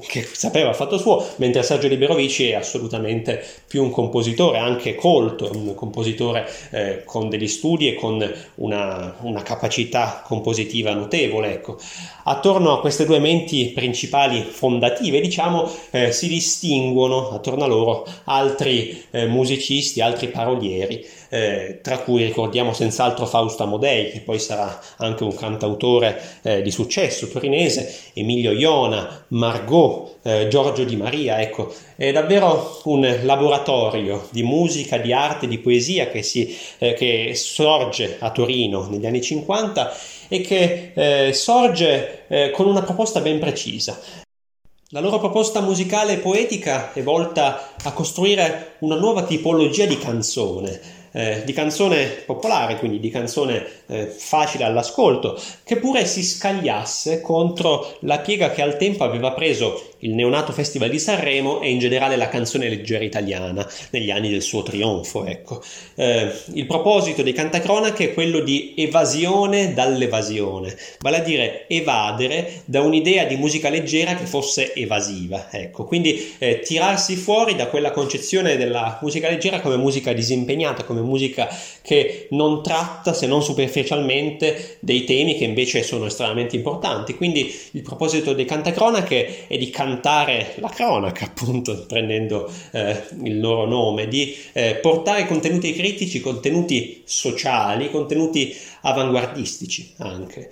che 0.07 0.23
sapeva 0.23 0.73
fatto 0.73 0.97
suo, 0.97 1.25
mentre 1.37 1.63
Sergio 1.63 1.87
Liberovici 1.87 2.49
è 2.49 2.55
assolutamente 2.55 3.43
più 3.67 3.83
un 3.83 3.91
compositore 3.91 4.57
anche 4.57 4.95
colto, 4.95 5.49
un 5.53 5.73
compositore 5.75 6.49
eh, 6.71 7.03
con 7.03 7.29
degli 7.29 7.47
studi 7.47 7.89
e 7.89 7.95
con 7.95 8.33
una, 8.55 9.15
una 9.21 9.41
capacità 9.43 10.21
compositiva 10.25 10.93
notevole. 10.93 11.53
Ecco. 11.53 11.77
Attorno 12.23 12.73
a 12.73 12.79
queste 12.79 13.05
due 13.05 13.19
menti 13.19 13.71
principali 13.73 14.41
fondative, 14.41 15.19
diciamo, 15.19 15.69
eh, 15.91 16.11
si 16.11 16.27
distinguono 16.27 17.29
attorno 17.29 17.63
a 17.63 17.67
loro 17.67 18.05
altri 18.25 19.05
eh, 19.11 19.25
musicisti, 19.25 20.01
altri 20.01 20.27
parolieri 20.27 21.05
eh, 21.29 21.79
tra 21.81 21.99
cui 21.99 22.23
ricordiamo 22.23 22.73
senz'altro 22.73 23.25
Fausto 23.25 23.63
Amodei, 23.63 24.11
che 24.11 24.21
poi 24.21 24.39
sarà 24.39 24.79
anche 24.97 25.23
un 25.23 25.35
cantautore 25.35 26.21
eh, 26.41 26.61
di 26.61 26.71
successo 26.71 27.27
torinese, 27.27 28.11
Emilio 28.13 28.51
Iona, 28.51 29.25
Margot, 29.29 30.17
eh, 30.23 30.47
Giorgio 30.47 30.83
Di 30.83 30.95
Maria, 30.95 31.41
ecco, 31.41 31.73
è 31.95 32.11
davvero 32.11 32.81
un 32.85 33.19
laboratorio 33.23 34.27
di 34.31 34.43
musica, 34.43 34.97
di 34.97 35.13
arte, 35.13 35.47
di 35.47 35.59
poesia 35.59 36.09
che, 36.09 36.21
si, 36.21 36.55
eh, 36.77 36.93
che 36.93 37.33
sorge 37.35 38.17
a 38.19 38.31
Torino 38.31 38.87
negli 38.89 39.05
anni 39.05 39.21
50 39.21 39.93
e 40.27 40.41
che 40.41 40.91
eh, 40.93 41.33
sorge 41.33 42.25
eh, 42.27 42.51
con 42.51 42.67
una 42.67 42.83
proposta 42.83 43.21
ben 43.21 43.39
precisa. 43.39 43.99
La 44.91 45.01
loro 45.01 45.19
proposta 45.19 45.59
musicale 45.59 46.13
e 46.13 46.17
poetica 46.19 46.93
è 46.93 47.03
volta 47.03 47.73
a 47.83 47.91
costruire 47.91 48.75
una 48.79 48.95
nuova 48.95 49.23
tipologia 49.23 49.85
di 49.85 49.97
canzone, 49.97 50.79
eh, 51.17 51.41
di 51.43 51.51
canzone 51.51 52.05
popolare, 52.05 52.77
quindi 52.77 52.99
di 52.99 53.09
canzone 53.09 53.65
eh, 53.87 54.05
facile 54.05 54.65
all'ascolto, 54.65 55.41
che 55.63 55.77
pure 55.77 56.05
si 56.05 56.23
scagliasse 56.23 57.21
contro 57.21 57.97
la 58.01 58.19
piega 58.19 58.51
che 58.51 58.61
al 58.61 58.77
tempo 58.77 59.03
aveva 59.03 59.31
preso 59.31 59.95
il 59.99 60.13
neonato 60.13 60.51
Festival 60.51 60.89
di 60.89 60.99
Sanremo 60.99 61.61
e 61.61 61.71
in 61.71 61.79
generale 61.79 62.17
la 62.17 62.29
canzone 62.29 62.69
leggera 62.69 63.03
italiana 63.03 63.67
negli 63.89 64.11
anni 64.11 64.29
del 64.29 64.41
suo 64.41 64.61
trionfo. 64.61 65.25
Ecco. 65.25 65.61
Eh, 65.95 66.31
il 66.53 66.65
proposito 66.65 67.23
dei 67.23 67.33
cantacronache 67.33 68.11
è 68.11 68.13
quello 68.13 68.41
di 68.41 68.75
evasione 68.77 69.73
dall'evasione, 69.73 70.75
vale 70.99 71.17
a 71.17 71.21
dire 71.21 71.67
evadere 71.67 72.61
da 72.65 72.81
un'idea 72.81 73.25
di 73.25 73.37
musica 73.37 73.69
leggera 73.69 74.15
che 74.15 74.25
fosse 74.25 74.73
evasiva. 74.75 75.47
Ecco. 75.49 75.85
Quindi 75.85 76.35
eh, 76.37 76.59
tirarsi 76.59 77.15
fuori 77.15 77.55
da 77.55 77.67
quella 77.67 77.91
concezione 77.91 78.57
della 78.57 78.99
musica 79.01 79.29
leggera 79.29 79.61
come 79.61 79.77
musica 79.77 80.13
disimpegnata, 80.13 80.83
come 80.83 81.01
musica 81.07 81.47
che 81.81 82.27
non 82.31 82.61
tratta 82.61 83.13
se 83.13 83.25
non 83.27 83.41
superficialmente 83.41 84.77
dei 84.81 85.03
temi 85.05 85.35
che 85.37 85.45
invece 85.45 85.83
sono 85.83 86.05
estremamente 86.05 86.55
importanti. 86.55 87.15
Quindi 87.15 87.53
il 87.71 87.81
proposito 87.81 88.33
dei 88.33 88.45
cantacronache 88.45 89.47
è 89.47 89.57
di 89.57 89.69
cantare 89.69 90.53
la 90.57 90.69
cronaca, 90.69 91.25
appunto, 91.33 91.85
prendendo 91.87 92.51
eh, 92.71 93.03
il 93.23 93.39
loro 93.39 93.65
nome, 93.65 94.07
di 94.07 94.35
eh, 94.53 94.75
portare 94.75 95.25
contenuti 95.25 95.73
critici, 95.73 96.19
contenuti 96.19 97.01
sociali, 97.05 97.89
contenuti 97.89 98.55
avanguardistici 98.81 99.93
anche. 99.97 100.51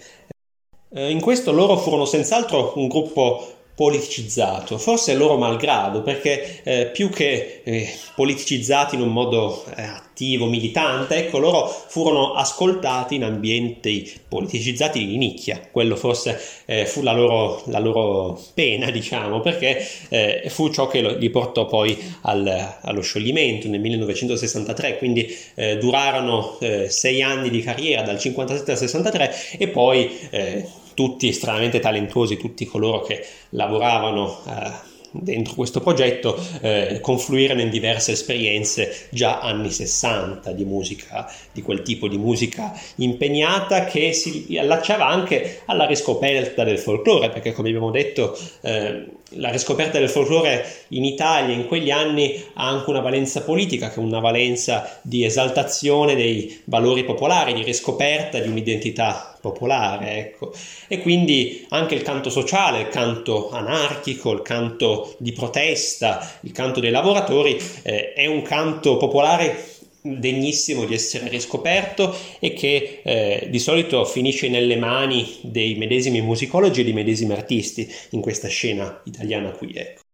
Eh, 0.90 1.10
in 1.10 1.20
questo 1.20 1.52
loro 1.52 1.76
furono 1.78 2.06
senz'altro 2.06 2.74
un 2.78 2.88
gruppo 2.88 3.55
politicizzato, 3.76 4.78
forse 4.78 5.16
loro 5.16 5.38
malgrado, 5.38 6.02
perché 6.02 6.62
eh, 6.64 6.86
più 6.88 7.10
che 7.10 7.62
eh, 7.64 7.90
politicizzati 8.16 8.96
in 8.96 9.02
un 9.02 9.10
modo 9.10 9.66
eh, 9.76 9.82
attivo, 9.82 10.46
militante, 10.46 11.18
ecco, 11.18 11.40
loro 11.40 11.68
furono 11.68 12.36
ascoltati 12.36 13.16
in 13.16 13.26
ambienti 13.26 14.10
politicizzati 14.30 15.06
di 15.06 15.18
nicchia, 15.18 15.60
quello 15.70 15.98
forse 15.98 16.42
eh, 16.64 16.86
fu 16.86 17.02
la 17.02 17.12
loro, 17.12 17.64
la 17.66 17.80
loro, 17.80 18.42
pena, 18.54 18.90
diciamo, 18.92 19.42
perché 19.42 19.86
eh, 20.08 20.46
fu 20.48 20.72
ciò 20.72 20.88
che 20.88 21.18
li 21.18 21.30
portò 21.30 21.66
poi 21.66 21.98
al, 22.22 22.78
allo 22.82 23.02
scioglimento 23.02 23.68
nel 23.68 23.82
1963, 23.82 24.98
quindi 24.98 25.38
eh, 25.56 25.78
durarono 25.78 26.58
sei 26.88 27.22
anni 27.22 27.50
di 27.50 27.62
carriera 27.62 28.04
dal 28.04 28.18
57 28.18 28.72
al 28.72 28.78
63 28.78 29.36
e 29.58 29.68
poi 29.68 30.74
tutti 30.96 31.28
estremamente 31.28 31.80
talentuosi, 31.80 32.38
tutti 32.38 32.66
coloro 32.66 33.02
che 33.02 33.24
lavoravano 33.50 34.40
eh, 34.48 34.94
dentro 35.22 35.54
questo 35.54 35.80
progetto 35.80 36.38
eh, 36.62 37.00
confluirono 37.02 37.62
in 37.62 37.70
diverse 37.70 38.14
esperienze 38.14 39.08
già 39.10 39.40
anni 39.40 39.70
60 39.70 40.52
di 40.52 40.66
musica, 40.66 41.32
di 41.52 41.62
quel 41.62 41.82
tipo 41.82 42.08
di 42.08 42.18
musica 42.18 42.74
impegnata 42.96 43.86
che 43.86 44.14
si 44.14 44.58
allacciava 44.60 45.08
anche 45.08 45.62
alla 45.66 45.86
riscoperta 45.86 46.64
del 46.64 46.80
folklore, 46.80 47.30
perché 47.30 47.54
come 47.54 47.70
abbiamo 47.70 47.92
detto 47.92 48.38
eh, 48.62 49.06
la 49.30 49.50
riscoperta 49.50 50.00
del 50.00 50.10
folklore 50.10 50.66
in 50.90 51.04
Italia 51.04 51.54
in 51.56 51.68
quegli 51.68 51.92
anni 51.92 52.44
ha 52.54 52.68
anche 52.68 52.90
una 52.90 53.02
valenza 53.02 53.42
politica, 53.42 53.90
che 53.90 53.96
è 53.96 54.04
una 54.04 54.20
valenza 54.20 55.00
di 55.02 55.24
esaltazione 55.24 56.16
dei 56.16 56.62
valori 56.66 57.04
popolari, 57.04 57.54
di 57.54 57.64
riscoperta 57.64 58.40
di 58.40 58.48
un'identità 58.48 59.35
popolare, 59.52 60.18
ecco. 60.18 60.52
E 60.88 61.00
quindi 61.00 61.66
anche 61.70 61.94
il 61.94 62.02
canto 62.02 62.30
sociale, 62.30 62.82
il 62.82 62.88
canto 62.88 63.52
anarchico, 63.52 64.32
il 64.32 64.42
canto 64.42 65.16
di 65.20 65.34
protesta, 65.34 66.40
il 66.42 66.52
canto 66.52 66.80
dei 66.80 66.90
lavoratori 66.90 67.58
eh, 67.84 68.14
è 68.14 68.26
un 68.26 68.42
canto 68.42 68.98
popolare 68.98 69.74
degnissimo 70.02 70.86
di 70.86 70.94
essere 70.94 71.30
riscoperto 71.30 72.16
e 72.40 72.54
che 72.54 73.02
eh, 73.04 73.48
di 73.50 73.60
solito 73.60 74.06
finisce 74.06 74.50
nelle 74.50 74.78
mani 74.78 75.40
dei 75.42 75.76
medesimi 75.76 76.22
musicologi 76.22 76.82
e 76.82 76.84
dei 76.84 76.94
medesimi 76.94 77.34
artisti 77.34 77.88
in 78.12 78.22
questa 78.22 78.48
scena 78.48 79.02
italiana 79.06 79.50
qui. 79.52 79.74
Ecco. 79.74 80.05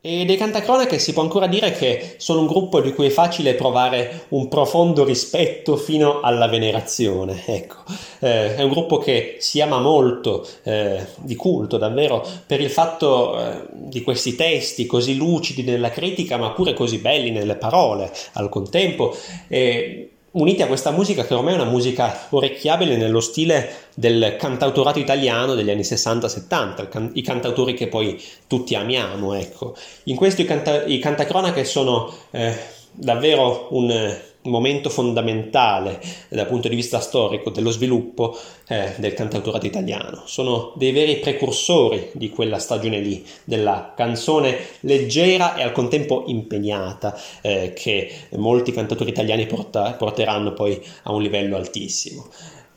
E 0.00 0.24
dei 0.24 0.36
Cantacronache 0.36 1.00
si 1.00 1.12
può 1.12 1.22
ancora 1.22 1.48
dire 1.48 1.72
che 1.72 2.14
sono 2.18 2.42
un 2.42 2.46
gruppo 2.46 2.80
di 2.80 2.92
cui 2.92 3.06
è 3.06 3.10
facile 3.10 3.54
provare 3.54 4.26
un 4.28 4.46
profondo 4.46 5.02
rispetto 5.02 5.76
fino 5.76 6.20
alla 6.20 6.46
venerazione. 6.46 7.42
Ecco, 7.44 7.78
eh, 8.20 8.54
è 8.54 8.62
un 8.62 8.70
gruppo 8.70 8.98
che 8.98 9.38
si 9.40 9.60
ama 9.60 9.80
molto, 9.80 10.46
eh, 10.62 11.04
di 11.16 11.34
culto 11.34 11.78
davvero, 11.78 12.24
per 12.46 12.60
il 12.60 12.70
fatto 12.70 13.40
eh, 13.40 13.66
di 13.72 14.02
questi 14.02 14.36
testi 14.36 14.86
così 14.86 15.16
lucidi 15.16 15.64
nella 15.64 15.90
critica, 15.90 16.36
ma 16.36 16.52
pure 16.52 16.74
così 16.74 16.98
belli 16.98 17.32
nelle 17.32 17.56
parole 17.56 18.12
al 18.34 18.48
contempo. 18.48 19.16
E 19.48 20.10
uniti 20.40 20.62
a 20.62 20.66
questa 20.66 20.90
musica 20.90 21.24
che 21.24 21.34
ormai 21.34 21.54
è 21.54 21.56
una 21.60 21.70
musica 21.70 22.26
orecchiabile 22.30 22.96
nello 22.96 23.20
stile 23.20 23.86
del 23.94 24.36
cantautorato 24.38 24.98
italiano 24.98 25.54
degli 25.54 25.70
anni 25.70 25.82
60-70, 25.82 27.10
i 27.14 27.22
cantautori 27.22 27.74
che 27.74 27.88
poi 27.88 28.22
tutti 28.46 28.74
amiamo, 28.74 29.34
ecco. 29.34 29.76
In 30.04 30.16
questo 30.16 30.40
i, 30.40 30.44
canta- 30.44 30.84
i 30.84 30.98
cantacronache 30.98 31.64
sono 31.64 32.12
eh, 32.30 32.56
davvero 32.92 33.68
un 33.70 34.16
momento 34.48 34.90
fondamentale 34.90 36.00
dal 36.28 36.46
punto 36.46 36.68
di 36.68 36.74
vista 36.74 37.00
storico 37.00 37.50
dello 37.50 37.70
sviluppo 37.70 38.36
eh, 38.68 38.94
del 38.96 39.14
cantautorato 39.14 39.66
italiano. 39.66 40.22
Sono 40.26 40.72
dei 40.76 40.92
veri 40.92 41.16
precursori 41.16 42.10
di 42.12 42.30
quella 42.30 42.58
stagione 42.58 42.98
lì, 42.98 43.24
della 43.44 43.92
canzone 43.96 44.56
leggera 44.80 45.54
e 45.54 45.62
al 45.62 45.72
contempo 45.72 46.24
impegnata 46.26 47.18
eh, 47.40 47.72
che 47.74 48.10
molti 48.36 48.72
cantautori 48.72 49.10
italiani 49.10 49.46
porta- 49.46 49.92
porteranno 49.92 50.52
poi 50.52 50.80
a 51.04 51.12
un 51.12 51.22
livello 51.22 51.56
altissimo. 51.56 52.26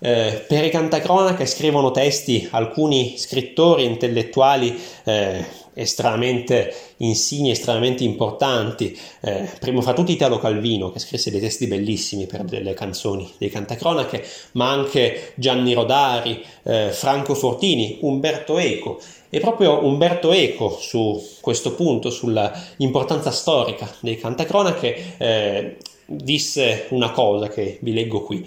Eh, 0.03 0.43
per 0.47 0.65
i 0.65 0.71
cantacronache 0.71 1.45
scrivono 1.45 1.91
testi 1.91 2.47
alcuni 2.49 3.19
scrittori 3.19 3.85
intellettuali 3.85 4.75
eh, 5.03 5.45
estremamente 5.73 6.73
insigni, 6.97 7.51
estremamente 7.51 8.03
importanti. 8.03 8.97
Eh, 9.21 9.49
primo 9.59 9.81
fra 9.81 9.93
tutti 9.93 10.11
Italo 10.11 10.39
Calvino, 10.39 10.91
che 10.91 10.99
scrisse 10.99 11.31
dei 11.31 11.39
testi 11.39 11.67
bellissimi 11.67 12.25
per 12.25 12.43
delle 12.43 12.73
canzoni 12.73 13.31
dei 13.37 13.49
cantacronache, 13.49 14.23
ma 14.53 14.69
anche 14.69 15.33
Gianni 15.35 15.73
Rodari, 15.73 16.43
eh, 16.63 16.89
Franco 16.91 17.33
Fortini, 17.33 17.99
Umberto 18.01 18.57
Eco. 18.57 18.99
E 19.29 19.39
proprio 19.39 19.85
Umberto 19.85 20.33
Eco 20.33 20.77
su 20.77 21.21
questo 21.39 21.73
punto, 21.73 22.09
sull'importanza 22.09 23.31
storica 23.31 23.89
dei 24.01 24.17
cantacronache, 24.17 25.15
eh, 25.17 25.77
disse 26.05 26.87
una 26.89 27.11
cosa 27.11 27.47
che 27.47 27.77
vi 27.81 27.93
leggo 27.93 28.21
qui. 28.23 28.45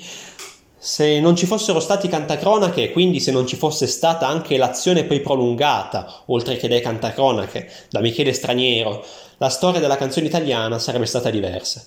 Se 0.84 1.18
non 1.18 1.34
ci 1.34 1.46
fossero 1.46 1.80
stati 1.80 2.08
cantacronache, 2.08 2.92
quindi 2.92 3.18
se 3.18 3.32
non 3.32 3.46
ci 3.46 3.56
fosse 3.56 3.86
stata 3.86 4.28
anche 4.28 4.58
l'azione 4.58 5.04
poi 5.04 5.20
prolungata, 5.20 6.24
oltre 6.26 6.58
che 6.58 6.68
dai 6.68 6.82
cantacronache, 6.82 7.70
da 7.88 8.00
Michele 8.00 8.34
Straniero, 8.34 9.02
la 9.38 9.48
storia 9.48 9.80
della 9.80 9.96
canzone 9.96 10.26
italiana 10.26 10.78
sarebbe 10.78 11.06
stata 11.06 11.30
diversa. 11.30 11.82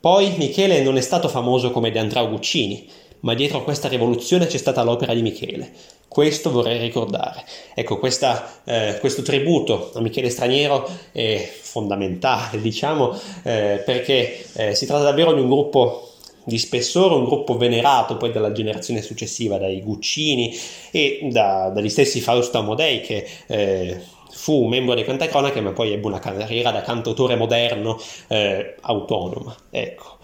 Poi 0.00 0.36
Michele 0.38 0.80
non 0.80 0.96
è 0.96 1.02
stato 1.02 1.28
famoso 1.28 1.70
come 1.70 1.90
De 1.90 1.98
Andrea 1.98 2.24
Guccini, 2.24 2.88
ma 3.20 3.34
dietro 3.34 3.58
a 3.58 3.62
questa 3.62 3.88
rivoluzione 3.88 4.46
c'è 4.46 4.56
stata 4.56 4.82
l'opera 4.82 5.12
di 5.12 5.20
Michele. 5.20 5.70
Questo 6.08 6.50
vorrei 6.50 6.78
ricordare. 6.78 7.44
Ecco, 7.74 7.98
questa, 7.98 8.62
eh, 8.64 8.96
questo 9.00 9.20
tributo 9.20 9.90
a 9.92 10.00
Michele 10.00 10.30
Straniero 10.30 10.88
è 11.12 11.46
fondamentale, 11.60 12.58
diciamo, 12.62 13.12
eh, 13.42 13.82
perché 13.84 14.46
eh, 14.54 14.74
si 14.74 14.86
tratta 14.86 15.02
davvero 15.02 15.34
di 15.34 15.42
un 15.42 15.50
gruppo 15.50 16.08
di 16.44 16.58
spessore, 16.58 17.14
un 17.14 17.24
gruppo 17.24 17.56
venerato 17.56 18.16
poi 18.16 18.30
dalla 18.30 18.52
generazione 18.52 19.02
successiva, 19.02 19.58
dai 19.58 19.80
Guccini 19.82 20.54
e 20.90 21.28
da, 21.30 21.70
dagli 21.70 21.88
stessi 21.88 22.20
Fausto 22.20 22.58
Amodei 22.58 23.00
che 23.00 23.26
eh, 23.46 24.00
fu 24.30 24.66
membro 24.66 24.94
dei 24.94 25.04
Cantacronache 25.04 25.60
ma 25.60 25.72
poi 25.72 25.92
ebbe 25.92 26.06
una 26.06 26.18
carriera 26.18 26.70
da 26.70 26.82
cantautore 26.82 27.36
moderno 27.36 27.98
eh, 28.28 28.74
autonoma. 28.80 29.54
Ecco. 29.70 30.18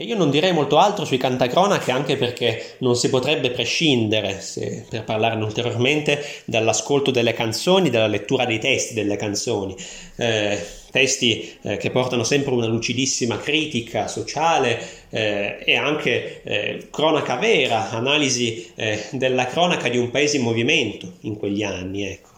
E 0.00 0.04
io 0.04 0.16
non 0.16 0.30
direi 0.30 0.54
molto 0.54 0.78
altro 0.78 1.04
sui 1.04 1.18
cantacronache 1.18 1.90
anche 1.90 2.16
perché 2.16 2.76
non 2.78 2.96
si 2.96 3.10
potrebbe 3.10 3.50
prescindere, 3.50 4.40
se, 4.40 4.86
per 4.88 5.04
parlarne 5.04 5.44
ulteriormente, 5.44 6.24
dall'ascolto 6.46 7.10
delle 7.10 7.34
canzoni, 7.34 7.90
dalla 7.90 8.06
lettura 8.06 8.46
dei 8.46 8.58
testi 8.58 8.94
delle 8.94 9.16
canzoni. 9.16 9.76
Eh, 10.16 10.58
testi 10.90 11.54
eh, 11.60 11.76
che 11.76 11.90
portano 11.90 12.24
sempre 12.24 12.54
una 12.54 12.64
lucidissima 12.64 13.36
critica 13.36 14.08
sociale 14.08 14.80
eh, 15.10 15.58
e 15.62 15.76
anche 15.76 16.40
eh, 16.44 16.88
cronaca 16.90 17.36
vera, 17.36 17.90
analisi 17.90 18.72
eh, 18.76 19.04
della 19.10 19.44
cronaca 19.44 19.90
di 19.90 19.98
un 19.98 20.10
paese 20.10 20.38
in 20.38 20.44
movimento 20.44 21.12
in 21.20 21.36
quegli 21.36 21.62
anni. 21.62 22.04
Ecco. 22.04 22.29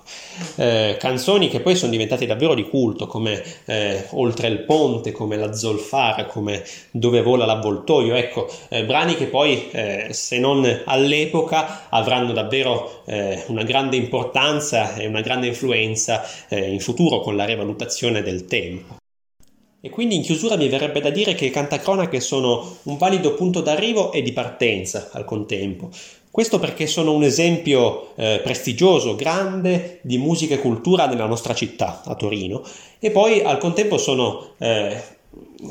Eh, 0.57 0.97
canzoni 0.99 1.49
che 1.49 1.61
poi 1.61 1.77
sono 1.77 1.91
diventate 1.91 2.27
davvero 2.27 2.55
di 2.55 2.69
culto, 2.69 3.07
come 3.07 3.43
eh, 3.67 4.07
Oltre 4.13 4.49
il 4.49 4.61
ponte, 4.61 5.13
come 5.13 5.37
La 5.37 5.53
zolfara, 5.53 6.27
come 6.27 6.65
Dove 6.91 7.23
vola 7.23 7.45
l'avvoltoio, 7.45 8.15
ecco, 8.15 8.49
eh, 8.69 8.85
brani 8.85 9.15
che 9.15 9.27
poi, 9.27 9.71
eh, 9.71 10.09
se 10.11 10.39
non 10.39 10.83
all'epoca, 10.85 11.89
avranno 11.89 12.33
davvero 12.33 13.03
eh, 13.07 13.45
una 13.49 13.63
grande 13.63 13.97
importanza 13.97 14.95
e 14.95 15.07
una 15.07 15.21
grande 15.21 15.47
influenza 15.47 16.25
in 16.51 16.81
futuro 16.81 17.21
con 17.21 17.37
la 17.37 17.45
rivalutazione 17.45 18.23
del 18.23 18.45
tempo. 18.47 18.97
E 19.85 19.91
quindi 19.91 20.15
in 20.15 20.23
chiusura 20.23 20.57
mi 20.57 20.69
verrebbe 20.69 21.01
da 21.01 21.11
dire 21.11 21.35
che 21.35 21.47
i 21.47 21.51
cantacronache 21.51 22.21
sono 22.21 22.79
un 22.85 22.97
valido 22.97 23.35
punto 23.35 23.61
d'arrivo 23.61 24.13
e 24.13 24.23
di 24.23 24.33
partenza 24.33 25.09
al 25.13 25.25
contempo. 25.25 25.91
Questo 26.33 26.59
perché 26.59 26.87
sono 26.87 27.12
un 27.12 27.24
esempio 27.24 28.16
eh, 28.16 28.41
prestigioso, 28.43 29.16
grande 29.16 29.99
di 30.01 30.16
musica 30.16 30.55
e 30.55 30.61
cultura 30.61 31.05
nella 31.05 31.26
nostra 31.26 31.53
città, 31.53 32.01
a 32.07 32.14
Torino, 32.14 32.62
e 32.99 33.11
poi 33.11 33.43
al 33.43 33.59
contempo 33.59 33.99
sono 33.99 34.55
eh, 34.57 34.99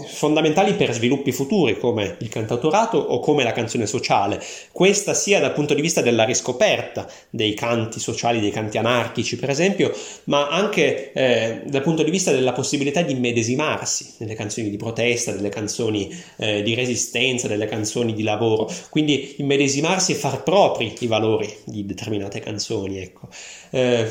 fondamentali 0.07 0.73
per 0.73 0.93
sviluppi 0.93 1.31
futuri 1.31 1.77
come 1.77 2.15
il 2.19 2.29
cantautorato 2.29 2.97
o 2.97 3.19
come 3.19 3.43
la 3.43 3.51
canzone 3.51 3.85
sociale, 3.85 4.41
questa 4.71 5.13
sia 5.13 5.39
dal 5.39 5.53
punto 5.53 5.73
di 5.73 5.81
vista 5.81 6.01
della 6.01 6.23
riscoperta 6.23 7.07
dei 7.29 7.53
canti 7.53 7.99
sociali, 7.99 8.39
dei 8.39 8.51
canti 8.51 8.77
anarchici 8.77 9.35
per 9.37 9.49
esempio, 9.49 9.93
ma 10.25 10.47
anche 10.49 11.11
eh, 11.11 11.61
dal 11.65 11.81
punto 11.81 12.03
di 12.03 12.11
vista 12.11 12.31
della 12.31 12.53
possibilità 12.53 13.01
di 13.01 13.15
medesimarsi 13.15 14.15
nelle 14.19 14.35
canzoni 14.35 14.69
di 14.69 14.77
protesta, 14.77 15.31
delle 15.31 15.49
canzoni 15.49 16.09
eh, 16.37 16.61
di 16.63 16.73
resistenza, 16.73 17.47
delle 17.47 17.67
canzoni 17.67 18.13
di 18.13 18.23
lavoro, 18.23 18.69
quindi 18.89 19.35
immedesimarsi 19.37 20.13
e 20.13 20.15
far 20.15 20.43
propri 20.43 20.93
i 20.99 21.07
valori 21.07 21.53
di 21.65 21.85
determinate 21.85 22.39
canzoni. 22.39 22.99
Ecco. 22.99 23.29
Eh, 23.73 24.05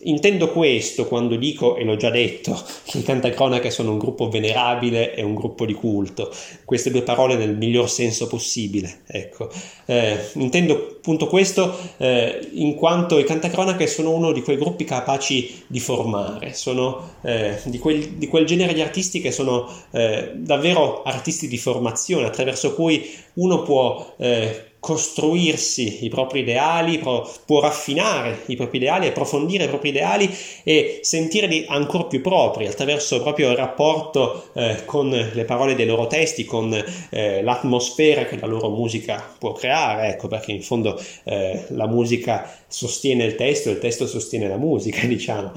intendo 0.00 0.50
questo 0.50 1.06
quando 1.06 1.36
dico, 1.36 1.76
e 1.76 1.84
l'ho 1.84 1.96
già 1.96 2.10
detto, 2.10 2.62
che 2.84 2.98
i 2.98 3.02
cantacronache 3.02 3.70
sono 3.70 3.92
un 3.92 3.98
gruppo 3.98 4.28
venerabile 4.28 5.14
e 5.14 5.22
un 5.22 5.34
gruppo 5.34 5.64
di 5.64 5.72
culto. 5.72 6.30
Queste 6.64 6.90
due 6.90 7.02
parole 7.02 7.34
nel 7.36 7.56
miglior 7.56 7.90
senso 7.90 8.26
possibile. 8.26 9.00
Ecco. 9.06 9.50
Eh, 9.86 10.18
intendo 10.34 10.96
appunto 10.96 11.26
questo 11.28 11.76
eh, 11.96 12.48
in 12.52 12.74
quanto 12.74 13.18
i 13.18 13.24
cantacronache 13.24 13.86
sono 13.86 14.10
uno 14.10 14.32
di 14.32 14.42
quei 14.42 14.56
gruppi 14.56 14.84
capaci 14.84 15.64
di 15.66 15.80
formare, 15.80 16.52
sono 16.52 17.14
eh, 17.22 17.58
di, 17.64 17.78
quel, 17.78 18.08
di, 18.10 18.26
quel, 18.26 18.44
genere 18.44 18.74
di 18.74 18.80
artisti 18.82 19.20
che 19.20 19.30
sono 19.30 19.68
eh, 19.92 20.32
davvero 20.34 21.02
artisti 21.04 21.48
di 21.48 21.58
formazione, 21.58 22.26
attraverso 22.26 22.74
cui 22.74 23.08
uno 23.34 23.62
può 23.62 24.14
eh, 24.18 24.65
costruirsi 24.80 26.04
i 26.04 26.08
propri 26.08 26.40
ideali, 26.40 26.98
può, 26.98 27.28
può, 27.44 27.60
raffinare 27.60 28.42
i 28.46 28.56
propri 28.56 28.78
ideali, 28.78 29.06
approfondire 29.06 29.64
i 29.64 29.68
propri 29.68 29.88
ideali 29.88 30.32
e 30.62 31.00
sentirli 31.02 31.64
ancora 31.68 32.04
più 32.04 32.20
propri 32.20 32.66
attraverso 32.66 33.20
proprio 33.20 33.50
il 33.50 33.56
rapporto 33.56 34.48
eh, 34.54 34.84
con 34.84 35.08
le 35.08 35.44
parole 35.44 35.74
dei 35.74 35.86
loro 35.86 36.06
testi, 36.06 36.44
con 36.44 36.72
eh, 37.10 37.42
l'atmosfera 37.42 38.24
che 38.26 38.38
la 38.38 38.46
loro 38.46 38.68
musica 38.70 39.34
può 39.38 39.52
creare, 39.52 40.08
ecco 40.08 40.28
perché 40.28 40.52
in 40.52 40.62
fondo 40.62 41.00
eh, 41.24 41.64
la 41.68 41.86
musica 41.86 42.50
sostiene 42.68 43.24
il 43.24 43.34
testo 43.34 43.70
il 43.70 43.78
testo 43.78 44.06
sostiene 44.06 44.48
la 44.48 44.56
musica, 44.56 45.04
diciamo. 45.06 45.52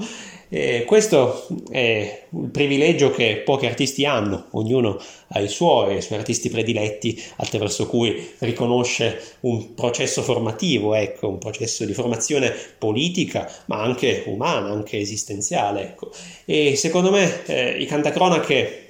E 0.52 0.82
questo 0.84 1.46
è 1.70 2.26
il 2.28 2.48
privilegio 2.50 3.12
che 3.12 3.42
pochi 3.44 3.66
artisti 3.66 4.04
hanno, 4.04 4.48
ognuno 4.50 5.00
ha 5.28 5.40
i 5.40 5.46
suoi, 5.46 5.96
i 5.96 6.02
suoi 6.02 6.18
artisti 6.18 6.50
prediletti 6.50 7.22
attraverso 7.36 7.86
cui 7.86 8.32
riconosce 8.38 9.36
un 9.40 9.74
processo 9.74 10.22
formativo, 10.22 10.94
ecco, 10.94 11.28
un 11.28 11.38
processo 11.38 11.84
di 11.84 11.92
formazione 11.92 12.52
politica, 12.78 13.48
ma 13.66 13.80
anche 13.80 14.24
umana, 14.26 14.70
anche 14.70 14.98
esistenziale. 14.98 15.82
Ecco. 15.82 16.10
E 16.44 16.74
secondo 16.74 17.12
me 17.12 17.46
eh, 17.46 17.78
i 17.78 17.86
cantacronache 17.86 18.89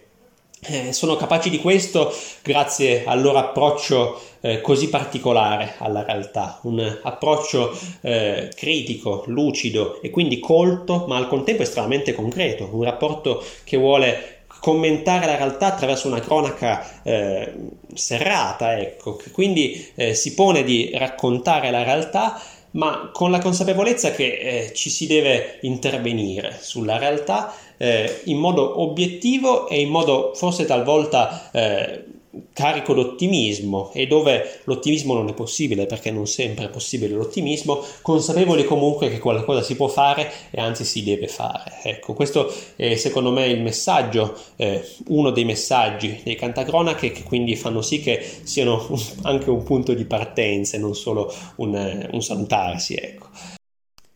eh, 0.62 0.92
sono 0.92 1.16
capaci 1.16 1.48
di 1.50 1.58
questo 1.58 2.12
grazie 2.42 3.04
al 3.06 3.20
loro 3.22 3.38
approccio 3.38 4.20
eh, 4.40 4.60
così 4.60 4.88
particolare 4.88 5.74
alla 5.78 6.02
realtà, 6.02 6.60
un 6.62 6.98
approccio 7.02 7.76
eh, 8.02 8.50
critico, 8.54 9.24
lucido 9.26 10.00
e 10.02 10.10
quindi 10.10 10.38
colto, 10.38 11.04
ma 11.06 11.16
al 11.16 11.28
contempo 11.28 11.62
estremamente 11.62 12.14
concreto, 12.14 12.68
un 12.72 12.84
rapporto 12.84 13.44
che 13.64 13.76
vuole 13.76 14.38
commentare 14.60 15.26
la 15.26 15.36
realtà 15.36 15.68
attraverso 15.68 16.06
una 16.06 16.20
cronaca 16.20 17.02
eh, 17.02 17.52
serrata, 17.94 18.78
ecco, 18.78 19.16
che 19.16 19.30
quindi 19.30 19.90
eh, 19.94 20.14
si 20.14 20.34
pone 20.34 20.62
di 20.62 20.90
raccontare 20.94 21.70
la 21.70 21.82
realtà 21.82 22.40
ma 22.72 23.10
con 23.12 23.30
la 23.30 23.38
consapevolezza 23.38 24.12
che 24.12 24.38
eh, 24.38 24.72
ci 24.74 24.90
si 24.90 25.06
deve 25.06 25.58
intervenire 25.62 26.56
sulla 26.60 26.98
realtà 26.98 27.54
eh, 27.76 28.22
in 28.24 28.38
modo 28.38 28.80
obiettivo 28.80 29.68
e 29.68 29.80
in 29.80 29.88
modo 29.88 30.32
forse 30.34 30.64
talvolta 30.66 31.50
eh, 31.50 32.04
carico 32.52 32.94
d'ottimismo 32.94 33.90
e 33.92 34.06
dove 34.06 34.60
l'ottimismo 34.64 35.14
non 35.14 35.28
è 35.28 35.34
possibile 35.34 35.86
perché 35.86 36.10
non 36.10 36.26
sempre 36.26 36.66
è 36.66 36.68
possibile 36.68 37.14
l'ottimismo, 37.14 37.84
consapevoli 38.02 38.64
comunque 38.64 39.10
che 39.10 39.18
qualcosa 39.18 39.62
si 39.62 39.74
può 39.74 39.88
fare 39.88 40.30
e 40.50 40.60
anzi 40.60 40.84
si 40.84 41.02
deve 41.02 41.26
fare. 41.26 41.80
Ecco, 41.82 42.14
questo 42.14 42.52
è 42.76 42.94
secondo 42.94 43.32
me 43.32 43.46
il 43.46 43.60
messaggio, 43.60 44.36
eh, 44.56 44.82
uno 45.08 45.30
dei 45.30 45.44
messaggi 45.44 46.20
dei 46.22 46.36
cantacronache 46.36 47.10
che 47.10 47.22
quindi 47.22 47.56
fanno 47.56 47.82
sì 47.82 48.00
che 48.00 48.24
siano 48.42 48.88
anche 49.22 49.50
un 49.50 49.62
punto 49.62 49.94
di 49.94 50.04
partenza 50.04 50.76
e 50.76 50.80
non 50.80 50.94
solo 50.94 51.32
un, 51.56 52.08
un 52.12 52.22
salutarsi. 52.22 52.94
Ecco. 52.94 53.58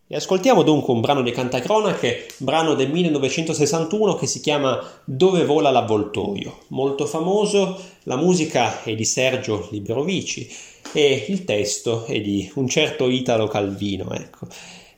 E 0.06 0.16
ascoltiamo 0.16 0.62
dunque 0.62 0.92
un 0.92 1.00
brano 1.00 1.22
di 1.22 1.30
Cantacronache, 1.30 2.26
brano 2.36 2.74
del 2.74 2.90
1961 2.90 4.16
che 4.16 4.26
si 4.26 4.40
chiama 4.40 4.78
Dove 5.02 5.46
vola 5.46 5.70
l'avvoltoio, 5.70 6.58
molto 6.68 7.06
famoso, 7.06 7.80
la 8.02 8.16
musica 8.16 8.82
è 8.82 8.94
di 8.94 9.04
Sergio 9.06 9.66
Liberovici 9.70 10.46
e 10.92 11.24
il 11.28 11.44
testo 11.44 12.04
è 12.04 12.20
di 12.20 12.52
un 12.56 12.68
certo 12.68 13.08
Italo 13.08 13.46
Calvino, 13.46 14.12
ecco. 14.12 14.46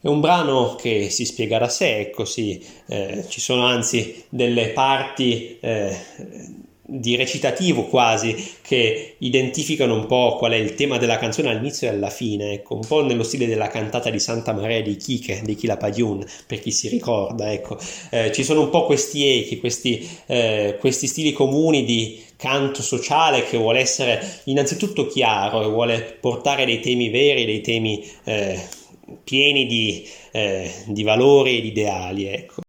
È 0.01 0.09
un 0.09 0.19
brano 0.19 0.75
che 0.75 1.09
si 1.09 1.25
spiega 1.25 1.59
da 1.59 1.69
sé, 1.69 1.99
ecco 1.99 2.25
sì, 2.25 2.61
eh, 2.89 3.25
ci 3.29 3.41
sono 3.41 3.65
anzi 3.65 4.25
delle 4.29 4.71
parti 4.71 5.57
eh, 5.61 5.97
di 6.89 7.17
recitativo 7.17 7.85
quasi 7.87 8.35
che 8.63 9.17
identificano 9.19 9.95
un 9.95 10.07
po' 10.07 10.37
qual 10.37 10.53
è 10.53 10.57
il 10.57 10.75
tema 10.75 10.99
della 10.99 11.19
canzone 11.19 11.51
all'inizio 11.51 11.89
e 11.89 11.91
alla 11.91 12.11
fine, 12.11 12.53
ecco, 12.53 12.75
un 12.75 12.87
po' 12.87 13.05
nello 13.05 13.25
stile 13.25 13.47
della 13.47 13.67
cantata 13.67 14.09
di 14.09 14.21
Santa 14.21 14.53
Maria 14.53 14.83
di 14.83 14.97
Chiche, 14.97 15.41
di 15.45 15.57
Chila 15.57 15.77
Padiun, 15.77 16.25
per 16.47 16.61
chi 16.61 16.71
si 16.71 16.89
ricorda, 16.89 17.53
ecco. 17.53 17.77
Eh, 18.11 18.33
ci 18.33 18.45
sono 18.45 18.61
un 18.61 18.71
po' 18.71 18.87
questi 18.87 19.27
echi, 19.29 19.59
questi, 19.59 20.09
eh, 20.27 20.77
questi 20.79 21.09
stili 21.09 21.33
comuni 21.33 21.85
di 21.85 22.23
canto 22.37 22.83
sociale 22.83 23.45
che 23.45 23.57
vuole 23.57 23.81
essere 23.81 24.41
innanzitutto 24.45 25.07
chiaro 25.07 25.63
e 25.63 25.69
vuole 25.69 26.17
portare 26.21 26.65
dei 26.67 26.81
temi 26.81 27.09
veri, 27.09 27.47
dei 27.47 27.63
temi 27.63 28.07
eh, 28.25 28.61
pieni 29.25 29.67
di, 29.67 30.07
eh, 30.33 30.71
di 30.87 31.03
valori 31.03 31.59
e 31.59 31.61
di 31.63 31.69
ideali, 31.69 32.27
ecco. 32.27 32.66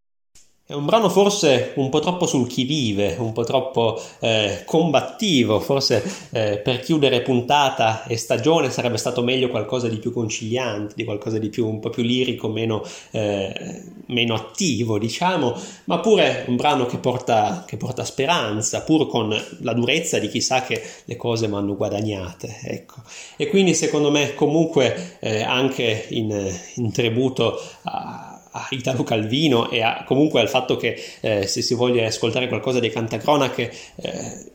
È 0.69 0.73
un 0.73 0.83
brano 0.83 1.07
forse 1.07 1.71
un 1.75 1.87
po' 1.87 2.01
troppo 2.01 2.25
sul 2.25 2.45
chi 2.45 2.65
vive, 2.65 3.15
un 3.19 3.31
po' 3.31 3.45
troppo 3.45 3.97
eh, 4.19 4.63
combattivo, 4.65 5.61
forse 5.61 6.03
eh, 6.31 6.57
per 6.57 6.81
chiudere 6.81 7.21
puntata 7.21 8.03
e 8.03 8.17
stagione 8.17 8.69
sarebbe 8.69 8.97
stato 8.97 9.23
meglio 9.23 9.47
qualcosa 9.47 9.87
di 9.87 9.95
più 9.95 10.11
conciliante, 10.11 10.93
di 10.93 11.05
qualcosa 11.05 11.37
di 11.37 11.47
più 11.47 11.65
un 11.65 11.79
po' 11.79 11.89
più 11.89 12.03
lirico, 12.03 12.49
meno, 12.49 12.83
eh, 13.11 13.81
meno 14.07 14.33
attivo, 14.33 14.99
diciamo, 14.99 15.55
ma 15.85 15.99
pure 15.99 16.43
un 16.49 16.57
brano 16.57 16.85
che 16.85 16.97
porta, 16.97 17.63
che 17.65 17.77
porta, 17.77 18.03
speranza, 18.03 18.81
pur 18.81 19.07
con 19.07 19.33
la 19.61 19.73
durezza 19.73 20.19
di 20.19 20.27
chi 20.27 20.41
sa 20.41 20.63
che 20.63 20.83
le 21.05 21.15
cose 21.15 21.47
vanno 21.47 21.77
guadagnate, 21.77 22.59
ecco. 22.63 22.95
E 23.37 23.47
quindi 23.47 23.73
secondo 23.73 24.11
me 24.11 24.33
comunque 24.33 25.15
eh, 25.21 25.43
anche 25.43 26.07
in, 26.09 26.53
in 26.75 26.91
tributo 26.91 27.57
a 27.83 28.26
a 28.57 28.67
Italo 28.71 29.03
Calvino 29.03 29.69
e 29.69 29.81
a, 29.81 30.03
comunque 30.05 30.41
al 30.41 30.49
fatto 30.49 30.77
che 30.77 31.01
eh, 31.21 31.47
se 31.47 31.61
si 31.61 31.73
voglia 31.73 32.05
ascoltare 32.05 32.47
qualcosa 32.47 32.79
dei 32.79 32.89
cantacronache 32.89 33.73
eh, 33.95 34.51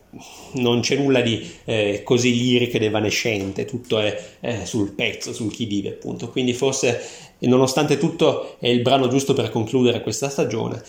non 0.54 0.80
c'è 0.80 0.96
nulla 0.96 1.20
di 1.20 1.50
eh, 1.64 2.02
così 2.04 2.32
lirico 2.36 2.76
ed 2.76 2.82
evanescente, 2.82 3.64
tutto 3.64 3.98
è 3.98 4.64
sul 4.64 4.92
pezzo, 4.92 5.32
sul 5.32 5.50
chi 5.50 5.64
vive 5.64 5.90
appunto, 5.90 6.28
quindi 6.28 6.52
forse 6.52 7.00
nonostante 7.38 7.96
tutto 7.96 8.56
è 8.58 8.68
il 8.68 8.82
brano 8.82 9.08
giusto 9.08 9.32
per 9.32 9.50
concludere 9.50 10.02
questa 10.02 10.28
stagione. 10.28 10.82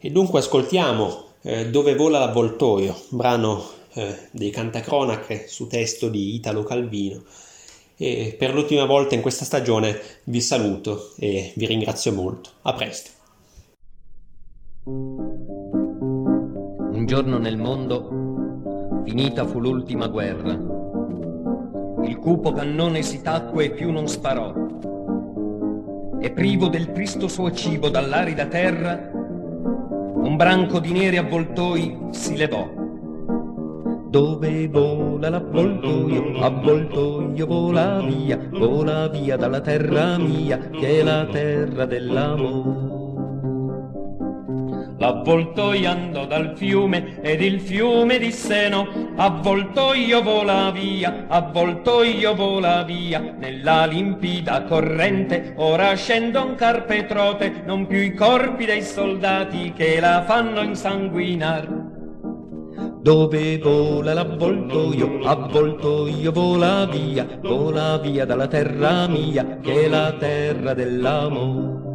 E 0.00 0.10
dunque 0.10 0.38
ascoltiamo 0.38 1.26
eh, 1.42 1.68
Dove 1.68 1.94
vola 1.94 2.18
l'avvoltoio, 2.18 2.96
brano 3.10 3.64
eh, 3.94 4.28
dei 4.30 4.50
cantacronache 4.50 5.46
su 5.48 5.66
testo 5.66 6.08
di 6.08 6.34
Italo 6.34 6.62
Calvino 6.62 7.22
e 8.00 8.36
per 8.38 8.54
l'ultima 8.54 8.84
volta 8.84 9.16
in 9.16 9.20
questa 9.20 9.44
stagione 9.44 10.00
vi 10.24 10.40
saluto 10.40 11.14
e 11.18 11.52
vi 11.56 11.66
ringrazio 11.66 12.12
molto. 12.12 12.50
A 12.62 12.72
presto. 12.72 13.10
Un 14.84 17.04
giorno 17.06 17.38
nel 17.38 17.56
mondo, 17.56 19.02
finita 19.04 19.44
fu 19.46 19.58
l'ultima 19.58 20.06
guerra. 20.06 20.52
Il 22.04 22.18
cupo 22.18 22.52
cannone 22.52 23.02
si 23.02 23.20
tacque 23.20 23.64
e 23.64 23.70
più 23.72 23.90
non 23.90 24.06
sparò. 24.06 24.54
E 26.20 26.30
privo 26.30 26.68
del 26.68 26.92
tristo 26.92 27.26
suo 27.26 27.50
cibo 27.50 27.88
dall'arida 27.88 28.46
terra, 28.46 29.10
un 29.12 30.36
branco 30.36 30.78
di 30.78 30.92
neri 30.92 31.16
avvoltoi 31.16 31.98
si 32.12 32.36
levò 32.36 32.86
dove 34.08 34.68
vola 34.68 35.28
l'avvoltoio, 35.28 36.38
avvoltoio 36.40 37.46
vola 37.46 38.00
via, 38.00 38.38
vola 38.50 39.08
via 39.08 39.36
dalla 39.36 39.60
terra 39.60 40.16
mia, 40.16 40.58
che 40.70 41.00
è 41.00 41.02
la 41.02 41.26
terra 41.26 41.84
dell'amore. 41.84 42.96
L'avvoltoio 45.00 45.90
andò 45.90 46.26
dal 46.26 46.56
fiume 46.56 47.20
ed 47.20 47.40
il 47.40 47.60
fiume 47.60 48.18
disse 48.18 48.68
no, 48.68 48.88
avvoltoio 49.14 50.22
vola 50.22 50.72
via, 50.72 51.26
avvoltoio 51.28 52.34
vola 52.34 52.82
via, 52.82 53.20
nella 53.20 53.84
limpida 53.84 54.64
corrente. 54.64 55.52
Ora 55.56 55.94
scendono 55.94 56.56
carpe 56.56 57.06
trote, 57.06 57.62
non 57.64 57.86
più 57.86 57.98
i 57.98 58.12
corpi 58.12 58.64
dei 58.64 58.82
soldati 58.82 59.72
che 59.72 60.00
la 60.00 60.24
fanno 60.26 60.62
insanguinar 60.62 61.77
dove 63.00 63.58
vola 63.58 64.12
l'avvoltoio, 64.12 65.20
avvoltoio 65.22 66.32
vola 66.32 66.86
via, 66.86 67.26
vola 67.42 67.98
via 67.98 68.24
dalla 68.24 68.46
terra 68.46 69.06
mia, 69.06 69.58
che 69.60 69.84
è 69.84 69.88
la 69.88 70.12
terra 70.18 70.74
dell'amore. 70.74 71.86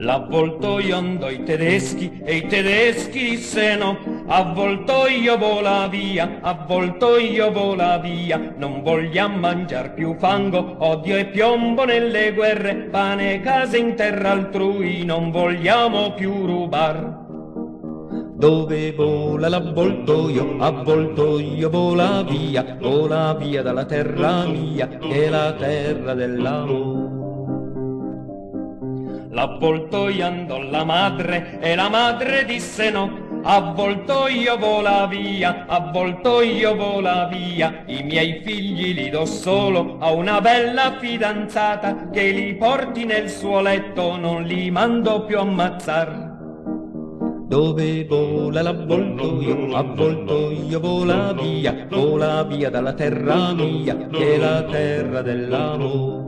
L'avvoltoio 0.00 0.96
andò 0.96 1.26
ai 1.26 1.42
tedeschi 1.42 2.20
e 2.24 2.36
i 2.36 2.46
tedeschi 2.46 3.30
dissero 3.30 3.98
avvoltoio 4.28 5.36
vola 5.36 5.88
via, 5.88 6.38
avvoltoio 6.40 7.50
vola 7.50 7.98
via, 7.98 8.54
non 8.56 8.82
vogliamo 8.82 9.38
mangiar 9.38 9.94
più 9.94 10.14
fango, 10.16 10.76
odio 10.78 11.16
e 11.16 11.26
piombo 11.26 11.84
nelle 11.84 12.32
guerre, 12.32 12.74
pane 12.90 13.34
e 13.34 13.40
case 13.40 13.78
in 13.78 13.96
terra 13.96 14.30
altrui, 14.30 15.04
non 15.04 15.32
vogliamo 15.32 16.12
più 16.12 16.46
rubar 16.46 17.26
dove 18.38 18.92
vola 18.92 19.48
l'avvoltoio, 19.48 20.58
avvoltoio 20.60 21.68
vola 21.68 22.22
via, 22.22 22.76
vola 22.80 23.34
via 23.34 23.62
dalla 23.62 23.84
terra 23.84 24.46
mia, 24.46 24.86
che 24.86 25.26
è 25.26 25.28
la 25.28 25.54
terra 25.54 26.14
dell'amore. 26.14 27.16
L'avvoltoio 29.30 30.24
andò 30.24 30.62
la 30.62 30.84
madre 30.84 31.58
e 31.60 31.74
la 31.74 31.88
madre 31.88 32.44
disse 32.44 32.90
no, 32.90 33.40
avvoltoio 33.42 34.56
vola 34.56 35.08
via, 35.08 35.66
avvoltoio 35.66 36.76
vola 36.76 37.26
via, 37.26 37.82
i 37.86 38.04
miei 38.04 38.40
figli 38.44 38.94
li 38.94 39.10
do 39.10 39.24
solo 39.24 39.96
a 39.98 40.12
una 40.12 40.40
bella 40.40 40.96
fidanzata 41.00 42.08
che 42.10 42.30
li 42.30 42.54
porti 42.54 43.04
nel 43.04 43.28
suo 43.28 43.60
letto, 43.60 44.16
non 44.16 44.44
li 44.44 44.70
mando 44.70 45.24
più 45.24 45.40
ammazzar 45.40 46.27
dove 47.48 48.04
vola 48.04 48.60
l'avvoltoio, 48.60 49.74
avvoltoio 49.74 50.78
vola 50.80 51.32
via, 51.32 51.86
vola 51.88 52.42
via 52.44 52.68
dalla 52.68 52.92
terra 52.92 53.54
mia, 53.54 53.96
che 54.08 54.34
è 54.34 54.36
la 54.36 54.62
terra 54.64 55.22
dell'amore. 55.22 56.26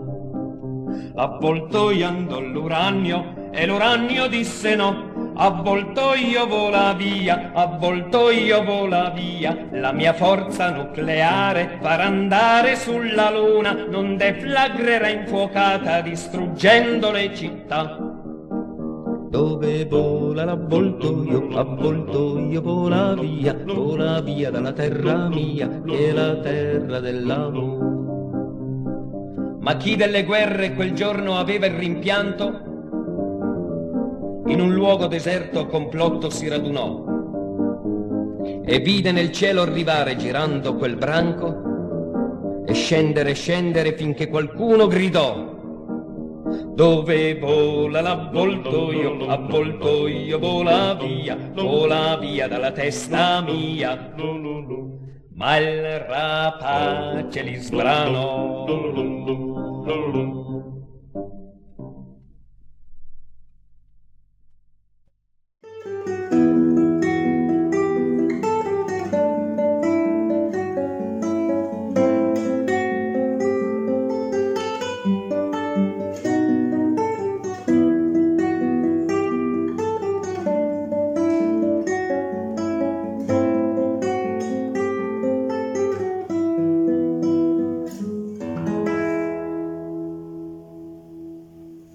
Avvoltoio 1.14 2.06
andò 2.06 2.40
l'uranio 2.40 3.50
e 3.52 3.66
l'uranio 3.66 4.28
disse 4.28 4.74
no, 4.74 5.34
avvoltoio 5.36 6.46
vola 6.46 6.94
via, 6.94 7.50
avvoltoio 7.52 8.64
vola 8.64 9.10
via, 9.10 9.68
la 9.72 9.92
mia 9.92 10.14
forza 10.14 10.70
nucleare 10.70 11.76
farà 11.82 12.04
andare 12.04 12.76
sulla 12.76 13.30
luna, 13.30 13.84
non 13.90 14.16
deflagrerà 14.16 15.10
infuocata 15.10 16.00
distruggendo 16.00 17.10
le 17.10 17.34
città 17.34 18.09
dove 19.30 19.86
vola 19.86 20.44
l'avvoltoio, 20.44 21.48
avvoltoio 21.56 22.60
vola 22.60 23.14
via, 23.14 23.56
vola 23.64 24.20
via 24.20 24.50
dalla 24.50 24.72
terra 24.72 25.28
mia, 25.28 25.80
che 25.86 26.08
è 26.08 26.12
la 26.12 26.34
terra 26.40 26.98
dell'amore. 26.98 27.88
Ma 29.60 29.76
chi 29.76 29.94
delle 29.94 30.24
guerre 30.24 30.74
quel 30.74 30.92
giorno 30.92 31.36
aveva 31.38 31.66
il 31.66 31.74
rimpianto? 31.74 32.68
in 34.50 34.60
un 34.60 34.72
luogo 34.74 35.06
deserto 35.06 35.66
complotto 35.66 36.28
si 36.28 36.48
radunò 36.48 37.04
e 38.64 38.80
vide 38.80 39.12
nel 39.12 39.30
cielo 39.30 39.62
arrivare 39.62 40.16
girando 40.16 40.74
quel 40.74 40.96
branco 40.96 42.64
e 42.66 42.72
scendere 42.72 43.32
scendere 43.34 43.94
finché 43.94 44.26
qualcuno 44.26 44.88
gridò 44.88 45.59
dove 46.74 47.38
vola 47.38 48.00
l'avvoltoio, 48.00 49.26
avvoltoio 49.28 50.38
vola 50.38 50.94
via, 50.94 51.36
vola 51.54 52.16
via 52.18 52.48
dalla 52.48 52.72
testa 52.72 53.40
mia. 53.40 54.14
Ma 55.34 55.56
il 55.56 56.00
rapace 56.00 57.42
li 57.42 57.56
sbranò. 57.56 58.66